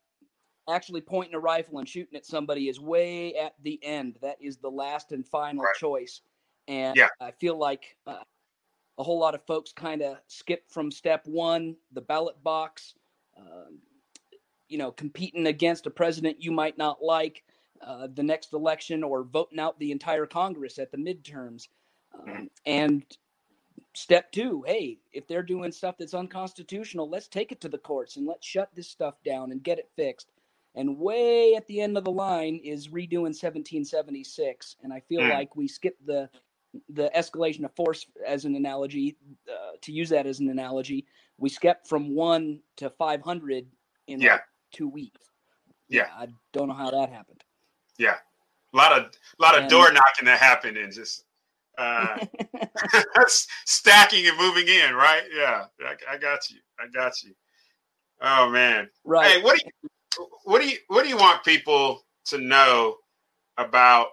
actually 0.69 1.01
pointing 1.01 1.35
a 1.35 1.39
rifle 1.39 1.79
and 1.79 1.89
shooting 1.89 2.17
at 2.17 2.27
somebody 2.27 2.69
is 2.69 2.81
way 2.81 3.35
at 3.35 3.55
the 3.63 3.79
end. 3.83 4.19
That 4.23 4.37
is 4.41 4.59
the 4.59 4.71
last 4.71 5.13
and 5.13 5.27
final 5.27 5.63
right. 5.63 5.75
choice. 5.77 6.21
And 6.69 6.97
yeah. 6.97 7.09
I 7.21 7.31
feel 7.31 7.59
like 7.59 7.97
uh, 8.07 8.25
a 8.99 9.03
whole 9.03 9.19
lot 9.19 9.35
of 9.35 9.45
folks 9.47 9.73
kind 9.73 10.03
of 10.03 10.19
skip 10.27 10.65
from 10.69 10.91
step 10.91 11.23
one, 11.27 11.77
the 11.93 12.01
ballot 12.01 12.43
box, 12.43 12.95
uh, 13.39 13.71
you 14.69 14.79
know, 14.79 14.91
competing 14.91 15.47
against 15.47 15.87
a 15.87 15.91
president 15.91 16.43
you 16.43 16.51
might 16.51 16.77
not 16.77 17.03
like 17.03 17.45
uh, 17.87 18.09
the 18.15 18.23
next 18.23 18.53
election 18.53 19.05
or 19.05 19.23
voting 19.23 19.61
out 19.61 19.79
the 19.79 19.93
entire 19.93 20.27
Congress 20.27 20.79
at 20.79 20.91
the 20.91 20.97
midterms. 20.97 21.69
Um, 22.19 22.27
mm. 22.27 22.49
And 22.65 23.05
step 23.95 24.31
two 24.33 24.63
hey 24.67 24.99
if 25.13 25.27
they're 25.27 25.43
doing 25.43 25.73
stuff 25.73 25.97
that's 25.99 26.15
unconstitutional 26.15 27.09
let's 27.09 27.29
take 27.29 27.53
it 27.53 27.61
to 27.61 27.69
the 27.69 27.79
courts 27.79 28.17
and 28.17 28.27
let's 28.27 28.47
shut 28.47 28.71
this 28.75 28.89
stuff 28.89 29.15
down 29.25 29.53
and 29.53 29.63
get 29.63 29.79
it 29.79 29.89
fixed 29.97 30.31
and 30.75 30.99
way 30.99 31.55
at 31.55 31.67
the 31.67 31.81
end 31.81 31.97
of 31.97 32.05
the 32.05 32.11
line 32.11 32.61
is 32.63 32.89
redoing 32.89 33.33
1776 33.33 34.77
and 34.83 34.93
i 34.93 35.01
feel 35.01 35.23
mm. 35.23 35.31
like 35.31 35.57
we 35.57 35.67
skipped 35.67 36.05
the 36.07 36.29
the 36.91 37.11
escalation 37.17 37.65
of 37.65 37.75
force 37.75 38.05
as 38.27 38.45
an 38.45 38.55
analogy 38.55 39.17
uh, 39.51 39.73
to 39.81 39.93
use 39.93 40.11
that 40.11 40.27
as 40.27 40.41
an 40.41 40.51
analogy 40.51 41.07
we 41.39 41.49
skipped 41.49 41.89
from 41.89 42.15
1 42.15 42.61
to 42.77 42.91
500 42.91 43.67
in 44.09 44.21
yeah. 44.21 44.33
like 44.33 44.43
two 44.73 44.89
weeks 44.89 45.31
yeah. 45.89 46.03
yeah. 46.03 46.23
i 46.23 46.29
don't 46.53 46.69
know 46.69 46.75
how 46.75 46.91
that 46.91 47.11
happened 47.11 47.43
yeah 47.99 48.17
a 48.75 48.77
lot 48.77 48.93
of 48.93 49.05
a 49.05 49.43
lot 49.43 49.55
of 49.55 49.63
and, 49.63 49.71
door 49.71 49.91
knocking 49.93 50.25
that 50.25 50.39
happened 50.39 50.77
and 50.77 50.93
just 50.93 51.25
uh, 51.79 52.19
stacking 53.67 54.27
and 54.27 54.39
moving 54.39 54.69
in, 54.69 54.95
right? 54.95 55.23
Yeah, 55.35 55.65
I, 55.81 56.15
I, 56.15 56.19
got 56.19 56.51
you. 56.51 56.59
I 56.79 56.89
got 56.89 57.23
you. 57.23 57.33
Oh 58.21 58.49
man, 58.49 58.89
right? 59.05 59.33
Hey, 59.33 59.43
what 59.43 59.59
do 59.59 59.65
you 59.65 60.29
what 60.45 60.63
do 60.63 60.69
you 60.69 60.79
what 60.89 61.03
do 61.03 61.09
you 61.09 61.17
want 61.17 61.45
people 61.45 62.05
to 62.27 62.39
know 62.39 62.97
about 63.59 64.09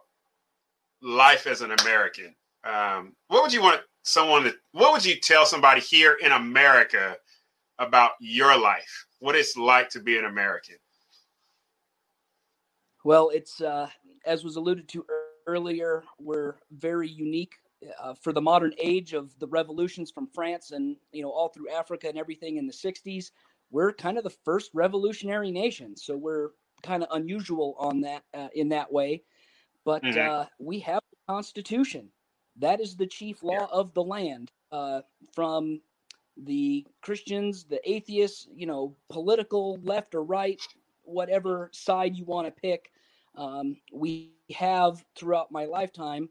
life 1.01 1.47
as 1.47 1.61
an 1.61 1.71
American? 1.81 2.35
Um, 2.63 3.13
what 3.27 3.43
would 3.43 3.53
you 3.53 3.61
want 3.61 3.81
someone 4.03 4.43
to? 4.43 4.53
What 4.71 4.93
would 4.93 5.05
you 5.05 5.15
tell 5.15 5.45
somebody 5.45 5.81
here 5.81 6.17
in 6.21 6.31
America 6.31 7.15
about 7.79 8.11
your 8.19 8.59
life? 8.59 9.05
What 9.19 9.35
it's 9.35 9.55
like 9.55 9.89
to 9.91 10.01
be 10.01 10.17
an 10.17 10.25
American? 10.25 10.75
Well, 13.05 13.29
it's 13.29 13.61
uh, 13.61 13.89
as 14.25 14.43
was 14.43 14.55
alluded 14.55 14.87
to 14.89 15.05
earlier, 15.09 15.22
we're 16.19 16.55
very 16.71 17.09
unique 17.09 17.53
uh, 18.01 18.13
for 18.13 18.33
the 18.33 18.41
modern 18.41 18.73
age 18.77 19.13
of 19.13 19.37
the 19.39 19.47
revolutions 19.47 20.11
from 20.11 20.27
France 20.33 20.71
and 20.71 20.95
you 21.11 21.21
know 21.21 21.29
all 21.29 21.49
through 21.49 21.69
Africa 21.69 22.07
and 22.07 22.17
everything 22.17 22.57
in 22.57 22.67
the 22.67 22.73
60s. 22.73 23.31
We're 23.71 23.91
kind 23.91 24.17
of 24.17 24.23
the 24.23 24.35
first 24.45 24.71
revolutionary 24.73 25.51
nation, 25.51 25.97
so 25.97 26.15
we're 26.15 26.49
kind 26.83 27.01
of 27.01 27.09
unusual 27.11 27.75
on 27.79 28.01
that 28.01 28.23
uh, 28.33 28.49
in 28.53 28.69
that 28.69 28.91
way. 28.91 29.23
But 29.85 30.03
mm-hmm. 30.03 30.29
uh, 30.29 30.45
we 30.59 30.79
have 30.79 31.01
the 31.11 31.33
Constitution, 31.33 32.09
That 32.57 32.79
is 32.79 32.95
the 32.95 33.07
chief 33.07 33.43
law 33.43 33.53
yeah. 33.61 33.67
of 33.71 33.93
the 33.93 34.03
land. 34.03 34.51
Uh, 34.71 35.01
from 35.35 35.79
the 36.35 36.85
Christians, 37.01 37.63
the 37.63 37.79
atheists, 37.89 38.47
you 38.55 38.65
know, 38.65 38.95
political 39.09 39.79
left 39.83 40.15
or 40.15 40.23
right, 40.23 40.59
whatever 41.03 41.69
side 41.73 42.15
you 42.15 42.25
want 42.25 42.47
to 42.47 42.51
pick. 42.51 42.89
Um, 43.35 43.77
we 43.91 44.33
have 44.55 45.03
throughout 45.15 45.51
my 45.51 45.65
lifetime 45.65 46.29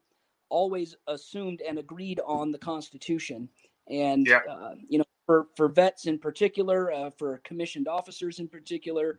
always 0.48 0.96
assumed 1.08 1.62
and 1.66 1.78
agreed 1.78 2.20
on 2.26 2.52
the 2.52 2.58
Constitution. 2.58 3.48
And, 3.88 4.26
yeah. 4.26 4.40
uh, 4.48 4.74
you 4.88 4.98
know, 4.98 5.04
for, 5.26 5.46
for 5.56 5.68
vets 5.68 6.06
in 6.06 6.18
particular, 6.18 6.92
uh, 6.92 7.10
for 7.10 7.38
commissioned 7.38 7.88
officers 7.88 8.38
in 8.38 8.48
particular, 8.48 9.18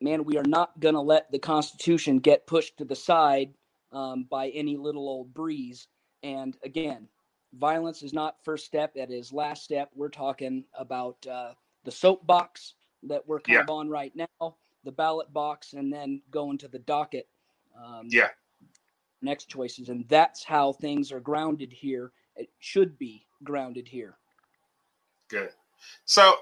man, 0.00 0.24
we 0.24 0.38
are 0.38 0.44
not 0.44 0.78
going 0.80 0.94
to 0.94 1.00
let 1.00 1.30
the 1.30 1.38
Constitution 1.38 2.18
get 2.18 2.46
pushed 2.46 2.76
to 2.78 2.84
the 2.84 2.96
side 2.96 3.52
um, 3.92 4.26
by 4.30 4.48
any 4.50 4.76
little 4.76 5.08
old 5.08 5.34
breeze. 5.34 5.88
And 6.22 6.56
again, 6.64 7.08
violence 7.54 8.02
is 8.02 8.12
not 8.12 8.36
first 8.44 8.66
step; 8.66 8.94
that 8.94 9.10
is 9.10 9.32
last 9.32 9.64
step. 9.64 9.90
We're 9.94 10.08
talking 10.08 10.64
about 10.78 11.16
uh, 11.26 11.52
the 11.84 11.90
soapbox 11.90 12.74
that 13.04 13.26
we're 13.26 13.40
kind 13.40 13.56
yeah. 13.56 13.62
of 13.62 13.70
on 13.70 13.88
right 13.88 14.12
now, 14.14 14.56
the 14.84 14.92
ballot 14.92 15.32
box, 15.32 15.72
and 15.72 15.92
then 15.92 16.22
going 16.30 16.58
to 16.58 16.68
the 16.68 16.78
docket. 16.78 17.28
Um, 17.76 18.06
yeah. 18.08 18.28
Next 19.22 19.48
choices, 19.48 19.88
and 19.88 20.06
that's 20.08 20.44
how 20.44 20.72
things 20.72 21.12
are 21.12 21.20
grounded 21.20 21.72
here. 21.72 22.12
It 22.36 22.48
should 22.58 22.98
be 22.98 23.26
grounded 23.44 23.86
here. 23.86 24.16
Good. 25.28 25.50
So, 26.04 26.34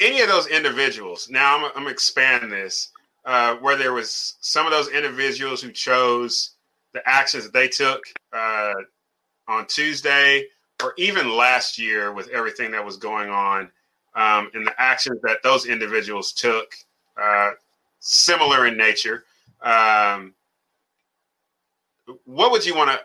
any 0.00 0.20
of 0.20 0.28
those 0.28 0.46
individuals. 0.46 1.28
Now, 1.28 1.56
I'm, 1.56 1.64
I'm 1.64 1.72
going 1.72 1.84
to 1.86 1.90
expand 1.90 2.50
this. 2.50 2.90
Uh, 3.24 3.56
where 3.56 3.76
there 3.76 3.92
was 3.92 4.36
some 4.40 4.64
of 4.64 4.72
those 4.72 4.88
individuals 4.88 5.60
who 5.60 5.70
chose 5.70 6.52
the 6.94 7.02
actions 7.06 7.44
that 7.44 7.52
they 7.52 7.68
took 7.68 8.02
uh, 8.32 8.72
on 9.46 9.66
Tuesday, 9.66 10.46
or 10.82 10.94
even 10.96 11.36
last 11.36 11.78
year 11.78 12.12
with 12.12 12.28
everything 12.28 12.70
that 12.70 12.82
was 12.82 12.96
going 12.96 13.28
on, 13.28 13.70
um, 14.18 14.50
and 14.52 14.66
the 14.66 14.74
actions 14.78 15.20
that 15.22 15.44
those 15.44 15.66
individuals 15.66 16.32
took, 16.32 16.74
uh, 17.16 17.52
similar 18.00 18.66
in 18.66 18.76
nature. 18.76 19.24
Um, 19.62 20.34
what 22.24 22.50
would 22.50 22.66
you 22.66 22.74
want 22.74 22.90
to 22.90 23.00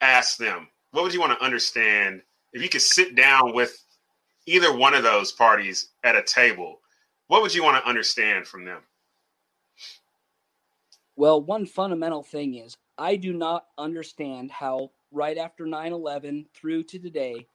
ask 0.00 0.36
them? 0.36 0.68
What 0.92 1.02
would 1.02 1.12
you 1.12 1.18
want 1.18 1.36
to 1.36 1.44
understand 1.44 2.22
if 2.52 2.62
you 2.62 2.68
could 2.68 2.82
sit 2.82 3.16
down 3.16 3.52
with 3.52 3.84
either 4.46 4.74
one 4.74 4.94
of 4.94 5.02
those 5.02 5.32
parties 5.32 5.88
at 6.04 6.14
a 6.14 6.22
table? 6.22 6.78
What 7.26 7.42
would 7.42 7.52
you 7.52 7.64
want 7.64 7.82
to 7.82 7.88
understand 7.88 8.46
from 8.46 8.64
them? 8.64 8.82
Well, 11.16 11.40
one 11.40 11.66
fundamental 11.66 12.22
thing 12.22 12.54
is 12.54 12.76
I 12.96 13.16
do 13.16 13.32
not 13.32 13.66
understand 13.76 14.52
how, 14.52 14.92
right 15.10 15.36
after 15.36 15.66
9 15.66 15.92
11 15.92 16.46
through 16.54 16.84
to 16.84 16.98
today, 17.00 17.48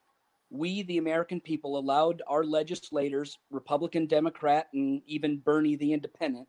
we, 0.50 0.84
the 0.84 0.98
American 0.98 1.40
people, 1.40 1.78
allowed 1.78 2.22
our 2.28 2.44
legislators, 2.44 3.38
Republican, 3.52 4.06
Democrat, 4.06 4.68
and 4.74 5.02
even 5.06 5.38
Bernie 5.38 5.76
the 5.76 5.94
Independent, 5.94 6.48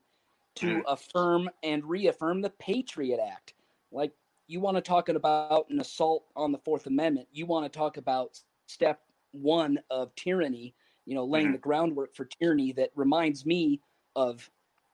to 0.57 0.67
mm. 0.67 0.83
affirm 0.87 1.51
and 1.63 1.85
reaffirm 1.85 2.41
the 2.41 2.51
Patriot 2.51 3.21
Act. 3.21 3.55
Like, 3.93 4.13
you 4.47 4.61
want 4.61 4.77
to 4.77 4.81
talk 4.81 5.09
about 5.09 5.69
an 5.71 5.81
assault 5.81 6.25
on 6.35 6.53
the 6.53 6.59
Fourth 6.59 6.87
Amendment, 6.87 7.29
you 7.33 7.47
want 7.47 7.71
to 7.71 7.79
talk 7.79 7.97
about 7.97 8.41
step 8.67 9.01
one 9.33 9.79
of 9.91 10.15
tyranny, 10.17 10.75
you 11.07 11.15
know, 11.15 11.25
laying 11.25 11.49
mm. 11.49 11.53
the 11.53 11.59
groundwork 11.59 12.15
for 12.15 12.25
tyranny 12.25 12.73
that 12.73 12.91
reminds 12.95 13.47
me 13.47 13.81
of 14.17 14.51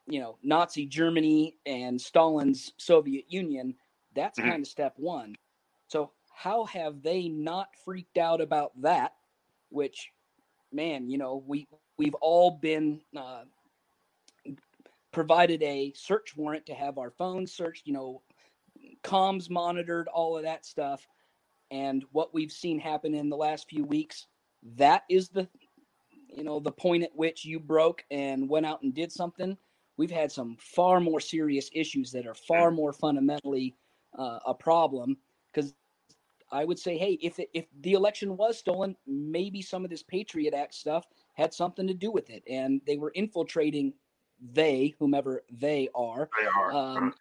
you 0.06 0.20
know 0.20 0.36
Nazi 0.42 0.86
Germany 0.86 1.56
and 1.66 2.00
Stalin's 2.00 2.72
Soviet 2.76 3.24
Union, 3.28 3.74
that's 4.14 4.38
mm-hmm. 4.38 4.50
kind 4.50 4.62
of 4.62 4.68
step 4.68 4.94
one. 4.96 5.36
So 5.88 6.10
how 6.36 6.66
have 6.66 7.02
they 7.02 7.28
not 7.28 7.68
freaked 7.84 8.18
out 8.18 8.40
about 8.40 8.72
that? 8.82 9.12
Which, 9.70 10.12
man, 10.72 11.08
you 11.08 11.18
know 11.18 11.42
we 11.46 11.66
we've 11.96 12.14
all 12.20 12.50
been 12.50 13.00
uh, 13.16 13.44
provided 15.12 15.62
a 15.62 15.92
search 15.96 16.36
warrant 16.36 16.66
to 16.66 16.74
have 16.74 16.98
our 16.98 17.10
phones 17.10 17.52
searched, 17.52 17.86
you 17.86 17.94
know, 17.94 18.22
comms 19.02 19.48
monitored, 19.48 20.08
all 20.08 20.36
of 20.36 20.42
that 20.42 20.66
stuff. 20.66 21.06
And 21.70 22.04
what 22.12 22.34
we've 22.34 22.52
seen 22.52 22.78
happen 22.78 23.14
in 23.14 23.30
the 23.30 23.36
last 23.36 23.68
few 23.68 23.84
weeks, 23.84 24.26
that 24.76 25.04
is 25.08 25.30
the 25.30 25.48
you 26.28 26.44
know 26.44 26.60
the 26.60 26.72
point 26.72 27.04
at 27.04 27.16
which 27.16 27.44
you 27.44 27.58
broke 27.58 28.04
and 28.10 28.48
went 28.48 28.66
out 28.66 28.82
and 28.82 28.94
did 28.94 29.10
something 29.10 29.56
we've 29.96 30.10
had 30.10 30.30
some 30.30 30.56
far 30.58 31.00
more 31.00 31.20
serious 31.20 31.70
issues 31.72 32.12
that 32.12 32.26
are 32.26 32.34
far 32.34 32.70
more 32.70 32.92
fundamentally 32.92 33.74
uh, 34.18 34.38
a 34.46 34.54
problem. 34.54 35.16
Because 35.52 35.74
I 36.50 36.64
would 36.64 36.78
say, 36.78 36.96
hey, 36.96 37.18
if 37.20 37.38
it, 37.38 37.50
if 37.54 37.66
the 37.80 37.94
election 37.94 38.36
was 38.36 38.58
stolen, 38.58 38.96
maybe 39.06 39.62
some 39.62 39.84
of 39.84 39.90
this 39.90 40.02
Patriot 40.02 40.54
Act 40.54 40.74
stuff 40.74 41.04
had 41.34 41.52
something 41.52 41.86
to 41.86 41.94
do 41.94 42.10
with 42.10 42.30
it, 42.30 42.42
and 42.48 42.80
they 42.86 42.96
were 42.96 43.10
infiltrating 43.10 43.92
they, 44.52 44.94
whomever 44.98 45.42
they 45.50 45.88
are. 45.94 46.28
They 46.40 46.46
are. 46.46 46.72
Um, 46.72 47.14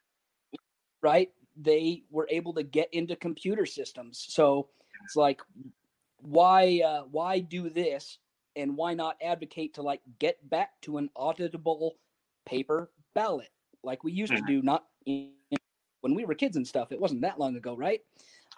right? 1.01 1.31
They 1.55 2.03
were 2.11 2.27
able 2.29 2.53
to 2.53 2.63
get 2.63 2.93
into 2.93 3.15
computer 3.15 3.65
systems. 3.65 4.25
So 4.27 4.67
it's 5.03 5.15
like, 5.15 5.41
why 6.19 6.81
uh, 6.85 7.03
why 7.11 7.39
do 7.39 7.69
this, 7.69 8.17
and 8.55 8.75
why 8.75 8.93
not 8.93 9.17
advocate 9.21 9.73
to 9.75 9.81
like 9.81 10.01
get 10.19 10.49
back 10.49 10.79
to 10.81 10.97
an 10.97 11.09
auditable 11.17 11.91
paper 12.45 12.91
ballot 13.13 13.49
like 13.83 14.03
we 14.03 14.11
used 14.11 14.33
mm-hmm. 14.33 14.45
to 14.45 14.53
do 14.53 14.61
not 14.61 14.85
in, 15.05 15.31
when 16.01 16.13
we 16.13 16.25
were 16.25 16.35
kids 16.35 16.55
and 16.55 16.67
stuff 16.67 16.91
it 16.91 16.99
wasn't 16.99 17.21
that 17.21 17.39
long 17.39 17.55
ago 17.55 17.75
right 17.75 18.01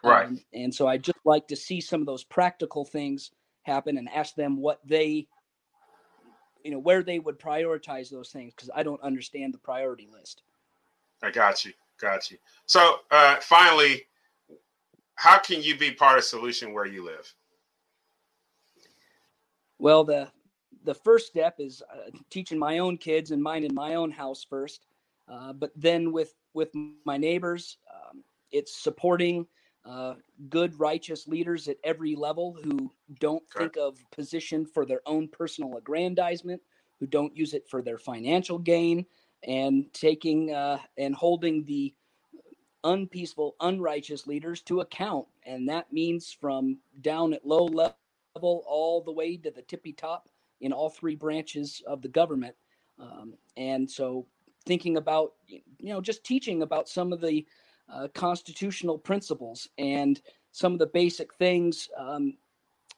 right. 0.04 0.28
Um, 0.28 0.42
and 0.54 0.74
so 0.74 0.88
i 0.88 0.98
just 0.98 1.20
like 1.26 1.48
to 1.48 1.56
see 1.56 1.82
some 1.82 2.02
of 2.02 2.08
those 2.08 2.24
practical 2.24 2.86
things 2.86 3.32
happen 3.64 3.98
and 3.98 4.10
ask 4.10 4.36
them 4.36 4.58
what 4.58 4.80
they 4.86 5.28
you 6.64 6.72
know 6.72 6.80
where 6.80 7.04
they 7.04 7.20
would 7.20 7.40
prioritize 7.40 8.10
those 8.10 8.30
things 8.30 8.54
because 8.56 8.70
i 8.76 8.84
don't 8.84 9.02
understand 9.02 9.54
the 9.54 9.60
priority 9.60 10.08
list. 10.12 10.44
I 11.24 11.32
got 11.32 11.66
you 11.66 11.74
got 12.00 12.30
you. 12.32 12.38
So 12.66 12.98
uh 13.12 13.38
finally 13.38 14.04
how 15.16 15.40
can 15.40 15.62
you 15.62 15.78
be 15.78 15.92
part 15.92 16.18
of 16.18 16.24
solution 16.24 16.74
where 16.74 16.86
you 16.86 17.04
live? 17.04 17.34
Well 19.80 20.04
the 20.04 20.30
the 20.84 20.94
first 20.94 21.28
step 21.28 21.56
is 21.60 21.84
uh, 21.94 22.12
teaching 22.30 22.58
my 22.58 22.80
own 22.80 22.98
kids 22.98 23.32
and 23.32 23.44
mine 23.44 23.64
in 23.64 23.74
my 23.74 23.96
own 23.96 24.10
house 24.10 24.46
first. 24.50 24.86
Uh, 25.28 25.54
but 25.54 25.72
then 25.76 26.12
with 26.12 26.34
with 26.54 26.70
my 27.06 27.18
neighbors, 27.18 27.78
um, 27.94 28.24
it's 28.52 28.76
supporting 28.76 29.46
uh, 29.88 30.16
good, 30.50 30.78
righteous 30.80 31.28
leaders 31.28 31.68
at 31.68 31.78
every 31.84 32.16
level 32.16 32.58
who 32.64 32.92
don't 33.20 33.44
think 33.58 33.78
of 33.78 33.98
position 34.12 34.66
for 34.66 34.86
their 34.86 35.02
own 35.06 35.28
personal 35.28 35.78
aggrandizement, 35.78 36.62
who 37.00 37.08
don't 37.08 37.36
use 37.36 37.54
it 37.54 37.68
for 37.70 37.82
their 37.82 37.98
financial 37.98 38.60
gain, 38.60 39.06
and 39.44 39.92
taking 39.94 40.54
uh, 40.54 40.80
and 40.98 41.16
holding 41.16 41.64
the 41.64 41.94
unpeaceful, 42.84 43.56
unrighteous 43.62 44.28
leaders 44.28 44.62
to 44.62 44.82
account. 44.82 45.26
And 45.46 45.68
that 45.70 45.92
means 45.92 46.36
from 46.40 46.80
down 47.02 47.34
at 47.34 47.46
low 47.46 47.66
level 47.66 47.96
all 48.36 49.02
the 49.02 49.12
way 49.12 49.38
to 49.38 49.52
the 49.52 49.62
tippy 49.64 49.94
top 49.94 50.30
in 50.62 50.74
all 50.74 50.90
three 50.90 51.16
branches 51.16 51.82
of 51.86 52.02
the 52.02 52.08
government. 52.08 52.56
Um, 53.00 53.36
and 53.56 53.90
so 53.90 54.26
thinking 54.66 54.98
about, 54.98 55.34
you 55.48 55.62
know, 55.80 56.02
just 56.02 56.24
teaching 56.24 56.62
about 56.62 56.90
some 56.90 57.14
of 57.14 57.22
the 57.22 57.46
uh, 57.94 58.08
constitutional 58.14 58.98
principles 58.98 59.68
and 59.78 60.22
some 60.52 60.74
of 60.74 60.80
the 60.80 60.88
basic 60.88 61.34
things, 61.36 61.90
um, 61.98 62.36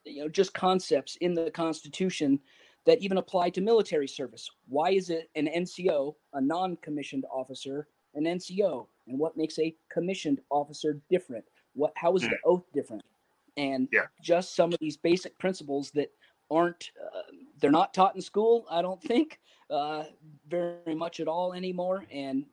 you 0.06 0.22
know, 0.22 0.30
just 0.30 0.54
concepts 0.54 1.18
in 1.18 1.34
the 1.34 1.52
Constitution 1.52 2.40
that 2.86 3.02
even 3.02 3.18
apply 3.18 3.50
to 3.52 3.62
military 3.62 4.08
service. 4.08 4.50
Why 4.68 4.92
is 4.92 5.10
it 5.10 5.30
an 5.36 5.48
NCO, 5.48 6.16
a 6.34 6.42
non 6.42 6.78
commissioned 6.78 7.26
officer, 7.32 7.88
an 8.16 8.24
NCO? 8.24 8.88
And 9.08 9.20
what 9.20 9.38
makes 9.38 9.60
a 9.60 9.76
commissioned 9.92 10.40
officer 10.50 11.00
different? 11.10 11.46
What, 11.74 11.92
how 11.96 12.16
is 12.16 12.24
the 12.24 12.30
hmm. 12.30 12.36
oath 12.46 12.64
different? 12.74 13.04
And 13.58 13.90
yeah. 13.92 14.06
just 14.22 14.56
some 14.56 14.72
of 14.72 14.80
these 14.80 14.96
basic 14.96 15.38
principles 15.38 15.92
that 15.92 16.12
aren't 16.52 16.92
uh, 17.04 17.22
they're 17.60 17.72
not 17.72 17.94
taught 17.94 18.16
in 18.16 18.22
school 18.22 18.66
i 18.70 18.82
don't 18.82 19.02
think 19.02 19.40
uh, 19.70 20.04
very 20.48 20.96
much 20.96 21.20
at 21.20 21.28
all 21.28 21.54
anymore 21.54 22.06
and 22.12 22.46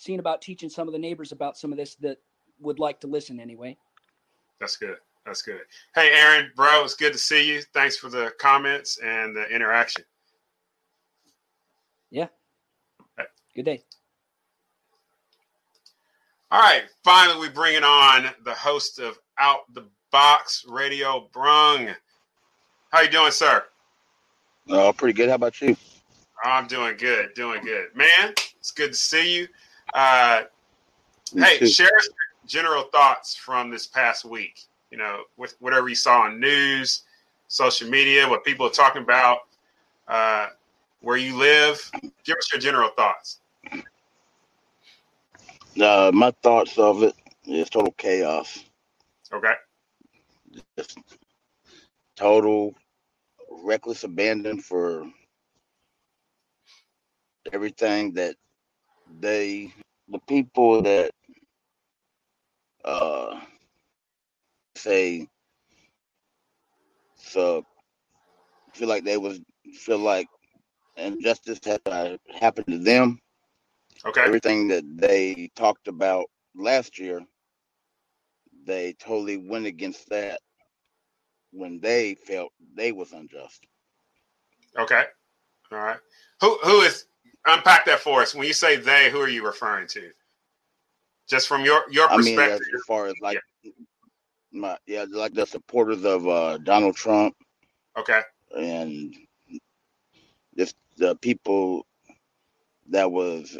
seeing 0.00 0.18
about 0.18 0.40
teaching 0.40 0.68
some 0.68 0.88
of 0.88 0.92
the 0.92 0.98
neighbors 0.98 1.32
about 1.32 1.56
some 1.56 1.72
of 1.72 1.78
this 1.78 1.94
that 1.96 2.18
would 2.60 2.78
like 2.78 3.00
to 3.00 3.06
listen 3.06 3.40
anyway 3.40 3.76
that's 4.58 4.76
good 4.76 4.96
that's 5.26 5.42
good 5.42 5.60
hey 5.94 6.10
aaron 6.12 6.50
bro 6.56 6.82
it's 6.84 6.94
good 6.94 7.12
to 7.12 7.18
see 7.18 7.46
you 7.46 7.62
thanks 7.74 7.96
for 7.96 8.08
the 8.08 8.32
comments 8.38 8.98
and 9.04 9.34
the 9.34 9.46
interaction 9.48 10.04
yeah 12.10 12.26
good 13.54 13.64
day 13.64 13.82
all 16.50 16.60
right 16.60 16.84
finally 17.04 17.38
we 17.38 17.48
bring 17.48 17.74
it 17.74 17.84
on 17.84 18.26
the 18.44 18.54
host 18.54 18.98
of 18.98 19.18
out 19.38 19.72
the 19.74 19.84
box 20.10 20.64
radio 20.68 21.28
brung 21.32 21.94
how 22.90 23.02
you 23.02 23.08
doing, 23.08 23.30
sir? 23.30 23.64
Oh, 24.68 24.92
pretty 24.92 25.12
good. 25.12 25.28
How 25.28 25.36
about 25.36 25.60
you? 25.60 25.76
I'm 26.42 26.66
doing 26.66 26.96
good, 26.96 27.34
doing 27.34 27.62
good, 27.62 27.94
man. 27.94 28.34
It's 28.58 28.72
good 28.72 28.92
to 28.92 28.98
see 28.98 29.36
you. 29.36 29.48
Uh, 29.94 30.42
hey, 31.36 31.66
share 31.66 31.88
general 32.46 32.84
thoughts 32.84 33.34
from 33.34 33.70
this 33.70 33.86
past 33.86 34.24
week? 34.24 34.64
You 34.90 34.98
know, 34.98 35.22
with 35.36 35.56
whatever 35.60 35.88
you 35.88 35.94
saw 35.94 36.22
on 36.22 36.40
news, 36.40 37.02
social 37.48 37.88
media, 37.88 38.28
what 38.28 38.44
people 38.44 38.66
are 38.66 38.70
talking 38.70 39.02
about, 39.02 39.38
uh, 40.08 40.48
where 41.00 41.16
you 41.16 41.36
live. 41.36 41.90
Give 42.24 42.36
us 42.36 42.52
your 42.52 42.60
general 42.60 42.90
thoughts. 42.90 43.40
Uh, 45.80 46.10
my 46.12 46.32
thoughts 46.42 46.76
of 46.78 47.02
it 47.02 47.14
is 47.46 47.70
total 47.70 47.92
chaos. 47.92 48.64
Okay. 49.32 49.54
Just 50.76 50.98
total 52.16 52.74
reckless 53.50 54.04
abandon 54.04 54.60
for 54.60 55.06
everything 57.52 58.12
that 58.14 58.36
they, 59.20 59.72
the 60.08 60.20
people 60.28 60.82
that 60.82 61.12
uh, 62.84 63.40
say 64.76 65.26
so 67.16 67.64
feel 68.74 68.88
like 68.88 69.04
they 69.04 69.16
was 69.18 69.40
feel 69.74 69.98
like 69.98 70.28
injustice 70.96 71.60
had 71.64 71.80
uh, 71.86 72.16
happened 72.40 72.66
to 72.68 72.78
them. 72.78 73.20
Okay. 74.06 74.22
Everything 74.22 74.68
that 74.68 74.84
they 74.96 75.50
talked 75.56 75.88
about 75.88 76.26
last 76.56 76.98
year, 76.98 77.20
they 78.66 78.94
totally 78.94 79.36
went 79.36 79.66
against 79.66 80.08
that 80.10 80.40
when 81.52 81.80
they 81.80 82.14
felt 82.14 82.52
they 82.74 82.92
was 82.92 83.12
unjust. 83.12 83.64
Okay. 84.78 85.04
All 85.72 85.78
right. 85.78 85.98
Who 86.40 86.58
who 86.62 86.80
is 86.82 87.06
unpack 87.46 87.84
that 87.86 88.00
for 88.00 88.22
us? 88.22 88.34
When 88.34 88.46
you 88.46 88.52
say 88.52 88.76
they, 88.76 89.10
who 89.10 89.20
are 89.20 89.28
you 89.28 89.44
referring 89.44 89.88
to? 89.88 90.10
Just 91.28 91.48
from 91.48 91.64
your 91.64 91.82
your 91.90 92.10
I 92.10 92.16
mean, 92.16 92.36
perspective. 92.36 92.66
as, 92.74 92.84
far 92.86 93.06
as 93.06 93.14
like 93.22 93.40
my 94.52 94.76
yeah, 94.86 95.04
like 95.10 95.34
the 95.34 95.46
supporters 95.46 96.04
of 96.04 96.26
uh, 96.26 96.58
Donald 96.58 96.96
Trump 96.96 97.36
okay. 97.96 98.20
and 98.56 99.14
just 100.58 100.74
the 100.96 101.14
people 101.16 101.86
that 102.88 103.10
was 103.10 103.56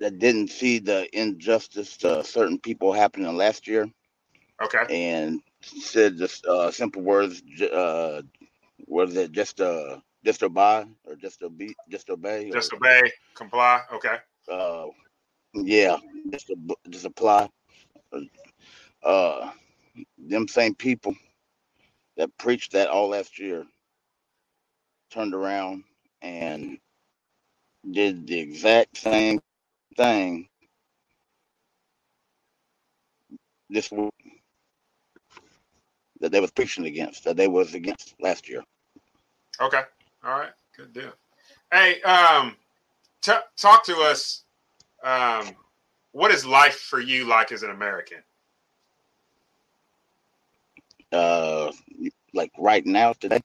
that 0.00 0.18
didn't 0.18 0.48
see 0.50 0.78
the 0.78 1.08
injustice 1.16 1.96
to 1.98 2.24
certain 2.24 2.58
people 2.58 2.92
happening 2.92 3.36
last 3.36 3.66
year 3.68 3.88
Okay. 4.60 4.84
and 4.90 5.40
said 5.62 6.18
just 6.18 6.44
uh, 6.46 6.70
simple 6.70 7.02
words. 7.02 7.42
Uh, 7.62 8.22
was 8.86 9.16
it 9.16 9.32
just 9.32 9.60
uh 9.60 9.98
just 10.24 10.42
obey 10.42 10.84
or 11.04 11.16
just 11.16 11.42
obey 11.42 11.74
just 11.88 12.10
obey? 12.10 12.50
Just 12.50 12.72
or, 12.72 12.76
obey, 12.76 13.12
comply. 13.34 13.80
Okay. 13.92 14.16
uh, 14.50 14.86
yeah, 15.54 15.96
just 16.30 16.50
just 16.90 17.04
apply. 17.04 17.48
Uh, 19.02 19.50
them 20.18 20.48
same 20.48 20.74
people 20.74 21.14
that 22.16 22.36
preached 22.38 22.72
that 22.72 22.88
all 22.88 23.08
last 23.10 23.38
year 23.38 23.64
turned 25.10 25.34
around 25.34 25.84
and 26.20 26.78
did 27.90 28.26
the 28.26 28.38
exact 28.38 28.96
same 28.96 29.40
thing 29.96 30.48
this 33.70 33.90
week 33.90 34.10
that 36.20 36.32
they 36.32 36.40
was 36.40 36.50
preaching 36.50 36.86
against, 36.86 37.24
that 37.24 37.36
they 37.36 37.48
was 37.48 37.74
against 37.74 38.14
last 38.20 38.48
year. 38.48 38.62
Okay. 39.60 39.82
All 40.28 40.38
right. 40.38 40.50
Good 40.76 40.92
deal. 40.92 41.12
Hey, 41.72 42.02
um, 42.02 42.54
t- 43.22 43.32
talk 43.56 43.84
to 43.86 43.96
us. 43.98 44.44
Um, 45.02 45.56
what 46.12 46.30
is 46.30 46.46
life 46.46 46.80
for 46.80 47.00
you 47.00 47.26
like 47.26 47.52
as 47.52 47.62
an 47.62 47.70
American? 47.70 48.18
Uh, 51.12 51.72
like 52.34 52.52
right 52.58 52.84
now 52.86 53.14
today, 53.14 53.40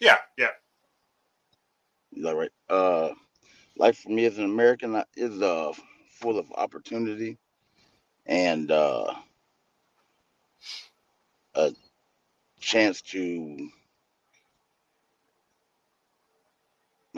Yeah. 0.00 0.18
Yeah. 0.36 0.50
is 2.12 2.24
that 2.24 2.36
right? 2.36 2.52
Uh, 2.70 3.10
life 3.78 3.98
for 3.98 4.10
me 4.10 4.24
as 4.26 4.38
an 4.38 4.44
American 4.44 4.96
uh, 4.96 5.04
is 5.16 5.42
uh 5.42 5.72
full 6.10 6.38
of 6.38 6.46
opportunity 6.56 7.38
and 8.26 8.70
uh 8.70 9.14
a 11.56 11.72
chance 12.60 13.02
to 13.02 13.68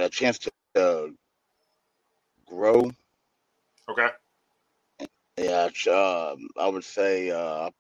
a 0.03 0.09
chance 0.09 0.39
to 0.39 0.51
uh, 0.77 1.07
grow. 2.47 2.91
Okay. 3.89 4.09
Yeah, 5.39 5.69
um, 5.91 6.49
I 6.59 6.69
would 6.69 6.85
say 6.85 7.31
uh, 7.31 7.71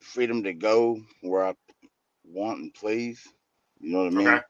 freedom 0.00 0.42
to 0.44 0.52
go 0.52 1.00
where 1.22 1.46
I 1.46 1.54
want 2.24 2.58
and 2.60 2.74
please. 2.74 3.26
You 3.80 3.92
know 3.92 4.04
what 4.04 4.12
I 4.12 4.16
mean? 4.16 4.28
Okay. 4.28 4.40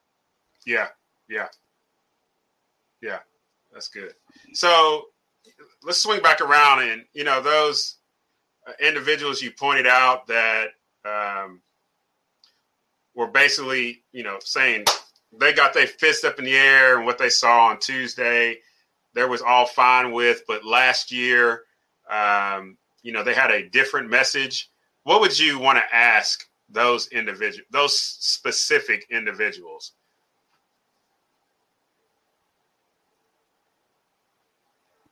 Yeah. 0.67 0.89
Yeah. 1.29 1.49
Yeah. 3.01 3.19
That's 3.73 3.89
good. 3.89 4.15
So 4.53 5.07
let's 5.83 6.03
swing 6.03 6.23
back 6.23 6.41
around 6.41 6.83
and, 6.83 7.05
you 7.13 7.25
know, 7.25 7.41
those 7.41 7.97
uh, 8.67 8.73
individuals 8.81 9.43
you 9.43 9.51
pointed 9.51 9.87
out 9.87 10.27
that 10.27 10.69
um, 11.05 11.61
were 13.15 13.29
basically, 13.29 14.03
you 14.13 14.23
know, 14.23 14.39
saying 14.43 14.85
they 15.39 15.53
got 15.53 15.75
their 15.75 15.87
fist 15.87 16.25
up 16.25 16.39
in 16.39 16.45
the 16.45 16.57
air 16.57 16.97
and 16.97 17.07
what 17.07 17.19
they 17.19 17.29
saw 17.29 17.67
on 17.67 17.79
Tuesday, 17.79 18.59
there 19.15 19.29
was 19.29 19.43
all 19.43 19.67
fine 19.67 20.13
with, 20.13 20.43
but 20.47 20.65
last 20.65 21.13
year, 21.13 21.63
um, 22.11 22.77
you 23.03 23.13
know, 23.13 23.23
they 23.23 23.35
had 23.35 23.51
a 23.51 23.69
different 23.69 24.11
message. 24.11 24.71
What 25.05 25.21
would 25.21 25.39
you 25.39 25.59
want 25.59 25.79
to 25.79 25.97
ask 25.97 26.45
those 26.69 27.09
individual, 27.09 27.65
those 27.71 27.99
specific 27.99 29.07
individuals? 29.11 29.93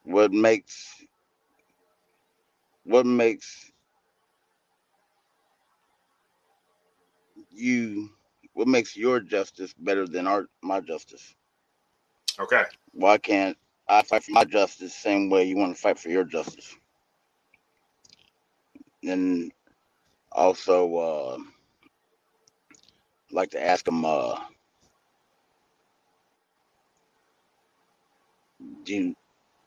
What 0.04 0.32
makes 0.32 1.04
what 2.84 3.06
makes 3.06 3.71
you 7.52 8.10
what 8.54 8.68
makes 8.68 8.96
your 8.96 9.20
justice 9.20 9.72
better 9.74 10.06
than 10.06 10.26
our 10.26 10.46
my 10.62 10.80
justice? 10.80 11.34
Okay. 12.38 12.64
Why 12.92 13.18
can't 13.18 13.56
I 13.88 14.02
fight 14.02 14.24
for 14.24 14.32
my 14.32 14.44
justice 14.44 14.78
the 14.78 14.88
same 14.88 15.28
way 15.30 15.44
you 15.44 15.56
want 15.56 15.74
to 15.74 15.80
fight 15.80 15.98
for 15.98 16.08
your 16.08 16.24
justice? 16.24 16.74
And 19.04 19.52
also 20.32 20.94
uh 20.96 21.38
like 23.30 23.50
to 23.50 23.62
ask 23.64 23.84
them 23.84 24.04
uh 24.04 24.38
do 28.84 28.94
you 28.94 29.14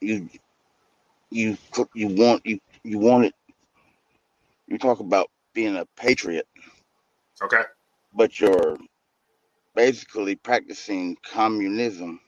you 0.02 0.30
you 1.30 1.58
you 1.94 2.08
want 2.10 2.46
you 2.46 2.60
you 2.84 2.98
want 3.00 3.26
it 3.26 3.34
you 4.68 4.78
talk 4.78 5.00
about 5.00 5.30
being 5.54 5.76
a 5.76 5.86
patriot 5.96 6.48
Okay. 7.42 7.64
But 8.16 8.40
you're 8.40 8.78
basically 9.76 10.36
practicing 10.36 11.18
communism 11.26 12.20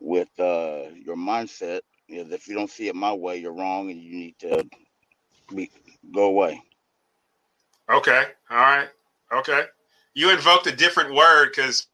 with 0.00 0.28
uh, 0.40 0.84
your 1.04 1.16
mindset 1.16 1.80
if 2.08 2.48
you 2.48 2.54
don't 2.54 2.70
see 2.70 2.88
it 2.88 2.94
my 2.94 3.12
way, 3.12 3.38
you're 3.38 3.54
wrong, 3.54 3.90
and 3.90 4.00
you 4.02 4.14
need 4.14 4.38
to 4.40 4.64
be, 5.54 5.70
go 6.14 6.24
away. 6.24 6.62
Okay. 7.90 8.24
All 8.50 8.56
right. 8.56 8.88
Okay. 9.32 9.64
You 10.14 10.30
invoked 10.30 10.66
a 10.66 10.76
different 10.76 11.14
word 11.14 11.50
because 11.54 11.86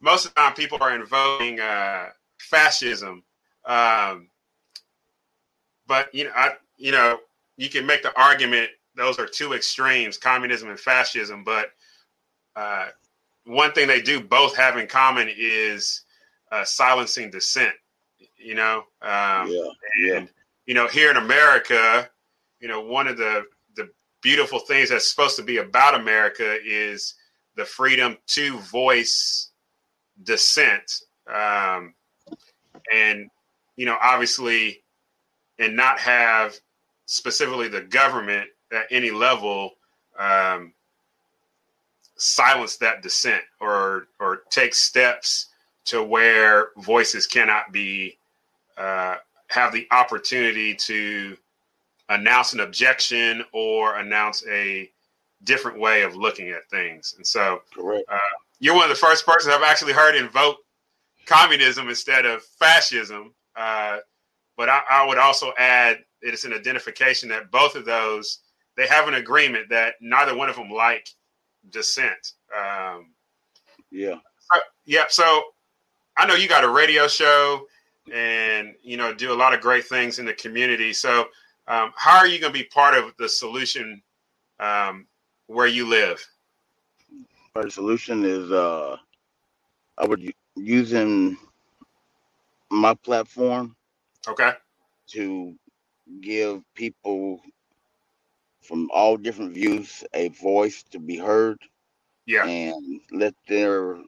most 0.00 0.26
of 0.26 0.34
the 0.34 0.40
time 0.40 0.54
people 0.54 0.78
are 0.80 0.94
invoking 0.94 1.60
uh, 1.60 2.06
fascism. 2.40 3.24
Um, 3.66 4.28
but 5.86 6.14
you 6.14 6.24
know, 6.24 6.32
I 6.34 6.52
you 6.76 6.92
know, 6.92 7.18
you 7.56 7.68
can 7.68 7.86
make 7.86 8.02
the 8.02 8.18
argument 8.20 8.70
those 9.00 9.18
are 9.18 9.26
two 9.26 9.54
extremes, 9.54 10.18
communism 10.18 10.68
and 10.68 10.78
fascism. 10.78 11.42
But 11.42 11.70
uh, 12.54 12.88
one 13.44 13.72
thing 13.72 13.88
they 13.88 14.02
do 14.02 14.20
both 14.20 14.56
have 14.56 14.76
in 14.76 14.86
common 14.86 15.30
is 15.34 16.02
uh, 16.52 16.64
silencing 16.64 17.30
dissent. 17.30 17.74
You 18.36 18.54
know, 18.54 18.78
um, 19.02 19.48
yeah, 19.48 19.68
yeah, 19.98 20.16
and 20.16 20.28
you 20.66 20.74
know, 20.74 20.86
here 20.86 21.10
in 21.10 21.16
America, 21.16 22.08
you 22.60 22.68
know, 22.68 22.80
one 22.80 23.06
of 23.06 23.16
the 23.16 23.44
the 23.76 23.88
beautiful 24.22 24.58
things 24.58 24.90
that's 24.90 25.08
supposed 25.08 25.36
to 25.36 25.42
be 25.42 25.58
about 25.58 25.98
America 25.98 26.58
is 26.64 27.14
the 27.56 27.64
freedom 27.64 28.16
to 28.28 28.58
voice 28.58 29.50
dissent, 30.22 31.02
um, 31.26 31.94
and 32.94 33.30
you 33.76 33.86
know, 33.86 33.96
obviously, 34.00 34.82
and 35.58 35.74
not 35.74 35.98
have 35.98 36.54
specifically 37.06 37.68
the 37.68 37.82
government 37.82 38.48
at 38.72 38.86
any 38.90 39.10
level 39.10 39.72
um, 40.18 40.72
silence 42.16 42.76
that 42.76 43.02
dissent 43.02 43.42
or 43.60 44.08
or 44.18 44.42
take 44.50 44.74
steps 44.74 45.46
to 45.86 46.02
where 46.02 46.68
voices 46.78 47.26
cannot 47.26 47.72
be 47.72 48.18
uh, 48.76 49.16
have 49.48 49.72
the 49.72 49.86
opportunity 49.90 50.74
to 50.74 51.36
announce 52.10 52.52
an 52.52 52.60
objection 52.60 53.44
or 53.52 53.96
announce 53.96 54.44
a 54.48 54.90
different 55.44 55.78
way 55.78 56.02
of 56.02 56.16
looking 56.16 56.50
at 56.50 56.68
things. 56.70 57.14
And 57.16 57.26
so, 57.26 57.62
Uh, 58.08 58.18
you're 58.58 58.74
one 58.74 58.84
of 58.84 58.90
the 58.90 58.94
first 58.94 59.24
persons 59.24 59.54
I've 59.54 59.62
actually 59.62 59.92
heard 59.92 60.14
invoke 60.14 60.58
communism 61.26 61.88
instead 61.88 62.26
of 62.26 62.42
fascism. 62.42 63.32
Uh, 63.56 63.98
but 64.56 64.68
I, 64.68 64.82
I, 64.90 65.06
would 65.06 65.18
also 65.18 65.52
add 65.58 66.04
it's 66.20 66.44
an 66.44 66.52
identification 66.52 67.28
that 67.30 67.50
both 67.50 67.74
of 67.74 67.84
those 67.84 68.40
they 68.76 68.86
have 68.86 69.08
an 69.08 69.14
agreement 69.14 69.68
that 69.70 69.94
neither 70.00 70.36
one 70.36 70.48
of 70.48 70.56
them 70.56 70.70
like 70.70 71.08
dissent. 71.70 72.32
Um, 72.56 73.12
yeah. 73.90 74.16
Uh, 74.54 74.60
yeah. 74.84 75.04
So 75.08 75.42
I 76.16 76.26
know 76.26 76.34
you 76.34 76.48
got 76.48 76.64
a 76.64 76.68
radio 76.68 77.08
show 77.08 77.66
and 78.12 78.74
you 78.82 78.96
know 78.96 79.14
do 79.14 79.32
a 79.32 79.34
lot 79.34 79.54
of 79.54 79.60
great 79.60 79.86
things 79.86 80.18
in 80.18 80.26
the 80.26 80.32
community. 80.32 80.92
So 80.92 81.28
um, 81.68 81.92
how 81.96 82.18
are 82.18 82.26
you 82.26 82.40
going 82.40 82.52
to 82.52 82.58
be 82.58 82.64
part 82.64 82.94
of 82.94 83.12
the 83.18 83.28
solution 83.28 84.02
um, 84.58 85.06
where 85.46 85.66
you 85.66 85.88
live? 85.88 86.24
The 87.54 87.70
solution 87.70 88.24
is 88.24 88.50
uh, 88.50 88.96
I 89.98 90.06
would 90.06 90.32
using 90.56 91.36
my 92.70 92.94
platform. 92.94 93.76
Okay. 94.28 94.52
To 95.12 95.54
give 96.20 96.62
people 96.74 97.40
from 98.70 98.88
all 98.92 99.16
different 99.16 99.52
views 99.52 100.04
a 100.14 100.28
voice 100.28 100.84
to 100.84 101.00
be 101.00 101.16
heard. 101.16 101.58
Yeah. 102.24 102.46
And 102.46 103.00
let 103.10 103.34
their 103.48 103.98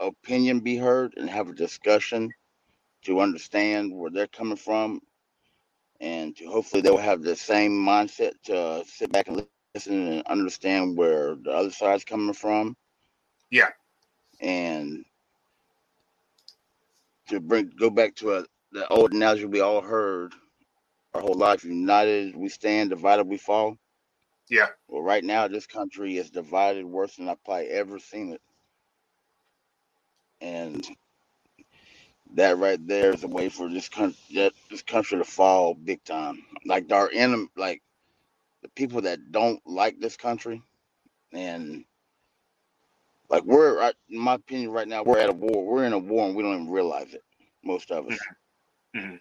opinion 0.00 0.58
be 0.58 0.76
heard 0.76 1.14
and 1.16 1.30
have 1.30 1.48
a 1.48 1.54
discussion 1.54 2.34
to 3.04 3.20
understand 3.20 3.94
where 3.94 4.10
they're 4.10 4.26
coming 4.26 4.56
from 4.56 5.00
and 6.00 6.36
to 6.36 6.46
hopefully 6.46 6.82
they'll 6.82 6.96
have 6.96 7.22
the 7.22 7.36
same 7.36 7.70
mindset 7.70 8.32
to 8.46 8.82
sit 8.84 9.12
back 9.12 9.28
and 9.28 9.46
listen 9.76 10.08
and 10.08 10.26
understand 10.26 10.96
where 10.96 11.36
the 11.36 11.52
other 11.52 11.70
side's 11.70 12.04
coming 12.04 12.34
from. 12.34 12.76
Yeah. 13.52 13.70
And 14.40 15.04
to 17.28 17.38
bring 17.38 17.70
go 17.78 17.90
back 17.90 18.16
to 18.16 18.38
a 18.38 18.44
the 18.72 18.88
old 18.88 19.12
analogy 19.12 19.44
we 19.44 19.60
all 19.60 19.80
heard 19.80 20.34
our 21.14 21.20
whole 21.20 21.38
life 21.38 21.64
united 21.64 22.36
we 22.36 22.48
stand 22.48 22.90
divided 22.90 23.26
we 23.26 23.38
fall 23.38 23.78
yeah. 24.54 24.68
Well 24.88 25.02
right 25.02 25.24
now 25.24 25.48
this 25.48 25.66
country 25.66 26.16
is 26.16 26.30
divided 26.30 26.84
worse 26.84 27.16
than 27.16 27.28
i've 27.28 27.44
probably 27.44 27.68
ever 27.68 27.98
seen 27.98 28.32
it. 28.32 28.40
And 30.40 30.86
that 32.34 32.58
right 32.58 32.84
there 32.86 33.12
is 33.14 33.24
a 33.24 33.28
way 33.28 33.48
for 33.48 33.68
this 33.68 33.88
country 33.88 34.18
this 34.70 34.82
country 34.82 35.18
to 35.18 35.24
fall 35.24 35.74
big 35.74 36.04
time. 36.04 36.44
Like 36.64 36.92
our 36.92 37.10
enemy 37.12 37.48
like 37.56 37.82
the 38.62 38.68
people 38.70 39.02
that 39.02 39.32
don't 39.32 39.60
like 39.66 40.00
this 40.00 40.16
country 40.16 40.62
and 41.32 41.84
like 43.30 43.44
we're 43.44 43.92
in 44.10 44.18
my 44.18 44.34
opinion 44.34 44.70
right 44.70 44.88
now 44.88 45.02
we're 45.02 45.18
at 45.18 45.30
a 45.30 45.34
war 45.34 45.66
we're 45.66 45.84
in 45.84 45.92
a 45.92 45.98
war 45.98 46.26
and 46.26 46.36
we 46.36 46.42
don't 46.44 46.54
even 46.54 46.70
realize 46.70 47.12
it 47.14 47.24
most 47.64 47.90
of 47.90 48.06
us. 48.08 48.18
Mm-hmm. 48.96 49.16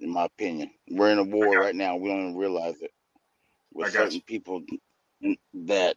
in 0.00 0.10
my 0.10 0.26
opinion 0.26 0.70
we're 0.90 1.10
in 1.10 1.18
a 1.18 1.24
war 1.24 1.58
right 1.58 1.74
now 1.74 1.96
we 1.96 2.08
don't 2.08 2.20
even 2.20 2.36
realize 2.36 2.80
it 2.82 2.92
with 3.74 3.92
certain 3.92 4.16
you. 4.16 4.22
people 4.22 4.62
that 5.54 5.96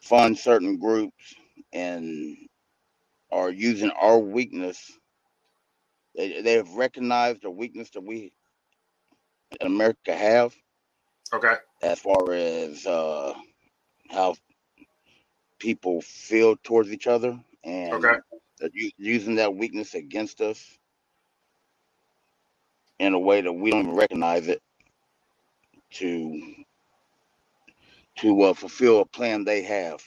fund 0.00 0.38
certain 0.38 0.78
groups 0.78 1.34
and 1.72 2.36
are 3.32 3.50
using 3.50 3.90
our 3.90 4.18
weakness 4.18 4.92
they, 6.16 6.42
they 6.42 6.54
have 6.54 6.72
recognized 6.74 7.42
the 7.42 7.50
weakness 7.50 7.90
that 7.90 8.02
we 8.02 8.32
in 9.60 9.66
america 9.66 10.14
have 10.16 10.54
okay 11.32 11.56
as 11.82 11.98
far 11.98 12.32
as 12.32 12.86
uh 12.86 13.34
how 14.10 14.34
people 15.58 16.00
feel 16.00 16.56
towards 16.62 16.92
each 16.92 17.06
other 17.06 17.38
and 17.64 17.92
okay. 17.94 18.16
using 18.98 19.36
that 19.36 19.54
weakness 19.54 19.94
against 19.94 20.40
us 20.40 20.64
in 22.98 23.14
a 23.14 23.18
way 23.18 23.40
that 23.40 23.52
we 23.52 23.70
don't 23.70 23.84
even 23.86 23.94
recognize 23.96 24.48
it 24.48 24.60
to 25.92 26.54
to 28.18 28.42
uh, 28.42 28.54
fulfill 28.54 29.00
a 29.00 29.06
plan 29.06 29.44
they 29.44 29.62
have. 29.62 30.02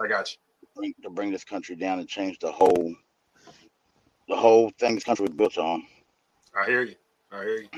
I 0.00 0.06
got 0.06 0.30
you. 0.30 0.38
To 0.60 0.66
bring, 0.76 0.94
to 1.02 1.10
bring 1.10 1.30
this 1.32 1.44
country 1.44 1.76
down 1.76 1.98
and 1.98 2.08
change 2.08 2.38
the 2.38 2.52
whole 2.52 2.94
the 4.28 4.36
whole 4.36 4.70
thing 4.78 4.94
this 4.94 5.04
country 5.04 5.24
was 5.24 5.34
built 5.34 5.58
on. 5.58 5.84
I 6.58 6.66
hear 6.66 6.82
you. 6.82 6.94
I 7.32 7.42
hear 7.42 7.62
you. 7.62 7.68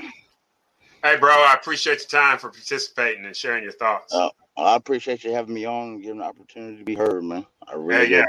Hey, 1.03 1.17
bro, 1.17 1.31
I 1.31 1.53
appreciate 1.53 1.99
your 1.99 2.21
time 2.21 2.37
for 2.37 2.49
participating 2.49 3.25
and 3.25 3.35
sharing 3.35 3.63
your 3.63 3.73
thoughts. 3.73 4.13
Uh, 4.13 4.29
I 4.55 4.75
appreciate 4.75 5.23
you 5.23 5.33
having 5.33 5.53
me 5.53 5.65
on 5.65 5.89
and 5.89 6.01
giving 6.01 6.19
the 6.19 6.25
opportunity 6.25 6.77
to 6.77 6.83
be 6.83 6.95
heard, 6.95 7.23
man. 7.23 7.45
I 7.67 7.75
really 7.75 8.09
yeah, 8.09 8.19
yeah. 8.19 8.25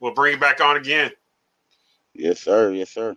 We'll 0.00 0.14
bring 0.14 0.34
you 0.34 0.40
back 0.40 0.60
on 0.60 0.76
again. 0.76 1.12
Yes, 2.14 2.40
sir. 2.40 2.72
Yes, 2.72 2.90
sir. 2.90 3.14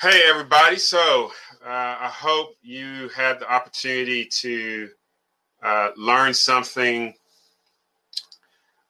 Hey, 0.00 0.22
everybody. 0.26 0.76
So 0.76 1.32
uh, 1.66 1.96
I 1.98 2.06
hope 2.06 2.54
you 2.62 3.08
had 3.08 3.40
the 3.40 3.52
opportunity 3.52 4.26
to 4.26 4.90
uh, 5.60 5.88
learn 5.96 6.32
something 6.32 7.12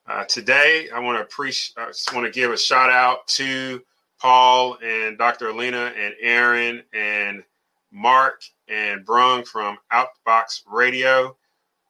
uh, 0.06 0.24
today. 0.24 0.90
I 0.94 0.98
want 0.98 1.16
to 1.16 1.22
appreciate. 1.22 1.82
I 1.82 1.86
just 1.86 2.12
want 2.12 2.26
to 2.26 2.30
give 2.30 2.52
a 2.52 2.58
shout 2.58 2.90
out 2.90 3.26
to 3.28 3.82
Paul 4.20 4.76
and 4.84 5.16
Dr. 5.16 5.48
Alina 5.48 5.94
and 5.98 6.12
Aaron 6.20 6.82
and 6.92 7.42
Mark 7.90 8.42
and 8.68 9.02
Brung 9.02 9.44
from 9.44 9.78
Outbox 9.90 10.64
Radio 10.70 11.34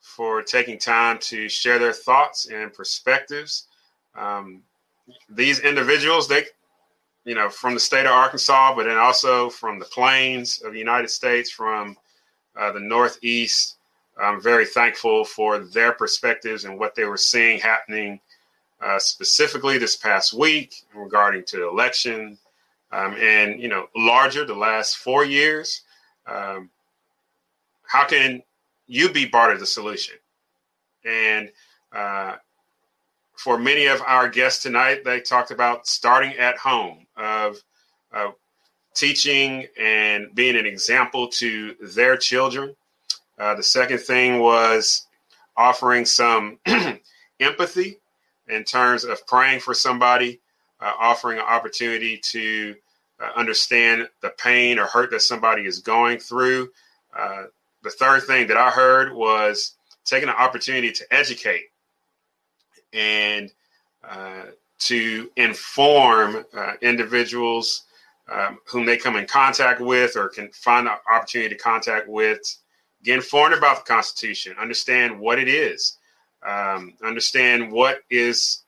for 0.00 0.44
taking 0.44 0.78
time 0.78 1.18
to 1.22 1.48
share 1.48 1.80
their 1.80 1.92
thoughts 1.92 2.46
and 2.46 2.72
perspectives. 2.72 3.66
Um, 4.16 4.62
these 5.28 5.58
individuals, 5.58 6.28
they, 6.28 6.44
you 7.28 7.34
know, 7.34 7.50
from 7.50 7.74
the 7.74 7.80
state 7.80 8.06
of 8.06 8.12
Arkansas, 8.12 8.74
but 8.74 8.84
then 8.84 8.96
also 8.96 9.50
from 9.50 9.78
the 9.78 9.84
plains 9.84 10.62
of 10.62 10.72
the 10.72 10.78
United 10.78 11.10
States, 11.10 11.50
from 11.50 11.96
uh, 12.56 12.72
the 12.72 12.80
Northeast. 12.80 13.76
I'm 14.20 14.40
very 14.40 14.66
thankful 14.66 15.24
for 15.24 15.58
their 15.58 15.92
perspectives 15.92 16.64
and 16.64 16.78
what 16.78 16.94
they 16.94 17.04
were 17.04 17.18
seeing 17.18 17.60
happening 17.60 18.18
uh, 18.80 18.98
specifically 18.98 19.76
this 19.76 19.96
past 19.96 20.32
week 20.32 20.74
regarding 20.94 21.44
to 21.44 21.58
the 21.58 21.68
election 21.68 22.38
um, 22.92 23.14
and, 23.14 23.60
you 23.60 23.68
know, 23.68 23.88
larger 23.94 24.44
the 24.46 24.54
last 24.54 24.96
four 24.96 25.24
years 25.24 25.82
um, 26.26 26.70
how 27.88 28.06
can 28.06 28.42
you 28.86 29.10
be 29.10 29.26
part 29.26 29.52
of 29.52 29.60
the 29.60 29.66
solution? 29.66 30.16
And 31.04 31.50
uh, 31.92 32.36
for 33.38 33.56
many 33.56 33.86
of 33.86 34.02
our 34.02 34.28
guests 34.28 34.64
tonight, 34.64 35.04
they 35.04 35.20
talked 35.20 35.52
about 35.52 35.86
starting 35.86 36.32
at 36.38 36.58
home, 36.58 37.06
of 37.16 37.56
uh, 38.12 38.32
teaching 38.94 39.64
and 39.78 40.34
being 40.34 40.56
an 40.56 40.66
example 40.66 41.28
to 41.28 41.76
their 41.94 42.16
children. 42.16 42.74
Uh, 43.38 43.54
the 43.54 43.62
second 43.62 43.98
thing 44.00 44.40
was 44.40 45.06
offering 45.56 46.04
some 46.04 46.58
empathy 47.40 47.98
in 48.48 48.64
terms 48.64 49.04
of 49.04 49.24
praying 49.28 49.60
for 49.60 49.72
somebody, 49.72 50.40
uh, 50.80 50.92
offering 50.98 51.38
an 51.38 51.44
opportunity 51.44 52.16
to 52.16 52.74
uh, 53.20 53.30
understand 53.36 54.08
the 54.20 54.30
pain 54.30 54.80
or 54.80 54.86
hurt 54.86 55.12
that 55.12 55.22
somebody 55.22 55.64
is 55.64 55.78
going 55.78 56.18
through. 56.18 56.68
Uh, 57.16 57.44
the 57.84 57.90
third 57.90 58.24
thing 58.24 58.48
that 58.48 58.56
I 58.56 58.70
heard 58.70 59.14
was 59.14 59.74
taking 60.04 60.28
an 60.28 60.34
opportunity 60.34 60.90
to 60.90 61.04
educate 61.12 61.66
and 62.92 63.52
uh, 64.08 64.44
to 64.78 65.30
inform 65.36 66.44
uh, 66.56 66.72
individuals 66.82 67.84
um, 68.30 68.58
whom 68.66 68.86
they 68.86 68.96
come 68.96 69.16
in 69.16 69.26
contact 69.26 69.80
with 69.80 70.16
or 70.16 70.28
can 70.28 70.50
find 70.52 70.86
an 70.86 70.94
opportunity 71.12 71.54
to 71.54 71.60
contact 71.60 72.08
with. 72.08 72.40
Get 73.02 73.16
informed 73.16 73.54
about 73.54 73.84
the 73.84 73.92
Constitution, 73.92 74.56
understand 74.60 75.18
what 75.18 75.38
it 75.38 75.48
is, 75.48 75.98
um, 76.46 76.94
understand 77.02 77.70
what 77.70 78.00
is 78.10 78.62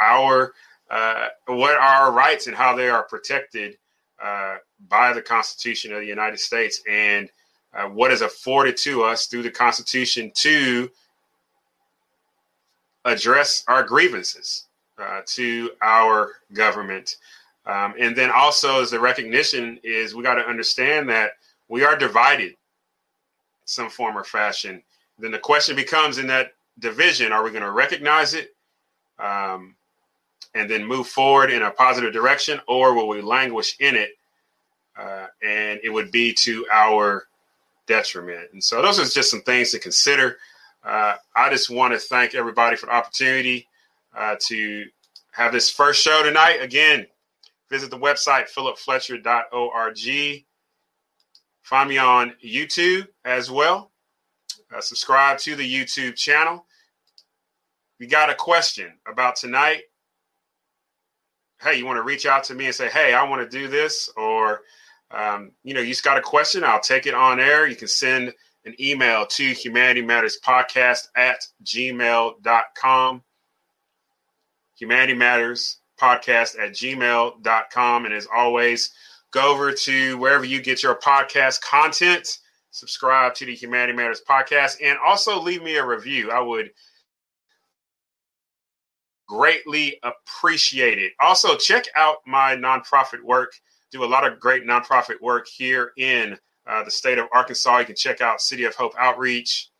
our 0.00 0.52
uh, 0.90 1.28
what 1.46 1.74
are 1.74 1.80
our 1.80 2.12
rights 2.12 2.46
and 2.46 2.56
how 2.56 2.74
they 2.74 2.88
are 2.88 3.02
protected 3.02 3.76
uh, 4.22 4.56
by 4.88 5.12
the 5.12 5.22
Constitution 5.22 5.92
of 5.92 6.00
the 6.00 6.06
United 6.06 6.40
States 6.40 6.82
and 6.88 7.30
uh, 7.74 7.84
what 7.84 8.10
is 8.10 8.22
afforded 8.22 8.76
to 8.78 9.02
us 9.02 9.26
through 9.26 9.42
the 9.42 9.50
Constitution 9.50 10.32
to 10.34 10.90
address 13.08 13.64
our 13.68 13.82
grievances 13.82 14.66
uh, 14.98 15.22
to 15.26 15.70
our 15.82 16.32
government. 16.52 17.16
Um, 17.66 17.94
and 17.98 18.16
then 18.16 18.30
also, 18.30 18.80
as 18.80 18.90
the 18.90 19.00
recognition 19.00 19.78
is, 19.82 20.14
we 20.14 20.22
got 20.22 20.34
to 20.34 20.46
understand 20.46 21.08
that 21.10 21.32
we 21.68 21.84
are 21.84 21.96
divided 21.96 22.54
some 23.64 23.90
form 23.90 24.16
or 24.16 24.24
fashion. 24.24 24.82
Then 25.18 25.30
the 25.30 25.38
question 25.38 25.76
becomes 25.76 26.18
in 26.18 26.26
that 26.28 26.52
division 26.78 27.32
are 27.32 27.42
we 27.42 27.50
going 27.50 27.62
to 27.62 27.70
recognize 27.70 28.34
it? 28.34 28.54
Um, 29.18 29.74
and 30.54 30.70
then 30.70 30.84
move 30.84 31.06
forward 31.06 31.50
in 31.50 31.62
a 31.62 31.70
positive 31.70 32.12
direction, 32.12 32.60
or 32.66 32.94
will 32.94 33.08
we 33.08 33.20
languish 33.20 33.76
in 33.80 33.94
it 33.94 34.16
uh, 34.98 35.26
and 35.42 35.78
it 35.82 35.90
would 35.90 36.10
be 36.10 36.32
to 36.32 36.66
our 36.72 37.26
detriment? 37.86 38.48
And 38.52 38.64
so, 38.64 38.80
those 38.80 38.98
are 38.98 39.04
just 39.04 39.30
some 39.30 39.42
things 39.42 39.72
to 39.72 39.78
consider. 39.78 40.38
Uh, 40.84 41.14
I 41.34 41.50
just 41.50 41.70
want 41.70 41.92
to 41.92 41.98
thank 41.98 42.34
everybody 42.34 42.76
for 42.76 42.86
the 42.86 42.92
opportunity 42.92 43.66
uh, 44.16 44.36
to 44.48 44.84
have 45.32 45.52
this 45.52 45.70
first 45.70 46.02
show 46.02 46.22
tonight. 46.22 46.62
Again, 46.62 47.06
visit 47.70 47.90
the 47.90 47.98
website 47.98 48.46
philipfletcher.org. 48.50 50.44
Find 51.62 51.88
me 51.88 51.98
on 51.98 52.34
YouTube 52.44 53.06
as 53.24 53.50
well. 53.50 53.90
Uh, 54.74 54.80
subscribe 54.80 55.38
to 55.38 55.54
the 55.54 55.70
YouTube 55.70 56.14
channel. 56.16 56.64
We 58.00 58.06
got 58.06 58.30
a 58.30 58.34
question 58.34 58.92
about 59.10 59.36
tonight. 59.36 59.82
Hey, 61.60 61.76
you 61.76 61.86
want 61.86 61.96
to 61.96 62.02
reach 62.02 62.24
out 62.26 62.44
to 62.44 62.54
me 62.54 62.66
and 62.66 62.74
say, 62.74 62.88
hey, 62.88 63.12
I 63.12 63.28
want 63.28 63.42
to 63.42 63.58
do 63.58 63.66
this? 63.66 64.08
Or, 64.16 64.60
um, 65.10 65.50
you 65.64 65.74
know, 65.74 65.80
you 65.80 65.88
just 65.88 66.04
got 66.04 66.16
a 66.16 66.22
question, 66.22 66.62
I'll 66.62 66.80
take 66.80 67.06
it 67.06 67.14
on 67.14 67.40
air. 67.40 67.66
You 67.66 67.76
can 67.76 67.88
send 67.88 68.32
an 68.68 68.74
email 68.80 69.24
to 69.26 69.52
humanity 69.52 70.02
matters 70.02 70.38
podcast 70.44 71.08
at 71.16 71.38
gmail.com. 71.64 73.22
Humanity 74.76 75.14
matters 75.14 75.78
podcast 75.98 76.58
at 76.58 76.72
gmail.com. 76.72 78.04
And 78.04 78.14
as 78.14 78.28
always, 78.34 78.92
go 79.32 79.50
over 79.50 79.72
to 79.72 80.18
wherever 80.18 80.44
you 80.44 80.60
get 80.60 80.82
your 80.82 80.96
podcast 80.96 81.62
content, 81.62 82.38
subscribe 82.70 83.34
to 83.36 83.46
the 83.46 83.54
Humanity 83.54 83.94
Matters 83.94 84.22
podcast, 84.28 84.76
and 84.82 84.98
also 85.04 85.40
leave 85.40 85.62
me 85.62 85.76
a 85.76 85.84
review. 85.84 86.30
I 86.30 86.40
would 86.40 86.70
greatly 89.26 89.98
appreciate 90.02 90.98
it. 90.98 91.12
Also, 91.20 91.56
check 91.56 91.84
out 91.96 92.18
my 92.26 92.54
nonprofit 92.54 93.22
work. 93.24 93.52
Do 93.90 94.04
a 94.04 94.06
lot 94.06 94.30
of 94.30 94.38
great 94.38 94.64
nonprofit 94.64 95.20
work 95.22 95.46
here 95.48 95.92
in 95.96 96.38
uh, 96.68 96.84
the 96.84 96.90
state 96.90 97.18
of 97.18 97.26
Arkansas. 97.32 97.78
You 97.78 97.86
can 97.86 97.96
check 97.96 98.20
out 98.20 98.40
City 98.40 98.64
of 98.64 98.74
Hope 98.74 98.92
Outreach. 98.98 99.70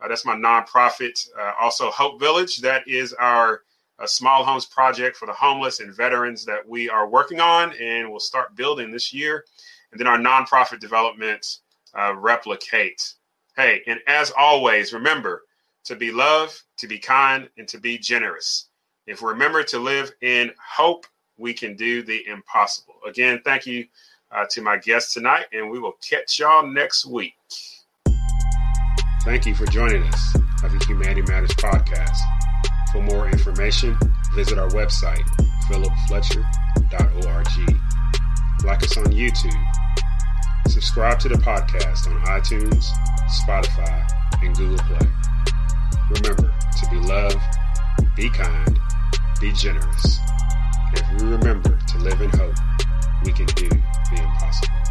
Uh, 0.00 0.08
that's 0.08 0.26
my 0.26 0.34
nonprofit. 0.34 1.26
Uh, 1.38 1.52
also, 1.60 1.90
Hope 1.90 2.20
Village. 2.20 2.58
That 2.58 2.86
is 2.86 3.12
our 3.14 3.62
uh, 3.98 4.06
small 4.06 4.44
homes 4.44 4.66
project 4.66 5.16
for 5.16 5.26
the 5.26 5.32
homeless 5.32 5.80
and 5.80 5.94
veterans 5.94 6.44
that 6.44 6.68
we 6.68 6.90
are 6.90 7.08
working 7.08 7.40
on 7.40 7.72
and 7.80 8.10
will 8.10 8.20
start 8.20 8.56
building 8.56 8.90
this 8.90 9.12
year. 9.12 9.44
And 9.90 10.00
then 10.00 10.06
our 10.06 10.18
nonprofit 10.18 10.80
development 10.80 11.58
uh, 11.98 12.14
replicate. 12.16 13.14
Hey, 13.56 13.82
and 13.86 14.00
as 14.06 14.32
always, 14.36 14.92
remember 14.92 15.42
to 15.84 15.94
be 15.94 16.10
love, 16.10 16.60
to 16.78 16.88
be 16.88 16.98
kind, 16.98 17.48
and 17.56 17.68
to 17.68 17.78
be 17.78 17.98
generous. 17.98 18.68
If 19.06 19.22
we 19.22 19.28
remember 19.28 19.62
to 19.64 19.78
live 19.78 20.12
in 20.22 20.50
hope, 20.58 21.06
we 21.36 21.52
can 21.52 21.76
do 21.76 22.02
the 22.02 22.26
impossible. 22.26 22.94
Again, 23.06 23.40
thank 23.44 23.66
you 23.66 23.86
uh, 24.34 24.44
to 24.50 24.62
my 24.62 24.76
guests 24.76 25.14
tonight, 25.14 25.46
and 25.52 25.70
we 25.70 25.78
will 25.78 25.96
catch 26.06 26.38
y'all 26.38 26.66
next 26.66 27.06
week. 27.06 27.34
Thank 29.22 29.46
you 29.46 29.54
for 29.54 29.64
joining 29.66 30.02
us 30.02 30.36
on 30.62 30.76
the 30.76 30.84
Humanity 30.86 31.22
Matters 31.22 31.52
podcast. 31.52 32.18
For 32.92 33.00
more 33.00 33.28
information, 33.28 33.96
visit 34.34 34.58
our 34.58 34.68
website, 34.68 35.22
philipfletcher.org. 35.68 37.80
Like 38.64 38.82
us 38.82 38.96
on 38.96 39.06
YouTube. 39.06 39.64
Subscribe 40.68 41.18
to 41.20 41.28
the 41.28 41.36
podcast 41.36 42.06
on 42.06 42.20
iTunes, 42.26 42.84
Spotify, 43.46 44.06
and 44.42 44.56
Google 44.56 44.78
Play. 44.78 45.08
Remember 46.10 46.54
to 46.80 46.90
be 46.90 46.96
loved, 46.96 47.38
be 48.16 48.28
kind, 48.30 48.78
be 49.40 49.52
generous. 49.52 50.18
If 50.92 51.22
we 51.22 51.28
remember 51.28 51.78
to 51.78 51.98
live 51.98 52.20
in 52.20 52.30
hope, 52.30 52.54
we 53.24 53.32
can 53.32 53.46
do 53.46 53.68
the 54.10 54.22
impossible. 54.22 54.83